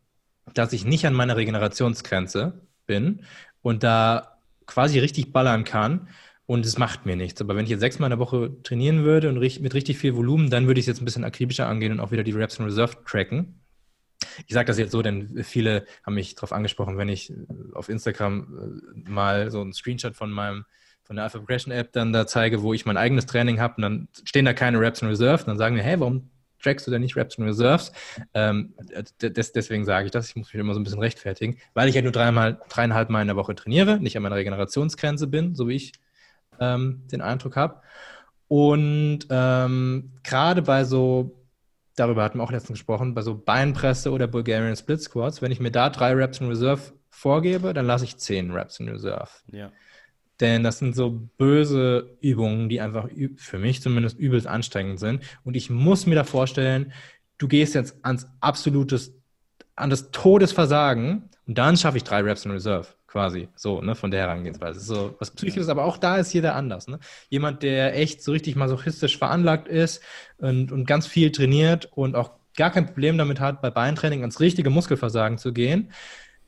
[0.55, 3.22] dass ich nicht an meiner Regenerationsgrenze bin
[3.62, 6.09] und da quasi richtig ballern kann
[6.46, 7.40] und es macht mir nichts.
[7.40, 10.50] Aber wenn ich jetzt sechsmal in der Woche trainieren würde und mit richtig viel Volumen,
[10.50, 12.64] dann würde ich es jetzt ein bisschen akribischer angehen und auch wieder die Reps in
[12.64, 13.61] Reserve tracken.
[14.46, 17.32] Ich sage das jetzt so, denn viele haben mich darauf angesprochen, wenn ich
[17.74, 20.64] auf Instagram äh, mal so einen Screenshot von meinem
[21.05, 23.82] von der Alpha Progression App dann da zeige, wo ich mein eigenes Training habe und
[23.82, 26.30] dann stehen da keine Reps in Reserve, dann sagen wir, hey, warum
[26.63, 27.93] trackst oder nicht Reps und Reserves.
[28.35, 28.75] Ähm,
[29.21, 30.29] des, deswegen sage ich das.
[30.29, 33.23] Ich muss mich immer so ein bisschen rechtfertigen, weil ich ja nur dreimal, dreieinhalb Mal
[33.23, 35.93] in der Woche trainiere, nicht an meiner Regenerationsgrenze bin, so wie ich
[36.61, 37.81] ähm, den Eindruck habe.
[38.49, 41.39] Und ähm, gerade bei so,
[41.97, 45.61] darüber hatten wir auch letztens gesprochen, bei so Beinpresse oder Bulgarian Split Squats, wenn ich
[45.61, 49.31] mir da drei Reps in Reserve vorgebe, dann lasse ich zehn Reps in Reserve.
[49.53, 49.73] Ja.
[50.43, 55.22] Denn das sind so böse Übungen, die einfach für mich zumindest übelst anstrengend sind.
[55.45, 56.93] Und ich muss mir da vorstellen,
[57.38, 59.14] du gehst jetzt ans absolutes,
[59.76, 63.49] an das Todesversagen und dann schaffe ich drei Reps in Reserve, quasi.
[63.55, 64.80] So, ne, von der Herangehensweise.
[64.80, 66.88] So was Psychisches, aber auch da ist jeder anders.
[66.88, 66.99] Ne?
[67.30, 70.03] Jemand, der echt so richtig masochistisch veranlagt ist
[70.38, 74.40] und, und ganz viel trainiert und auch gar kein Problem damit hat, bei Beintraining ans
[74.40, 75.93] richtige Muskelversagen zu gehen,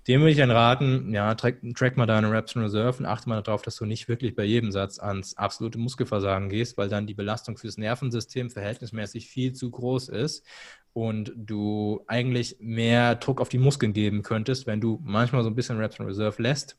[0.07, 3.29] dem würde ich dann raten, ja, track, track mal deine Reps in Reserve und achte
[3.29, 7.07] mal darauf, dass du nicht wirklich bei jedem Satz ans absolute Muskelversagen gehst, weil dann
[7.07, 10.47] die Belastung fürs Nervensystem verhältnismäßig viel zu groß ist
[10.93, 15.55] und du eigentlich mehr Druck auf die Muskeln geben könntest, wenn du manchmal so ein
[15.55, 16.77] bisschen Reps in Reserve lässt,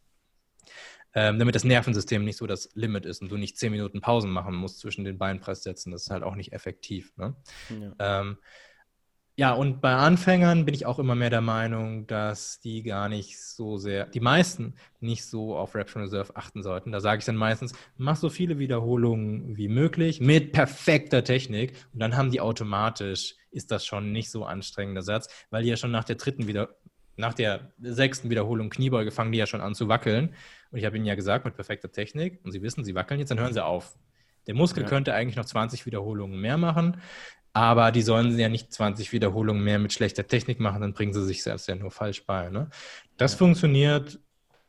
[1.16, 4.30] ähm, damit das Nervensystem nicht so das Limit ist und du nicht zehn Minuten Pausen
[4.30, 5.92] machen musst zwischen den Beinpresssätzen.
[5.92, 7.12] Das ist halt auch nicht effektiv.
[7.18, 7.36] Ne?
[7.70, 8.22] Ja.
[8.22, 8.38] Ähm,
[9.38, 13.38] ja, und bei Anfängern bin ich auch immer mehr der Meinung, dass die gar nicht
[13.38, 16.94] so sehr, die meisten nicht so auf Reps Reserve achten sollten.
[16.94, 22.00] Da sage ich dann meistens, mach so viele Wiederholungen wie möglich mit perfekter Technik und
[22.00, 25.92] dann haben die automatisch, ist das schon nicht so anstrengender Satz, weil die ja schon
[25.92, 26.70] nach der dritten wieder
[27.18, 30.34] nach der sechsten Wiederholung Kniebeuge fangen die ja schon an zu wackeln.
[30.72, 33.30] Und ich habe ihnen ja gesagt, mit perfekter Technik, und sie wissen, sie wackeln jetzt,
[33.30, 33.98] dann hören sie auf.
[34.48, 34.90] Der Muskel ja.
[34.90, 36.98] könnte eigentlich noch 20 Wiederholungen mehr machen,
[37.56, 41.24] aber die sollen ja nicht 20 Wiederholungen mehr mit schlechter Technik machen, dann bringen sie
[41.24, 42.50] sich selbst ja nur falsch bei.
[42.50, 42.70] Ne?
[43.16, 43.38] Das ja.
[43.38, 44.20] funktioniert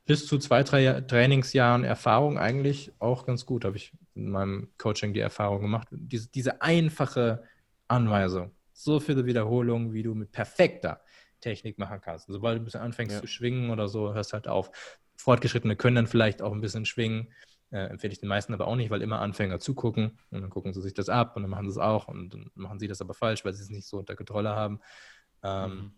[0.05, 5.13] bis zu zwei, drei Trainingsjahren Erfahrung eigentlich auch ganz gut, habe ich in meinem Coaching
[5.13, 5.89] die Erfahrung gemacht.
[5.91, 7.43] Diese, diese einfache
[7.89, 11.01] Anweisung, so viele Wiederholungen, wie du mit perfekter
[11.41, 12.29] Technik machen kannst.
[12.29, 13.21] sobald du ein bisschen anfängst ja.
[13.21, 14.71] zu schwingen oder so, hörst halt auf.
[15.17, 17.33] Fortgeschrittene können dann vielleicht auch ein bisschen schwingen.
[17.71, 20.73] Äh, empfehle ich den meisten aber auch nicht, weil immer Anfänger zugucken und dann gucken
[20.73, 23.01] sie sich das ab und dann machen sie es auch und dann machen sie das
[23.01, 24.81] aber falsch, weil sie es nicht so unter Kontrolle haben.
[25.43, 25.93] Ähm, mhm.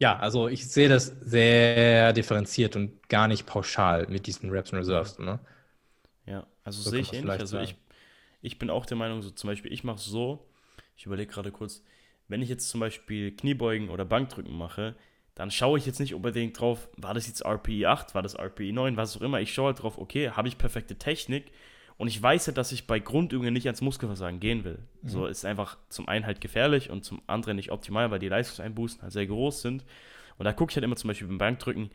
[0.00, 4.78] Ja, also ich sehe das sehr differenziert und gar nicht pauschal mit diesen Reps und
[4.78, 5.18] Reserves.
[5.18, 5.40] Ne?
[6.24, 7.30] Ja, also so sehe ich ähnlich.
[7.30, 7.74] Also ich,
[8.40, 10.48] ich bin auch der Meinung, so zum Beispiel, ich mache es so,
[10.96, 11.82] ich überlege gerade kurz,
[12.28, 14.94] wenn ich jetzt zum Beispiel Kniebeugen oder Bankdrücken mache,
[15.38, 18.72] dann schaue ich jetzt nicht unbedingt drauf, war das jetzt RPE 8, war das RPE
[18.72, 19.40] 9, was auch immer.
[19.40, 21.52] Ich schaue halt drauf, okay, habe ich perfekte Technik
[21.96, 24.80] und ich weiß ja, dass ich bei Grundübungen nicht ans Muskelversagen gehen will.
[25.02, 25.08] Mhm.
[25.08, 29.00] So ist einfach zum einen halt gefährlich und zum anderen nicht optimal, weil die Leistungseinbußen
[29.00, 29.84] halt sehr groß sind.
[30.38, 31.90] Und da gucke ich halt immer zum Beispiel beim Bankdrücken,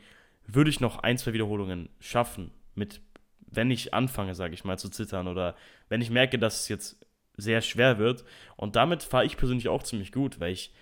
[0.48, 3.02] würde ich noch ein, zwei Wiederholungen schaffen, mit,
[3.46, 5.58] wenn ich anfange, sage ich mal, zu zittern oder
[5.90, 8.24] wenn ich merke, dass es jetzt sehr schwer wird.
[8.56, 10.74] Und damit fahre ich persönlich auch ziemlich gut, weil ich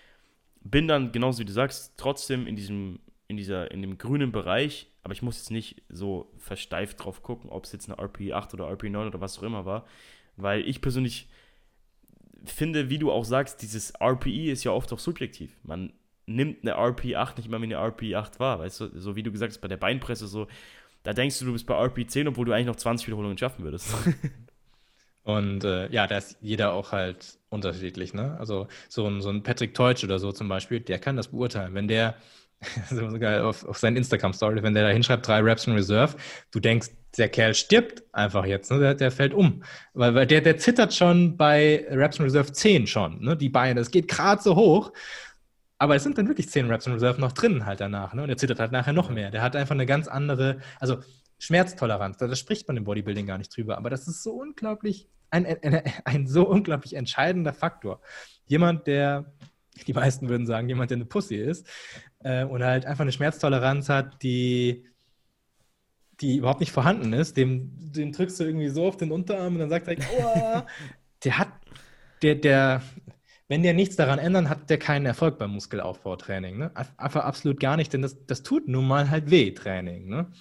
[0.64, 4.90] bin dann, genauso wie du sagst, trotzdem in diesem, in dieser, in dem grünen Bereich,
[5.04, 8.70] aber ich muss jetzt nicht so versteift drauf gucken, ob es jetzt eine RP8 oder
[8.70, 9.86] RP9 oder was auch immer war,
[10.38, 11.28] weil ich persönlich
[12.44, 15.58] finde, wie du auch sagst, dieses RPE ist ja oft auch subjektiv.
[15.64, 15.94] Man
[16.26, 19.52] nimmt eine RP8 nicht immer wie eine RP8 wahr, weißt du, so wie du gesagt
[19.52, 20.48] hast, bei der Beinpresse so,
[21.04, 23.94] da denkst du, du bist bei RP10, obwohl du eigentlich noch 20 Wiederholungen schaffen würdest.
[25.24, 28.14] Und äh, ja, da ist jeder auch halt unterschiedlich.
[28.14, 28.38] Ne?
[28.40, 31.74] Also so ein, so ein Patrick Teutsch oder so zum Beispiel, der kann das beurteilen.
[31.74, 32.16] Wenn der,
[32.90, 36.16] so geil, auf, auf seinen Instagram-Story, wenn der da hinschreibt, drei Raps in Reserve,
[36.52, 38.80] du denkst, der Kerl stirbt einfach jetzt, ne?
[38.80, 39.64] der, der fällt um.
[39.94, 43.36] Weil, weil der, der zittert schon bei Raps in Reserve 10 schon, ne?
[43.36, 44.92] die Beine, das geht gerade so hoch.
[45.78, 48.14] Aber es sind dann wirklich 10 Raps in Reserve noch drin halt danach.
[48.14, 48.22] Ne?
[48.22, 49.32] Und der zittert halt nachher noch mehr.
[49.32, 51.00] Der hat einfach eine ganz andere, also
[51.42, 55.10] Schmerztoleranz, da, da spricht man im Bodybuilding gar nicht drüber, aber das ist so unglaublich,
[55.32, 58.00] ein, ein, ein so unglaublich entscheidender Faktor.
[58.46, 59.34] Jemand, der,
[59.88, 61.68] die meisten würden sagen, jemand, der eine Pussy ist
[62.20, 64.86] äh, und halt einfach eine Schmerztoleranz hat, die,
[66.22, 69.62] die überhaupt nicht vorhanden ist, dem, dem drückst du irgendwie so auf den Unterarm und
[69.62, 70.62] dann sagt er, oh,
[71.24, 71.50] der hat,
[72.22, 72.84] der, der,
[73.48, 76.60] wenn der nichts daran ändern, hat der keinen Erfolg beim Muskelaufbautraining.
[76.60, 76.72] Ne?
[76.98, 80.08] Einfach absolut gar nicht, denn das, das tut nun mal halt weh, Training.
[80.08, 80.32] Ne?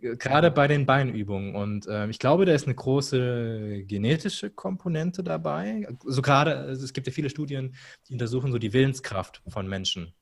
[0.00, 1.54] Gerade bei den Beinübungen.
[1.54, 5.86] Und äh, ich glaube, da ist eine große genetische Komponente dabei.
[6.06, 7.74] Also gerade, es gibt ja viele Studien,
[8.08, 10.12] die untersuchen so die Willenskraft von Menschen.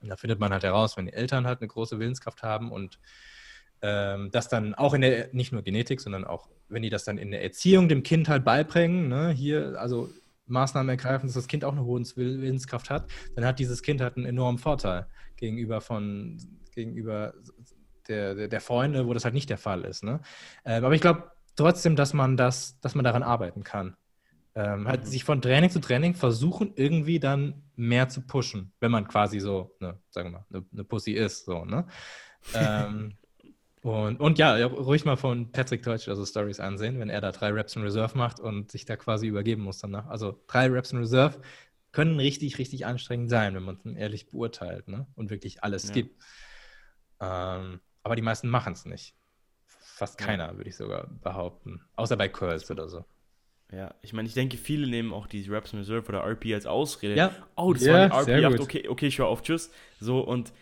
[0.00, 2.98] Und da findet man halt heraus, wenn die Eltern halt eine große Willenskraft haben und
[3.80, 7.18] ähm, das dann auch in der, nicht nur Genetik, sondern auch, wenn die das dann
[7.18, 10.10] in der Erziehung dem Kind halt beibringen, ne, hier, also
[10.46, 14.16] Maßnahmen ergreifen, dass das Kind auch eine hohe Willenskraft hat, dann hat dieses Kind halt
[14.16, 15.06] einen enormen Vorteil
[15.36, 16.38] gegenüber von,
[16.74, 17.34] gegenüber
[18.12, 20.04] der, der, der Freunde, wo das halt nicht der Fall ist.
[20.04, 20.20] Ne?
[20.64, 23.96] Äh, aber ich glaube trotzdem, dass man das, dass man daran arbeiten kann.
[24.54, 25.06] Ähm, halt mhm.
[25.06, 29.74] sich von Training zu Training versuchen, irgendwie dann mehr zu pushen, wenn man quasi so,
[29.80, 31.86] ne, sagen wir mal, eine, eine Pussy ist, so, ne?
[32.54, 33.14] ähm,
[33.82, 37.50] und, und ja, ruhig mal von Patrick Deutsch also Stories ansehen, wenn er da drei
[37.50, 40.06] Reps in Reserve macht und sich da quasi übergeben muss danach.
[40.08, 41.40] Also drei Reps in Reserve
[41.92, 45.06] können richtig, richtig anstrengend sein, wenn man es ehrlich beurteilt, ne?
[45.14, 45.94] Und wirklich alles ja.
[45.94, 46.22] gibt.
[47.20, 49.14] Ähm, aber die meisten machen es nicht.
[49.66, 50.56] Fast keiner, ja.
[50.56, 51.80] würde ich sogar behaupten.
[51.96, 53.04] Außer bei Curls oder so.
[53.72, 57.14] Ja, ich meine, ich denke, viele nehmen auch die Raps Reserve oder RP als Ausrede.
[57.14, 57.34] Ja.
[57.56, 59.70] Oh, das ja, war eine RP 8, okay, okay, ich höre auf, tschüss.
[59.98, 60.52] So, und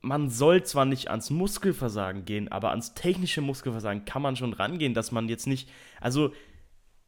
[0.00, 4.94] man soll zwar nicht ans Muskelversagen gehen, aber ans technische Muskelversagen kann man schon rangehen,
[4.94, 5.68] dass man jetzt nicht,
[6.00, 6.32] also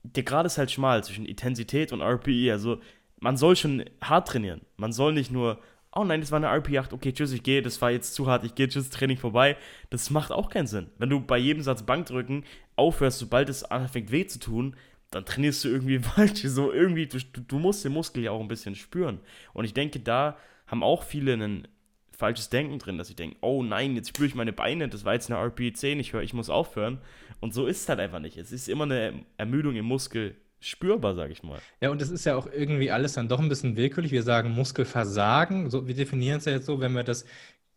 [0.02, 2.80] der Grad ist halt schmal zwischen Intensität und RPE, also
[3.18, 4.62] man soll schon hart trainieren.
[4.76, 5.60] Man soll nicht nur
[5.96, 8.44] oh nein, das war eine RP8, okay, tschüss, ich gehe, das war jetzt zu hart,
[8.44, 9.56] ich gehe, tschüss, Training vorbei.
[9.90, 10.88] Das macht auch keinen Sinn.
[10.98, 12.44] Wenn du bei jedem Satz Bankdrücken
[12.76, 14.76] aufhörst, sobald es anfängt weh zu tun,
[15.10, 16.42] dann trainierst du irgendwie falsch.
[16.42, 19.20] So irgendwie, du, du musst den Muskel ja auch ein bisschen spüren.
[19.52, 20.36] Und ich denke, da
[20.66, 21.68] haben auch viele ein
[22.12, 25.12] falsches Denken drin, dass sie denken, oh nein, jetzt spüre ich meine Beine, das war
[25.14, 26.98] jetzt eine RP10, ich höre, ich muss aufhören.
[27.40, 28.36] Und so ist es halt einfach nicht.
[28.38, 30.34] Es ist immer eine Ermüdung im Muskel
[30.66, 31.58] spürbar, sage ich mal.
[31.80, 34.12] Ja, und es ist ja auch irgendwie alles dann doch ein bisschen willkürlich.
[34.12, 35.70] Wir sagen Muskelversagen.
[35.70, 37.24] So, wir definieren es ja jetzt so, wenn wir das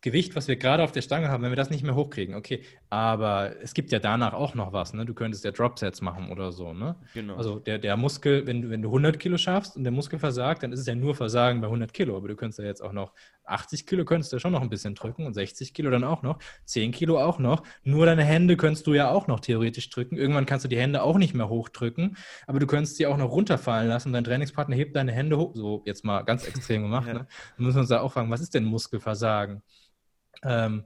[0.02, 2.62] Gewicht, was wir gerade auf der Stange haben, wenn wir das nicht mehr hochkriegen, okay.
[2.88, 5.04] Aber es gibt ja danach auch noch was, ne?
[5.04, 6.96] Du könntest ja Dropsets machen oder so, ne?
[7.12, 7.36] Genau.
[7.36, 10.62] Also der, der Muskel, wenn du, wenn du 100 Kilo schaffst und der Muskel versagt,
[10.62, 12.16] dann ist es ja nur Versagen bei 100 Kilo.
[12.16, 13.12] Aber du könntest ja jetzt auch noch
[13.50, 16.38] 80 Kilo könntest du schon noch ein bisschen drücken und 60 Kilo dann auch noch,
[16.64, 17.62] 10 Kilo auch noch.
[17.82, 20.16] Nur deine Hände könntest du ja auch noch theoretisch drücken.
[20.16, 22.16] Irgendwann kannst du die Hände auch nicht mehr hochdrücken,
[22.46, 24.12] aber du könntest sie auch noch runterfallen lassen.
[24.12, 25.54] Dein Trainingspartner hebt deine Hände hoch.
[25.54, 27.06] So jetzt mal ganz extrem gemacht.
[27.06, 27.14] ja.
[27.14, 27.26] ne?
[27.56, 29.62] Dann müssen wir uns da auch fragen, was ist denn Muskelversagen?
[30.42, 30.84] Ähm,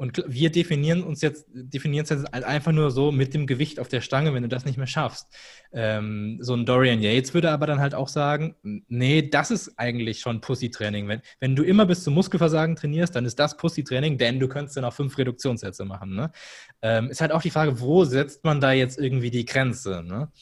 [0.00, 3.88] und wir definieren uns jetzt, definieren es jetzt einfach nur so mit dem Gewicht auf
[3.88, 5.28] der Stange, wenn du das nicht mehr schaffst.
[5.74, 10.20] Ähm, so ein Dorian Yates würde aber dann halt auch sagen, nee, das ist eigentlich
[10.20, 11.06] schon Pussy-Training.
[11.06, 14.78] Wenn, wenn du immer bis zum Muskelversagen trainierst, dann ist das Pussy-Training, denn du könntest
[14.78, 16.14] dann auch fünf Reduktionssätze machen.
[16.14, 16.32] Ne?
[16.80, 20.02] Ähm, ist halt auch die Frage, wo setzt man da jetzt irgendwie die Grenze?
[20.02, 20.32] Ne?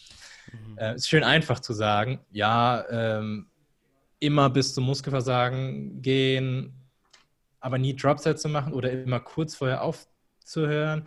[0.52, 0.78] Mhm.
[0.78, 3.48] Äh, ist schön einfach zu sagen, ja, ähm,
[4.20, 6.77] immer bis zum Muskelversagen gehen,
[7.68, 11.06] aber nie Dropsätze machen oder immer kurz vorher aufzuhören.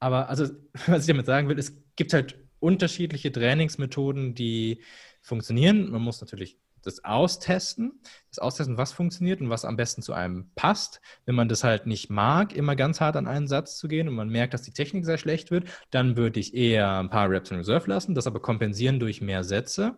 [0.00, 0.46] Aber also,
[0.88, 4.82] was ich damit sagen will, es gibt halt unterschiedliche Trainingsmethoden, die
[5.22, 5.88] funktionieren.
[5.88, 10.50] Man muss natürlich das austesten, das austesten, was funktioniert und was am besten zu einem
[10.56, 11.00] passt.
[11.26, 14.14] Wenn man das halt nicht mag, immer ganz hart an einen Satz zu gehen und
[14.14, 17.52] man merkt, dass die Technik sehr schlecht wird, dann würde ich eher ein paar Reps
[17.52, 19.96] in Reserve lassen, das aber kompensieren durch mehr Sätze.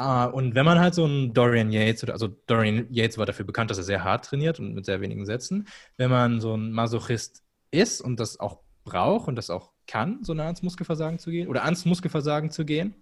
[0.00, 3.70] Uh, und wenn man halt so einen Dorian Yates, also Dorian Yates war dafür bekannt,
[3.70, 5.66] dass er sehr hart trainiert und mit sehr wenigen Sätzen.
[5.96, 7.42] Wenn man so ein Masochist
[7.72, 11.48] ist und das auch braucht und das auch kann, so nah ans Muskelversagen zu gehen
[11.48, 12.94] oder ans Muskelversagen zu gehen,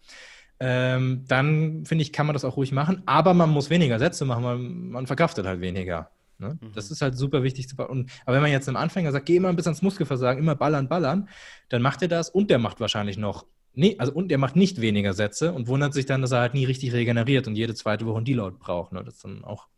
[0.58, 3.02] ähm, dann finde ich, kann man das auch ruhig machen.
[3.04, 6.10] Aber man muss weniger Sätze machen, weil man verkraftet halt weniger.
[6.38, 6.58] Ne?
[6.60, 6.72] Mhm.
[6.72, 9.36] Das ist halt super wichtig zu und, Aber wenn man jetzt einem Anfänger sagt, geh
[9.36, 11.28] immer bis ans Muskelversagen, immer ballern, ballern,
[11.68, 13.46] dann macht er das und der macht wahrscheinlich noch
[13.78, 16.54] Nee, also und er macht nicht weniger Sätze und wundert sich dann, dass er halt
[16.54, 18.92] nie richtig regeneriert und jede zweite Woche ein Deload braucht.
[18.92, 19.04] Ne?
[19.04, 19.68] Das ist dann auch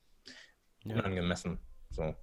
[0.85, 0.95] ja.
[0.95, 1.59] unangemessen.
[1.91, 2.15] So.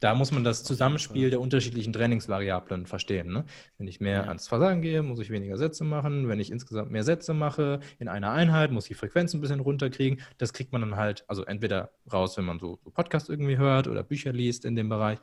[0.00, 3.32] Da muss man das Zusammenspiel der unterschiedlichen Trainingsvariablen verstehen.
[3.32, 3.44] Ne?
[3.78, 4.24] Wenn ich mehr ja.
[4.24, 6.26] ans Versagen gehe, muss ich weniger Sätze machen.
[6.28, 9.60] Wenn ich insgesamt mehr Sätze mache in einer Einheit, muss ich die Frequenz ein bisschen
[9.60, 10.20] runterkriegen.
[10.38, 13.86] Das kriegt man dann halt, also entweder raus, wenn man so, so Podcasts irgendwie hört
[13.86, 15.20] oder Bücher liest in dem Bereich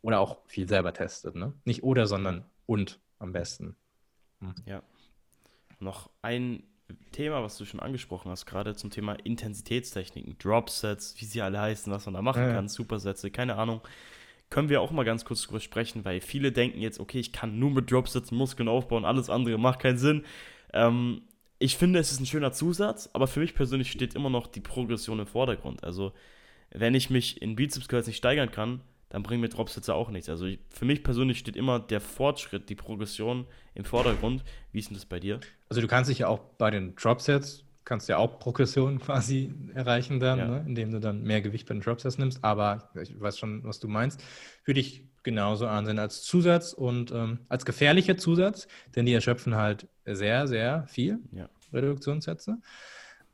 [0.00, 1.34] oder auch viel selber testet.
[1.34, 1.54] Ne?
[1.64, 3.74] Nicht oder, sondern und am besten.
[4.40, 4.54] Hm.
[4.66, 4.82] Ja.
[5.78, 6.62] Noch ein
[7.12, 11.92] Thema, was du schon angesprochen hast, gerade zum Thema Intensitätstechniken, Dropsets, wie sie alle heißen,
[11.92, 13.80] was man da machen ja, kann, Supersätze, keine Ahnung.
[14.48, 17.58] Können wir auch mal ganz kurz drüber sprechen, weil viele denken jetzt, okay, ich kann
[17.58, 20.24] nur mit Dropsets Muskeln aufbauen, alles andere macht keinen Sinn.
[20.72, 21.22] Ähm,
[21.58, 24.60] ich finde, es ist ein schöner Zusatz, aber für mich persönlich steht immer noch die
[24.60, 25.82] Progression im Vordergrund.
[25.82, 26.12] Also,
[26.70, 30.28] wenn ich mich in Bizeps Curls nicht steigern kann, dann bringen mir Dropsitze auch nichts.
[30.28, 34.44] Also ich, für mich persönlich steht immer der Fortschritt, die Progression im Vordergrund.
[34.72, 35.40] Wie ist denn das bei dir?
[35.68, 40.18] Also du kannst dich ja auch bei den Dropsets, kannst ja auch Progression quasi erreichen
[40.18, 40.46] dann, ja.
[40.48, 40.64] ne?
[40.66, 42.42] indem du dann mehr Gewicht bei den Dropsets nimmst.
[42.42, 44.22] Aber ich weiß schon, was du meinst.
[44.64, 49.88] Würde ich genauso ansehen als Zusatz und ähm, als gefährlicher Zusatz, denn die erschöpfen halt
[50.04, 51.48] sehr, sehr viel ja.
[51.72, 52.58] Reduktionssätze.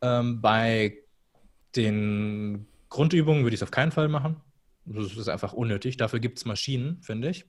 [0.01, 0.99] Ähm, bei
[1.77, 4.37] den Grundübungen würde ich es auf keinen Fall machen.
[4.85, 5.97] Das ist einfach unnötig.
[5.97, 7.47] Dafür gibt es Maschinen, finde ich.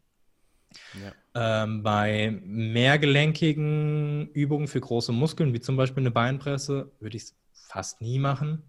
[1.01, 1.63] Ja.
[1.63, 7.35] Ähm, bei mehrgelenkigen Übungen für große Muskeln, wie zum Beispiel eine Beinpresse, würde ich es
[7.51, 8.63] fast nie machen.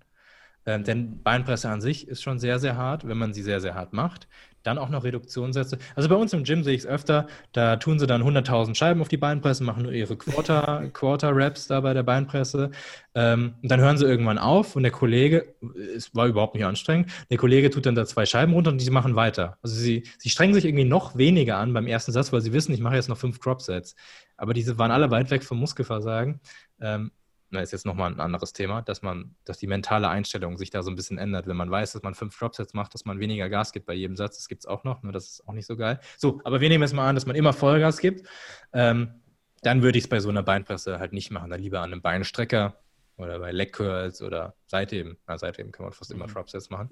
[0.67, 3.75] Ähm, denn Beinpresse an sich ist schon sehr, sehr hart, wenn man sie sehr, sehr
[3.75, 4.29] hart macht.
[4.63, 5.77] Dann auch noch Reduktionssätze.
[5.95, 9.03] Also bei uns im Gym sehe ich es öfter, da tun sie dann 100.000 Scheiben
[9.03, 12.71] auf die Beinpresse, machen nur ihre Quarter, Quarter Raps da bei der Beinpresse.
[13.15, 15.55] Ähm, und dann hören sie irgendwann auf und der Kollege,
[15.95, 18.91] es war überhaupt nicht anstrengend, der Kollege tut dann da zwei Scheiben runter und die
[18.91, 19.59] machen weiter.
[19.61, 22.73] Also sie, sie strengen sich irgendwie noch weniger an beim ersten Satz, weil sie wissen,
[22.73, 23.95] ich mache jetzt noch fünf Crop Sets.
[24.39, 26.41] Aber diese waren alle weit weg vom Muskelversagen.
[26.81, 27.11] Ähm,
[27.55, 30.83] na, ist jetzt nochmal ein anderes Thema, dass man, dass die mentale Einstellung sich da
[30.83, 31.47] so ein bisschen ändert.
[31.47, 34.17] Wenn man weiß, dass man fünf Dropsets macht, dass man weniger Gas gibt bei jedem
[34.17, 36.01] Satz, das gibt es auch noch, nur das ist auch nicht so geil.
[36.19, 38.29] So, aber wir nehmen jetzt mal an, dass man immer Vollgas gibt.
[38.73, 39.23] Ähm,
[39.63, 41.51] dann würde ich es bei so einer Beinpresse halt nicht machen.
[41.51, 42.79] Dann lieber an einem Beinstrecker
[43.17, 45.17] oder bei Leg Curls oder Seitheben.
[45.27, 46.33] Na, Seitheben kann man fast immer mhm.
[46.33, 46.91] Dropsets machen.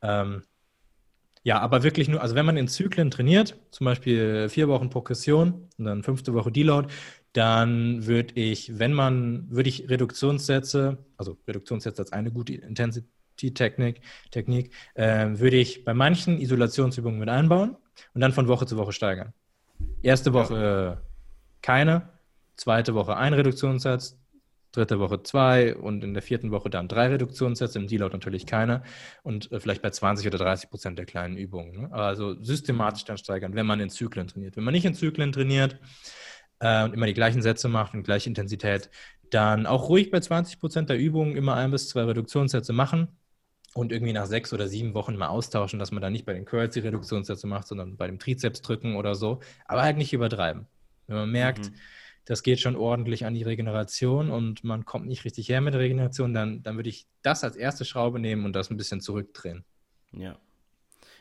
[0.00, 0.42] Ähm,
[1.44, 5.68] ja, aber wirklich nur, also wenn man in Zyklen trainiert, zum Beispiel vier Wochen Progression
[5.76, 6.88] und dann fünfte Woche Deload,
[7.32, 14.72] dann würde ich, wenn man, würde ich Reduktionssätze, also Reduktionssätze als eine gute Intensity-Technik, Technik,
[14.94, 17.76] äh, würde ich bei manchen Isolationsübungen mit einbauen
[18.14, 19.32] und dann von Woche zu Woche steigern.
[20.02, 21.02] Erste Woche ja.
[21.62, 22.08] keine,
[22.56, 24.18] zweite Woche ein Reduktionssatz,
[24.72, 28.82] dritte Woche zwei und in der vierten Woche dann drei Reduktionssätze, im Deload natürlich keine
[29.22, 31.82] und äh, vielleicht bei 20 oder 30 Prozent der kleinen Übungen.
[31.82, 31.92] Ne?
[31.92, 34.56] Also systematisch dann steigern, wenn man in Zyklen trainiert.
[34.56, 35.78] Wenn man nicht in Zyklen trainiert,
[36.62, 38.88] äh, und immer die gleichen Sätze macht und gleiche Intensität,
[39.30, 43.08] dann auch ruhig bei 20 Prozent der Übungen immer ein bis zwei Reduktionssätze machen.
[43.74, 46.44] und irgendwie nach sechs oder sieben Wochen mal austauschen, dass man dann nicht bei den
[46.44, 49.40] Curls die Reduktionssätze macht, sondern bei dem Trizeps drücken oder so.
[49.64, 50.66] Aber halt nicht übertreiben.
[51.06, 51.74] Wenn man merkt, mhm.
[52.26, 55.80] das geht schon ordentlich an die Regeneration und man kommt nicht richtig her mit der
[55.80, 59.64] Regeneration, dann, dann würde ich das als erste Schraube nehmen und das ein bisschen zurückdrehen.
[60.12, 60.36] Ja.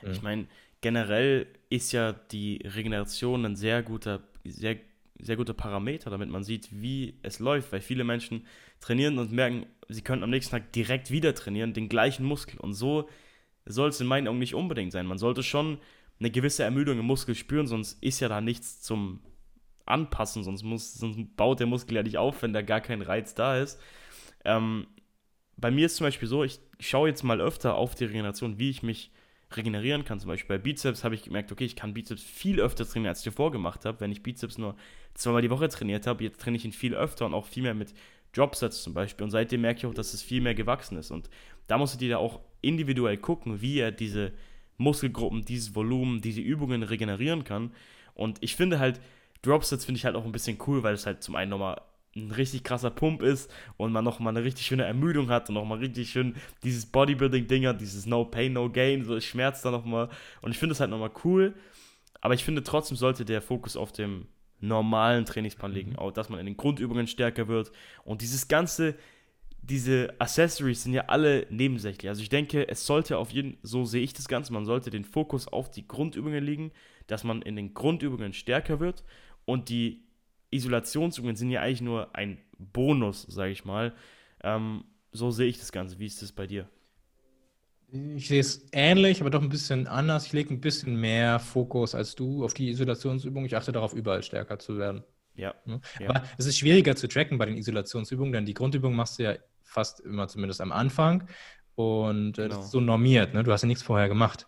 [0.01, 0.11] Mhm.
[0.11, 0.47] Ich meine,
[0.81, 4.75] generell ist ja die Regeneration ein sehr guter, sehr,
[5.21, 8.45] sehr guter Parameter, damit man sieht, wie es läuft, weil viele Menschen
[8.79, 12.59] trainieren und merken, sie können am nächsten Tag direkt wieder trainieren, den gleichen Muskel.
[12.59, 13.09] Und so
[13.65, 15.05] soll es in meinen Augen nicht unbedingt sein.
[15.05, 15.77] Man sollte schon
[16.19, 19.21] eine gewisse Ermüdung im Muskel spüren, sonst ist ja da nichts zum
[19.85, 23.33] Anpassen, sonst, muss, sonst baut der Muskel ja nicht auf, wenn da gar kein Reiz
[23.35, 23.79] da ist.
[24.45, 24.87] Ähm,
[25.57, 28.69] bei mir ist zum Beispiel so, ich schaue jetzt mal öfter auf die Regeneration, wie
[28.69, 29.11] ich mich
[29.57, 30.19] regenerieren kann.
[30.19, 33.19] Zum Beispiel bei Bizeps habe ich gemerkt, okay, ich kann Bizeps viel öfter trainieren, als
[33.19, 33.99] ich davor gemacht habe.
[33.99, 34.75] Wenn ich Bizeps nur
[35.13, 37.73] zweimal die Woche trainiert habe, jetzt trainiere ich ihn viel öfter und auch viel mehr
[37.73, 37.93] mit
[38.33, 39.23] Dropsets zum Beispiel.
[39.23, 41.11] Und seitdem merke ich auch, dass es viel mehr gewachsen ist.
[41.11, 41.29] Und
[41.67, 44.31] da musst du dir auch individuell gucken, wie er diese
[44.77, 47.71] Muskelgruppen, dieses Volumen, diese Übungen regenerieren kann.
[48.13, 48.99] Und ich finde halt,
[49.41, 51.81] Dropsets finde ich halt auch ein bisschen cool, weil es halt zum einen nochmal
[52.15, 55.79] ein richtig krasser Pump ist und man nochmal eine richtig schöne Ermüdung hat und nochmal
[55.79, 60.09] richtig schön dieses Bodybuilding-Ding hat, dieses No Pain, No Gain, so es schmerzt da nochmal.
[60.41, 61.53] Und ich finde es halt nochmal cool.
[62.19, 64.27] Aber ich finde trotzdem sollte der Fokus auf dem
[64.59, 65.99] normalen Trainingsplan liegen, mhm.
[65.99, 67.71] auch dass man in den Grundübungen stärker wird.
[68.03, 68.95] Und dieses ganze,
[69.61, 72.09] diese Accessories sind ja alle nebensächlich.
[72.09, 75.05] Also ich denke, es sollte auf jeden, so sehe ich das Ganze, man sollte den
[75.05, 76.71] Fokus auf die Grundübungen legen,
[77.07, 79.03] dass man in den Grundübungen stärker wird
[79.45, 80.03] und die
[80.51, 83.93] Isolationsübungen sind ja eigentlich nur ein Bonus, sage ich mal.
[84.43, 85.99] Ähm, so sehe ich das Ganze.
[85.99, 86.67] Wie ist das bei dir?
[88.15, 90.25] Ich sehe es ähnlich, aber doch ein bisschen anders.
[90.27, 93.45] Ich lege ein bisschen mehr Fokus als du auf die Isolationsübungen.
[93.45, 95.03] Ich achte darauf, überall stärker zu werden.
[95.35, 95.55] Ja.
[95.65, 96.23] Aber ja.
[96.37, 99.99] es ist schwieriger zu tracken bei den Isolationsübungen, denn die Grundübungen machst du ja fast
[100.01, 101.27] immer zumindest am Anfang.
[101.75, 102.55] Und äh, genau.
[102.55, 103.33] das ist so normiert.
[103.33, 103.43] Ne?
[103.43, 104.47] Du hast ja nichts vorher gemacht.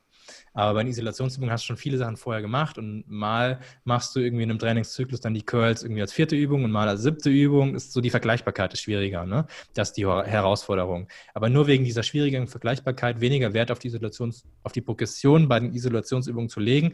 [0.54, 4.20] Aber bei einer Isolationsübung hast du schon viele Sachen vorher gemacht und mal machst du
[4.20, 7.30] irgendwie in einem Trainingszyklus dann die Curls irgendwie als vierte Übung und mal als siebte
[7.30, 7.76] Übung.
[7.76, 9.46] Ist so die Vergleichbarkeit ist schwieriger, ne?
[9.74, 11.08] Das ist die Herausforderung.
[11.34, 15.60] Aber nur wegen dieser schwierigen Vergleichbarkeit weniger Wert auf die Isolations, auf die Progression bei
[15.60, 16.94] den Isolationsübungen zu legen,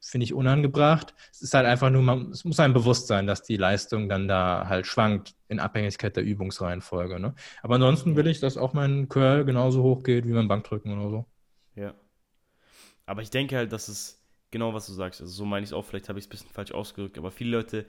[0.00, 1.14] finde ich unangebracht.
[1.32, 4.28] Es ist halt einfach nur, man, es muss einem bewusst sein, dass die Leistung dann
[4.28, 7.20] da halt schwankt in Abhängigkeit der Übungsreihenfolge.
[7.20, 7.34] Ne?
[7.62, 11.10] Aber ansonsten will ich, dass auch mein Curl genauso hoch geht wie mein Bankdrücken oder
[11.10, 11.26] so.
[13.10, 15.20] Aber ich denke halt, dass es genau was du sagst.
[15.20, 17.32] Also so meine ich es auch, vielleicht habe ich es ein bisschen falsch ausgedrückt, aber
[17.32, 17.84] viele Leute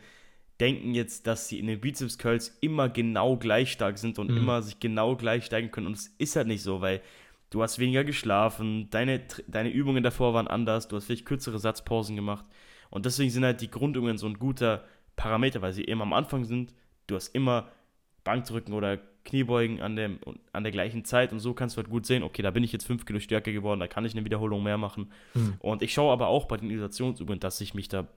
[0.59, 4.37] denken jetzt, dass sie in den Bizeps Curls immer genau gleich stark sind und mhm.
[4.37, 5.85] immer sich genau gleich steigen können.
[5.85, 7.01] Und es ist halt nicht so, weil
[7.51, 12.15] du hast weniger geschlafen, deine, deine Übungen davor waren anders, du hast vielleicht kürzere Satzpausen
[12.15, 12.45] gemacht.
[12.89, 14.85] Und deswegen sind halt die Grundübungen so ein guter
[15.17, 16.73] Parameter, weil sie eben am Anfang sind.
[17.05, 17.69] Du hast immer
[18.23, 20.19] Bankdrücken oder Kniebeugen an, dem,
[20.51, 22.71] an der gleichen Zeit und so kannst du halt gut sehen, okay, da bin ich
[22.71, 25.11] jetzt 5 Kilo stärker geworden, da kann ich eine Wiederholung mehr machen.
[25.33, 25.55] Mhm.
[25.59, 28.07] Und ich schaue aber auch bei den Isolationsübungen, dass ich mich da,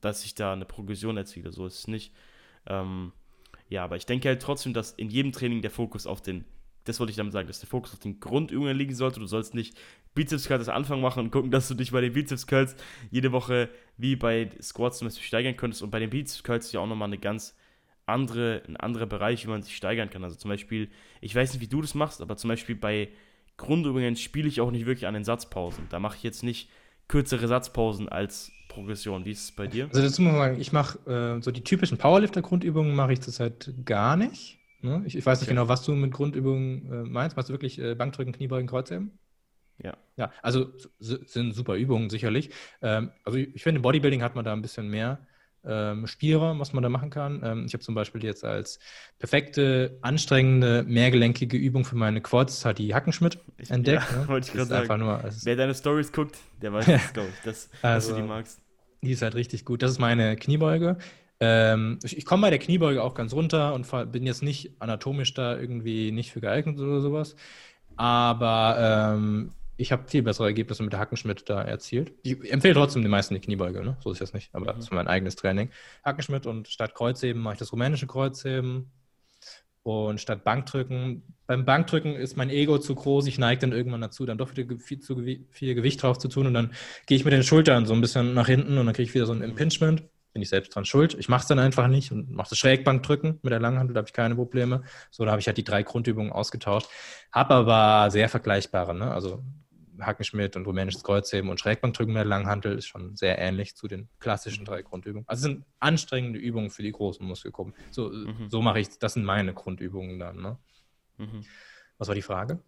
[0.00, 2.12] dass ich da eine Progression erziele, so ist es nicht.
[2.66, 3.12] Ähm,
[3.68, 6.44] ja, aber ich denke halt trotzdem, dass in jedem Training der Fokus auf den,
[6.84, 9.20] das wollte ich damit sagen, dass der Fokus auf den Grundübungen liegen sollte.
[9.20, 9.76] Du sollst nicht
[10.14, 12.76] Bizeps Curls Anfang machen und gucken, dass du dich bei den Bizeps Curls
[13.10, 15.82] jede Woche wie bei Squats zum Beispiel steigern könntest.
[15.82, 17.56] Und bei den Bizeps Curls ist ja auch nochmal eine ganz
[18.06, 20.24] andere, ein anderer Bereich, wie man sich steigern kann.
[20.24, 20.90] Also zum Beispiel,
[21.20, 23.08] ich weiß nicht, wie du das machst, aber zum Beispiel bei
[23.56, 25.86] Grundübungen spiele ich auch nicht wirklich an den Satzpausen.
[25.90, 26.68] Da mache ich jetzt nicht
[27.08, 29.24] kürzere Satzpausen als Progression.
[29.24, 29.86] Wie ist es bei dir?
[29.86, 30.98] Also dazu muss man sagen, ich mache
[31.38, 34.58] äh, so die typischen Powerlifter-Grundübungen mache ich zurzeit gar nicht.
[34.80, 35.02] Ne?
[35.06, 35.54] Ich, ich, weiß nicht okay.
[35.54, 37.36] genau, was du mit Grundübungen äh, meinst.
[37.36, 39.18] Machst du wirklich äh, Bankdrücken, Kniebeugen, Kreuzheben?
[39.82, 39.96] Ja.
[40.16, 42.50] Ja, also sind super Übungen sicherlich.
[42.82, 45.26] Ähm, also ich, ich finde, Bodybuilding hat man da ein bisschen mehr
[45.66, 47.40] ähm, Spielraum, was man da machen kann.
[47.44, 48.78] Ähm, ich habe zum Beispiel jetzt als
[49.18, 54.04] perfekte, anstrengende, mehrgelenkige Übung für meine Quads hat die Hackenschmidt ich, entdeckt.
[54.10, 54.28] Ja, ne?
[54.28, 55.00] Wollte ich gerade sagen.
[55.00, 58.22] Nur, also Wer deine Stories guckt, der weiß das, glaube ich, dass, also, dass, du
[58.22, 58.60] die magst.
[59.02, 59.82] Die ist halt richtig gut.
[59.82, 60.96] Das ist meine Kniebeuge.
[61.40, 65.34] Ähm, ich, ich komme bei der Kniebeuge auch ganz runter und bin jetzt nicht anatomisch
[65.34, 67.36] da irgendwie nicht für geeignet oder sowas.
[67.96, 72.12] Aber ähm, ich habe viel bessere Ergebnisse mit der Hackenschmidt da erzielt.
[72.22, 73.96] Ich empfehle trotzdem den meisten die Kniebeuge, ne?
[74.00, 74.76] so ist das nicht, aber mhm.
[74.76, 75.70] das ist mein eigenes Training.
[76.04, 78.90] Hackenschmidt und statt Kreuzheben mache ich das rumänische Kreuzheben
[79.82, 81.22] und statt Bankdrücken.
[81.46, 84.78] Beim Bankdrücken ist mein Ego zu groß, ich neige dann irgendwann dazu, dann doch wieder
[84.78, 86.72] viel, zu viel Gewicht drauf zu tun und dann
[87.06, 89.26] gehe ich mit den Schultern so ein bisschen nach hinten und dann kriege ich wieder
[89.26, 90.04] so ein Impingement.
[90.32, 91.14] Bin ich selbst dran schuld.
[91.14, 94.08] Ich mache es dann einfach nicht und mache das Schrägbankdrücken mit der Langhandel, da habe
[94.08, 94.82] ich keine Probleme.
[95.12, 96.88] So, da habe ich halt die drei Grundübungen ausgetauscht.
[97.30, 99.12] Habe aber sehr vergleichbare, ne?
[99.12, 99.44] also
[100.00, 104.08] Hackenschmidt und rumänisches Kreuzheben und Schrägbankdrücken mit der Langhantel ist schon sehr ähnlich zu den
[104.18, 105.28] klassischen drei Grundübungen.
[105.28, 107.74] Also sind anstrengende Übungen für die großen Muskelgruppen.
[107.90, 108.48] So, mhm.
[108.48, 110.40] so mache ich, das sind meine Grundübungen dann.
[110.42, 110.58] Ne?
[111.18, 111.44] Mhm.
[111.98, 112.60] Was war die Frage?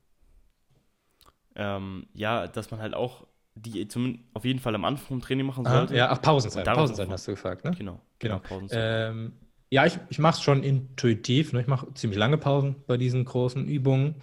[1.57, 5.47] ähm, ja, dass man halt auch die zum, auf jeden Fall am Anfang vom Training
[5.47, 5.97] machen Aha, sollte.
[5.97, 6.61] ja, ach, Pausenzeit.
[6.61, 7.70] Und darauf Pausenzeit auch- hast du gefragt, ne?
[7.77, 8.39] Genau, Genau.
[8.40, 9.11] Pausenzeit.
[9.11, 9.32] Ähm,
[9.70, 11.53] ja, ich, ich mache es schon intuitiv.
[11.53, 11.62] Ne?
[11.62, 14.16] Ich mache ziemlich lange Pausen bei diesen großen Übungen.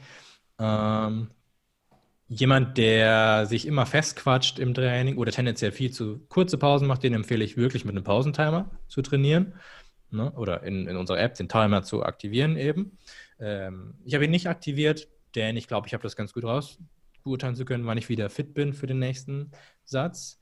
[0.59, 1.31] Ähm,
[2.33, 7.13] jemand, der sich immer festquatscht im Training oder tendenziell viel zu kurze Pausen macht, den
[7.13, 9.53] empfehle ich wirklich mit einem Pausentimer zu trainieren.
[10.09, 10.31] Ne?
[10.31, 12.97] Oder in, in unserer App den Timer zu aktivieren eben.
[13.39, 16.79] Ähm, ich habe ihn nicht aktiviert, denn ich glaube, ich habe das ganz gut raus
[17.23, 19.51] beurteilen zu können, wann ich wieder fit bin für den nächsten
[19.85, 20.39] Satz.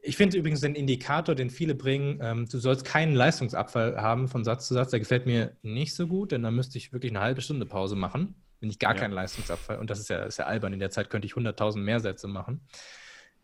[0.00, 4.42] Ich finde übrigens den Indikator, den viele bringen, ähm, du sollst keinen Leistungsabfall haben von
[4.42, 7.20] Satz zu Satz, der gefällt mir nicht so gut, denn dann müsste ich wirklich eine
[7.20, 9.00] halbe Stunde Pause machen, wenn ich gar Ja.
[9.00, 9.78] keinen Leistungsabfall.
[9.78, 10.72] Und das ist ja, ist ja albern.
[10.72, 12.62] In der Zeit könnte ich 100.000 mehr Sätze machen.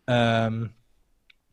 [0.07, 0.71] Ähm,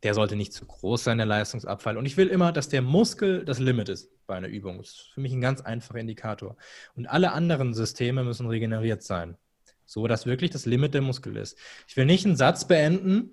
[0.02, 1.96] der sollte nicht zu groß sein, der Leistungsabfall.
[1.96, 4.78] Und ich will immer, dass der Muskel das Limit ist bei einer Übung.
[4.78, 6.56] Das ist für mich ein ganz einfacher Indikator.
[6.94, 9.36] Und alle anderen Systeme müssen regeneriert sein.
[9.84, 11.58] So dass wirklich das Limit der Muskel ist.
[11.88, 13.32] Ich will nicht einen Satz beenden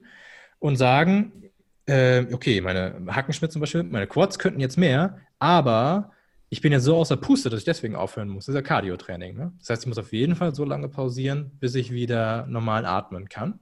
[0.60, 1.52] und sagen,
[1.86, 6.13] äh, okay, meine Hackenschmidt zum Beispiel, meine Quads könnten jetzt mehr, aber
[6.54, 8.46] ich bin jetzt so außer Puste, dass ich deswegen aufhören muss.
[8.46, 9.36] Das ist ja Cardio-Training.
[9.36, 9.54] Ne?
[9.58, 13.28] Das heißt, ich muss auf jeden Fall so lange pausieren, bis ich wieder normal atmen
[13.28, 13.60] kann.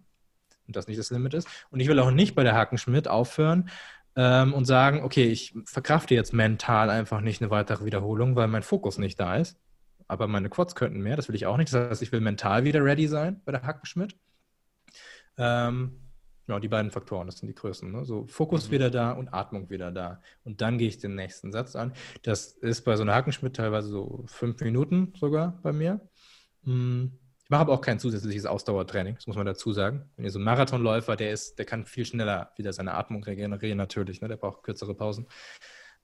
[0.68, 1.47] Und das nicht das Limit ist.
[1.69, 3.69] Und ich will auch nicht bei der Hackenschmidt aufhören
[4.18, 8.61] ähm, und sagen, okay, ich verkrafte jetzt mental einfach nicht eine weitere Wiederholung, weil mein
[8.61, 9.57] Fokus nicht da ist.
[10.09, 11.72] Aber meine Quads könnten mehr, das will ich auch nicht.
[11.72, 14.18] Das heißt, ich will mental wieder ready sein bei der Hackenschmidt.
[15.38, 16.10] Ähm,
[16.47, 17.91] ja, die beiden Faktoren, das sind die Größen.
[17.91, 18.03] Ne?
[18.05, 18.72] So Fokus Mhm.
[18.72, 20.22] wieder da und Atmung wieder da.
[20.43, 21.93] Und dann gehe ich den nächsten Satz an.
[22.23, 26.01] Das ist bei so einer Hackenschmidt teilweise so fünf Minuten sogar bei mir.
[26.63, 27.05] Mm,
[27.43, 30.09] Ich mache aber auch kein zusätzliches Ausdauertraining, das muss man dazu sagen.
[30.15, 33.77] Wenn ihr so ein Marathonläufer, der ist, der kann viel schneller wieder seine Atmung regenerieren,
[33.77, 34.22] natürlich.
[34.22, 34.30] Ne?
[34.30, 35.27] Der braucht kürzere Pausen.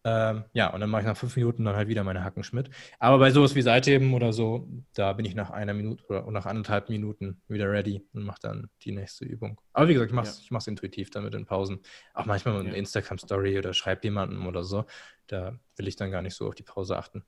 [0.10, 2.70] Ähm, ja, und dann mache ich nach fünf Minuten dann halt wieder meine Hackenschmidt.
[2.98, 6.46] Aber bei sowas wie Seitheben oder so, da bin ich nach einer Minute oder nach
[6.46, 9.60] anderthalb Minuten wieder ready und mache dann die nächste Übung.
[9.74, 10.72] Aber wie gesagt, ich mache es Ja.
[10.72, 11.82] intuitiv dann mit den Pausen.
[12.14, 12.70] Auch manchmal mit Ja.
[12.70, 14.86] einer Instagram-Story oder schreibe jemandem oder so.
[15.28, 17.26] Da will ich dann gar nicht so auf die Pause achten.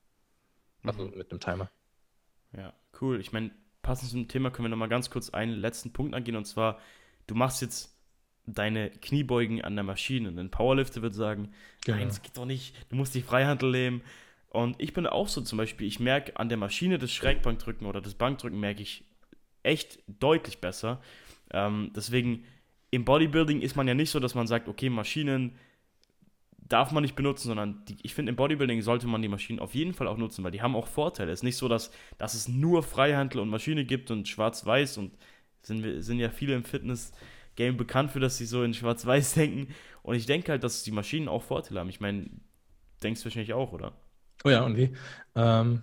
[0.85, 1.17] Also Mhm.
[1.17, 1.69] mit einem Timer.
[2.55, 3.19] Ja, cool.
[3.19, 3.51] Ich meine,
[3.81, 6.79] passend zum Thema können wir nochmal ganz kurz einen letzten Punkt angehen und zwar,
[7.27, 7.98] du machst jetzt
[8.53, 10.29] deine Kniebeugen an der Maschine.
[10.29, 11.49] Ein Powerlifter wird sagen,
[11.85, 11.97] Genau.
[11.97, 14.01] nein, das geht doch nicht, du musst die Freihandel nehmen.
[14.49, 18.01] Und ich bin auch so zum Beispiel, ich merke an der Maschine das Schrägbankdrücken oder
[18.01, 19.03] das Bankdrücken merke ich
[19.63, 21.01] echt deutlich besser.
[21.51, 22.45] Ähm, deswegen,
[22.91, 25.55] im Bodybuilding ist man ja nicht so, dass man sagt, okay, Maschinen
[26.57, 29.73] darf man nicht benutzen, sondern die, ich finde, im Bodybuilding sollte man die Maschinen auf
[29.73, 31.31] jeden Fall auch nutzen, weil die haben auch Vorteile.
[31.31, 35.11] Es ist nicht so, dass, dass es nur Freihandel und Maschine gibt und schwarz-weiß und
[35.61, 36.63] sind, sind ja viele im
[37.59, 39.73] Fitness-Game bekannt für, dass sie so in schwarz-weiß denken.
[40.01, 41.89] Und ich denke halt, dass die Maschinen auch Vorteile haben.
[41.89, 42.29] Ich meine,
[43.03, 43.93] denkst du wahrscheinlich auch, oder?
[44.45, 44.91] Oh ja, und wie?
[45.35, 45.81] Ähm,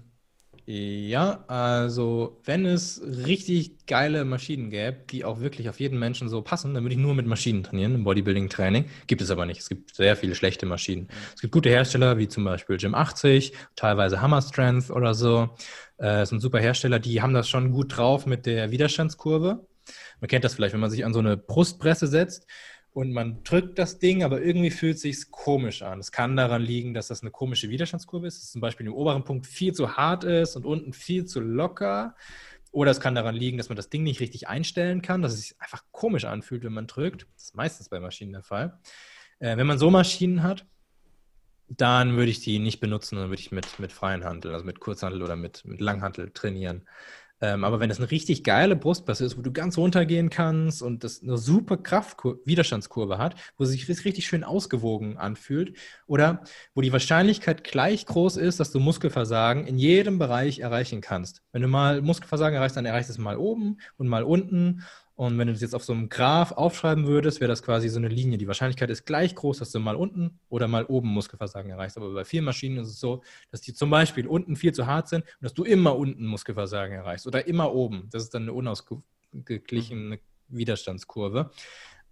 [0.69, 6.43] ja, also wenn es richtig geile Maschinen gäbe, die auch wirklich auf jeden Menschen so
[6.43, 8.87] passen, dann würde ich nur mit Maschinen trainieren im Bodybuilding-Training.
[9.07, 9.61] Gibt es aber nicht.
[9.61, 11.09] Es gibt sehr viele schlechte Maschinen.
[11.35, 15.51] Es gibt gute Hersteller, wie zum Beispiel Gym 80, teilweise Hammer Strength oder so.
[15.99, 19.65] Äh, das sind super Hersteller, die haben das schon gut drauf mit der Widerstandskurve.
[20.21, 22.47] Man kennt das vielleicht, wenn man sich an so eine Brustpresse setzt
[22.93, 26.01] und man drückt das Ding, aber irgendwie fühlt es sich komisch an.
[26.01, 29.23] Es kann daran liegen, dass das eine komische Widerstandskurve ist, dass zum Beispiel im oberen
[29.23, 32.17] Punkt viel zu hart ist und unten viel zu locker.
[32.73, 35.41] Oder es kann daran liegen, dass man das Ding nicht richtig einstellen kann, dass es
[35.41, 37.27] sich einfach komisch anfühlt, wenn man drückt.
[37.35, 38.79] Das ist meistens bei Maschinen der Fall.
[39.41, 40.67] Äh, wenn man so Maschinen hat,
[41.69, 44.81] dann würde ich die nicht benutzen, dann würde ich mit, mit freien Handel, also mit
[44.81, 46.89] Kurzhandel oder mit, mit Langhandel trainieren.
[47.41, 51.05] Ähm, aber wenn das eine richtig geile Brustpresse ist, wo du ganz runtergehen kannst und
[51.05, 55.77] das eine super Kraft-Widerstandskurve hat, wo es sich richtig schön ausgewogen anfühlt
[56.07, 56.43] oder
[56.75, 61.43] wo die Wahrscheinlichkeit gleich groß ist, dass du Muskelversagen in jedem Bereich erreichen kannst.
[61.53, 64.83] Wenn du mal Muskelversagen erreichst, dann erreichst du es mal oben und mal unten.
[65.17, 67.99] Und wenn du das jetzt auf so einem Graph aufschreiben würdest, wäre das quasi so
[67.99, 68.37] eine Linie.
[68.37, 71.97] Die Wahrscheinlichkeit ist gleich groß, dass du mal unten oder mal oben Muskelversagen erreichst.
[71.97, 75.09] Aber bei vielen Maschinen ist es so, dass die zum Beispiel unten viel zu hart
[75.09, 78.09] sind und dass du immer unten Muskelversagen erreichst oder immer oben.
[78.13, 81.51] Das ist dann eine unausgeglichene Widerstandskurve.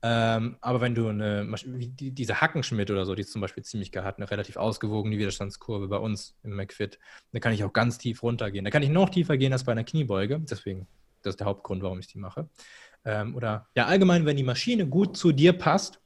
[0.07, 3.41] Ähm, aber wenn du eine, Masch- wie die, diese Hackenschmidt oder so, die ist zum
[3.41, 6.99] Beispiel ziemlich geil, hat eine relativ ausgewogene Widerstandskurve bei uns im McFit,
[7.33, 8.65] da kann ich auch ganz tief runtergehen.
[8.65, 10.41] Da kann ich noch tiefer gehen als bei einer Kniebeuge.
[10.41, 10.87] Deswegen,
[11.23, 12.49] das ist der Hauptgrund, warum ich die mache.
[13.05, 16.01] Ähm, oder ja, allgemein, wenn die Maschine gut zu dir passt,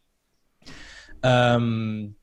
[1.23, 2.17] ähm,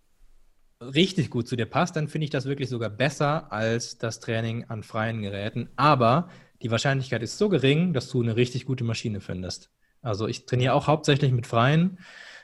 [0.82, 4.66] richtig gut zu dir passt, dann finde ich das wirklich sogar besser als das Training
[4.66, 5.70] an freien Geräten.
[5.76, 6.30] Aber
[6.62, 9.72] die Wahrscheinlichkeit ist so gering, dass du eine richtig gute Maschine findest.
[10.02, 12.00] Also ich trainiere auch hauptsächlich mit freien,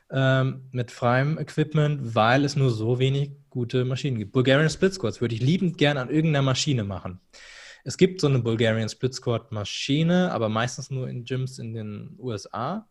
[0.09, 4.31] ähm, mit freiem Equipment, weil es nur so wenig gute Maschinen gibt.
[4.31, 7.19] Bulgarian Split Squats würde ich liebend gern an irgendeiner Maschine machen.
[7.83, 12.15] Es gibt so eine Bulgarian Split Squat Maschine, aber meistens nur in Gyms in den
[12.19, 12.87] USA.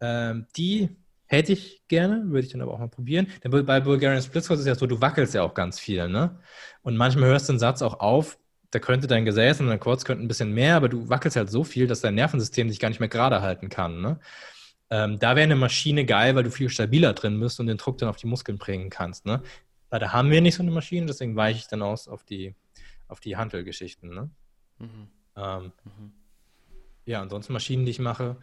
[0.00, 0.90] Ähm, die
[1.26, 3.26] hätte ich gerne, würde ich dann aber auch mal probieren.
[3.44, 6.38] Denn bei Bulgarian Split Squat ist ja so, du wackelst ja auch ganz viel, ne?
[6.82, 8.38] Und manchmal hörst du den Satz auch auf,
[8.70, 11.50] da könnte dein Gesäß und dein Quads könnten ein bisschen mehr, aber du wackelst halt
[11.50, 14.20] so viel, dass dein Nervensystem sich gar nicht mehr gerade halten kann, ne?
[14.90, 17.98] Ähm, da wäre eine Maschine geil, weil du viel stabiler drin bist und den Druck
[17.98, 19.26] dann auf die Muskeln bringen kannst.
[19.26, 19.42] Ne?
[19.90, 22.54] Leider haben wir nicht so eine Maschine, deswegen weiche ich dann aus auf die,
[23.08, 24.10] auf die Hantelgeschichten.
[24.10, 24.30] Ne?
[24.78, 25.08] Mhm.
[25.36, 26.12] Ähm, mhm.
[27.04, 28.36] Ja, ansonsten Maschinen, die ich mache.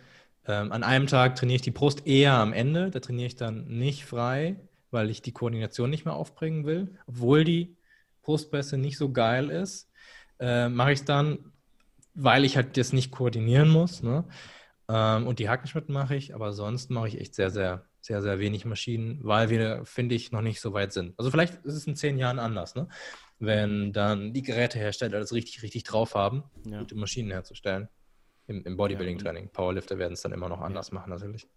[0.47, 2.89] Ähm, an einem Tag trainiere ich die Brust eher am Ende.
[2.91, 4.59] Da trainiere ich dann nicht frei,
[4.91, 6.97] weil ich die Koordination nicht mehr aufbringen will.
[7.07, 7.77] Obwohl die
[8.21, 9.89] Brustpresse nicht so geil ist,
[10.39, 11.51] äh, mache ich es dann,
[12.13, 14.01] weil ich halt das nicht koordinieren muss.
[14.01, 14.25] Ne?
[14.89, 18.39] Ähm, und die Hackenschmidt mache ich, aber sonst mache ich echt sehr, sehr sehr, sehr
[18.39, 21.17] wenig Maschinen, weil wir, finde ich, noch nicht so weit sind.
[21.17, 22.87] Also vielleicht ist es in zehn Jahren anders, ne?
[23.39, 26.79] Wenn dann die Gerätehersteller das richtig, richtig drauf haben, ja.
[26.79, 27.89] gute Maschinen herzustellen.
[28.47, 29.49] Im, im Bodybuilding-Training.
[29.49, 31.47] Powerlifter werden es dann immer noch anders machen, natürlich.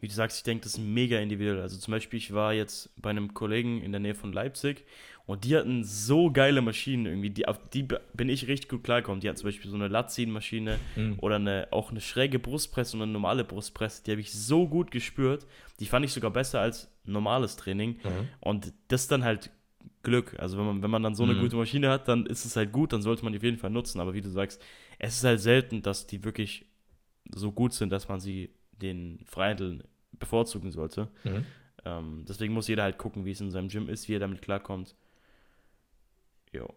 [0.00, 1.62] Wie du sagst, ich denke, das ist mega individuell.
[1.62, 4.84] Also zum Beispiel, ich war jetzt bei einem Kollegen in der Nähe von Leipzig
[5.24, 9.20] und die hatten so geile Maschinen irgendwie, die, auf die bin ich richtig gut klargekommen.
[9.20, 11.18] Die hatten zum Beispiel so eine Latzienmaschine mhm.
[11.20, 14.02] oder eine, auch eine schräge Brustpresse und eine normale Brustpresse.
[14.04, 15.46] Die habe ich so gut gespürt.
[15.80, 17.92] Die fand ich sogar besser als normales Training.
[18.04, 18.28] Mhm.
[18.40, 19.50] Und das dann halt
[20.04, 20.36] Glück.
[20.38, 21.40] Also wenn man, wenn man dann so eine mhm.
[21.40, 23.70] gute Maschine hat, dann ist es halt gut, dann sollte man die auf jeden Fall
[23.70, 24.00] nutzen.
[24.00, 24.62] Aber wie du sagst,
[24.98, 26.66] es ist halt selten, dass die wirklich
[27.34, 29.82] so gut sind, dass man sie den Freihandeln
[30.12, 31.08] bevorzugen sollte.
[31.24, 31.46] Mhm.
[31.84, 34.42] Ähm, deswegen muss jeder halt gucken, wie es in seinem Gym ist, wie er damit
[34.42, 34.94] klarkommt.
[36.52, 36.72] Jo.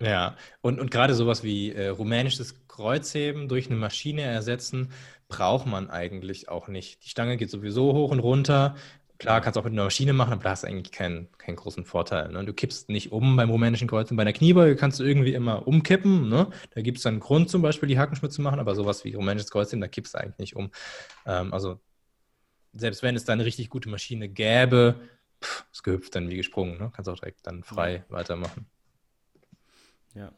[0.00, 4.90] Ja, und, und gerade sowas wie äh, rumänisches Kreuzheben durch eine Maschine ersetzen,
[5.28, 7.04] braucht man eigentlich auch nicht.
[7.04, 8.76] Die Stange geht sowieso hoch und runter.
[9.24, 11.56] Klar, kannst du auch mit einer Maschine machen, aber da hast du eigentlich keinen, keinen
[11.56, 12.30] großen Vorteil.
[12.30, 12.44] Ne?
[12.44, 14.18] Du kippst nicht um beim rumänischen Kreuzen.
[14.18, 16.28] Bei einer Kniebeuge kannst du irgendwie immer umkippen.
[16.28, 16.50] Ne?
[16.74, 19.14] Da gibt es dann einen Grund, zum Beispiel die Hackenschmidt zu machen, aber sowas wie
[19.14, 20.70] rumänisches Kreuzheben, da kippst du eigentlich nicht um.
[21.24, 21.80] Ähm, also,
[22.74, 24.96] selbst wenn es da eine richtig gute Maschine gäbe,
[25.42, 26.76] pff, das gehüpft dann wie gesprungen.
[26.76, 26.92] Ne?
[26.94, 28.04] Kannst auch direkt dann frei ja.
[28.10, 28.66] weitermachen.
[30.14, 30.32] Ja.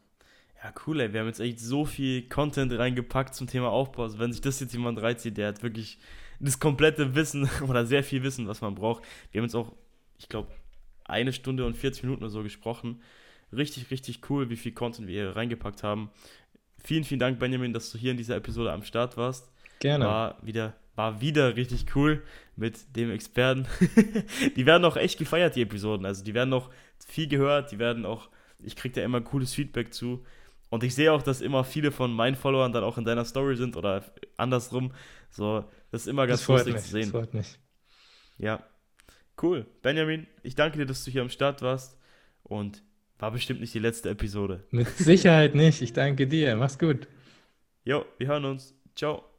[0.63, 1.11] Ja, cool, ey.
[1.11, 4.03] Wir haben jetzt echt so viel Content reingepackt zum Thema Aufbau.
[4.03, 5.99] Also, wenn sich das jetzt jemand reinzieht, der hat wirklich
[6.39, 9.03] das komplette Wissen oder sehr viel Wissen, was man braucht.
[9.31, 9.73] Wir haben jetzt auch,
[10.17, 10.49] ich glaube,
[11.05, 13.01] eine Stunde und 40 Minuten oder so gesprochen.
[13.51, 16.09] Richtig, richtig cool, wie viel Content wir hier reingepackt haben.
[16.83, 19.51] Vielen, vielen Dank, Benjamin, dass du hier in dieser Episode am Start warst.
[19.79, 20.05] Gerne.
[20.05, 22.23] War wieder, war wieder richtig cool
[22.55, 23.65] mit dem Experten.
[24.55, 26.05] die werden auch echt gefeiert, die Episoden.
[26.05, 26.69] Also die werden noch
[27.05, 28.29] viel gehört, die werden auch
[28.63, 30.23] ich kriege da immer cooles Feedback zu.
[30.69, 33.55] Und ich sehe auch, dass immer viele von meinen Followern dann auch in deiner Story
[33.55, 34.03] sind oder
[34.35, 34.91] andersrum.
[35.29, 37.01] So, das ist immer ganz das lustig mich, zu sehen.
[37.03, 37.59] Das freut mich.
[38.37, 38.63] Ja.
[39.41, 39.65] Cool.
[39.81, 41.97] Benjamin, ich danke dir, dass du hier am Start warst.
[42.43, 42.83] Und
[43.19, 44.63] war bestimmt nicht die letzte Episode.
[44.71, 45.81] Mit Sicherheit nicht.
[45.81, 46.55] Ich danke dir.
[46.55, 47.07] Mach's gut.
[47.83, 48.73] Jo, wir hören uns.
[48.95, 49.36] Ciao.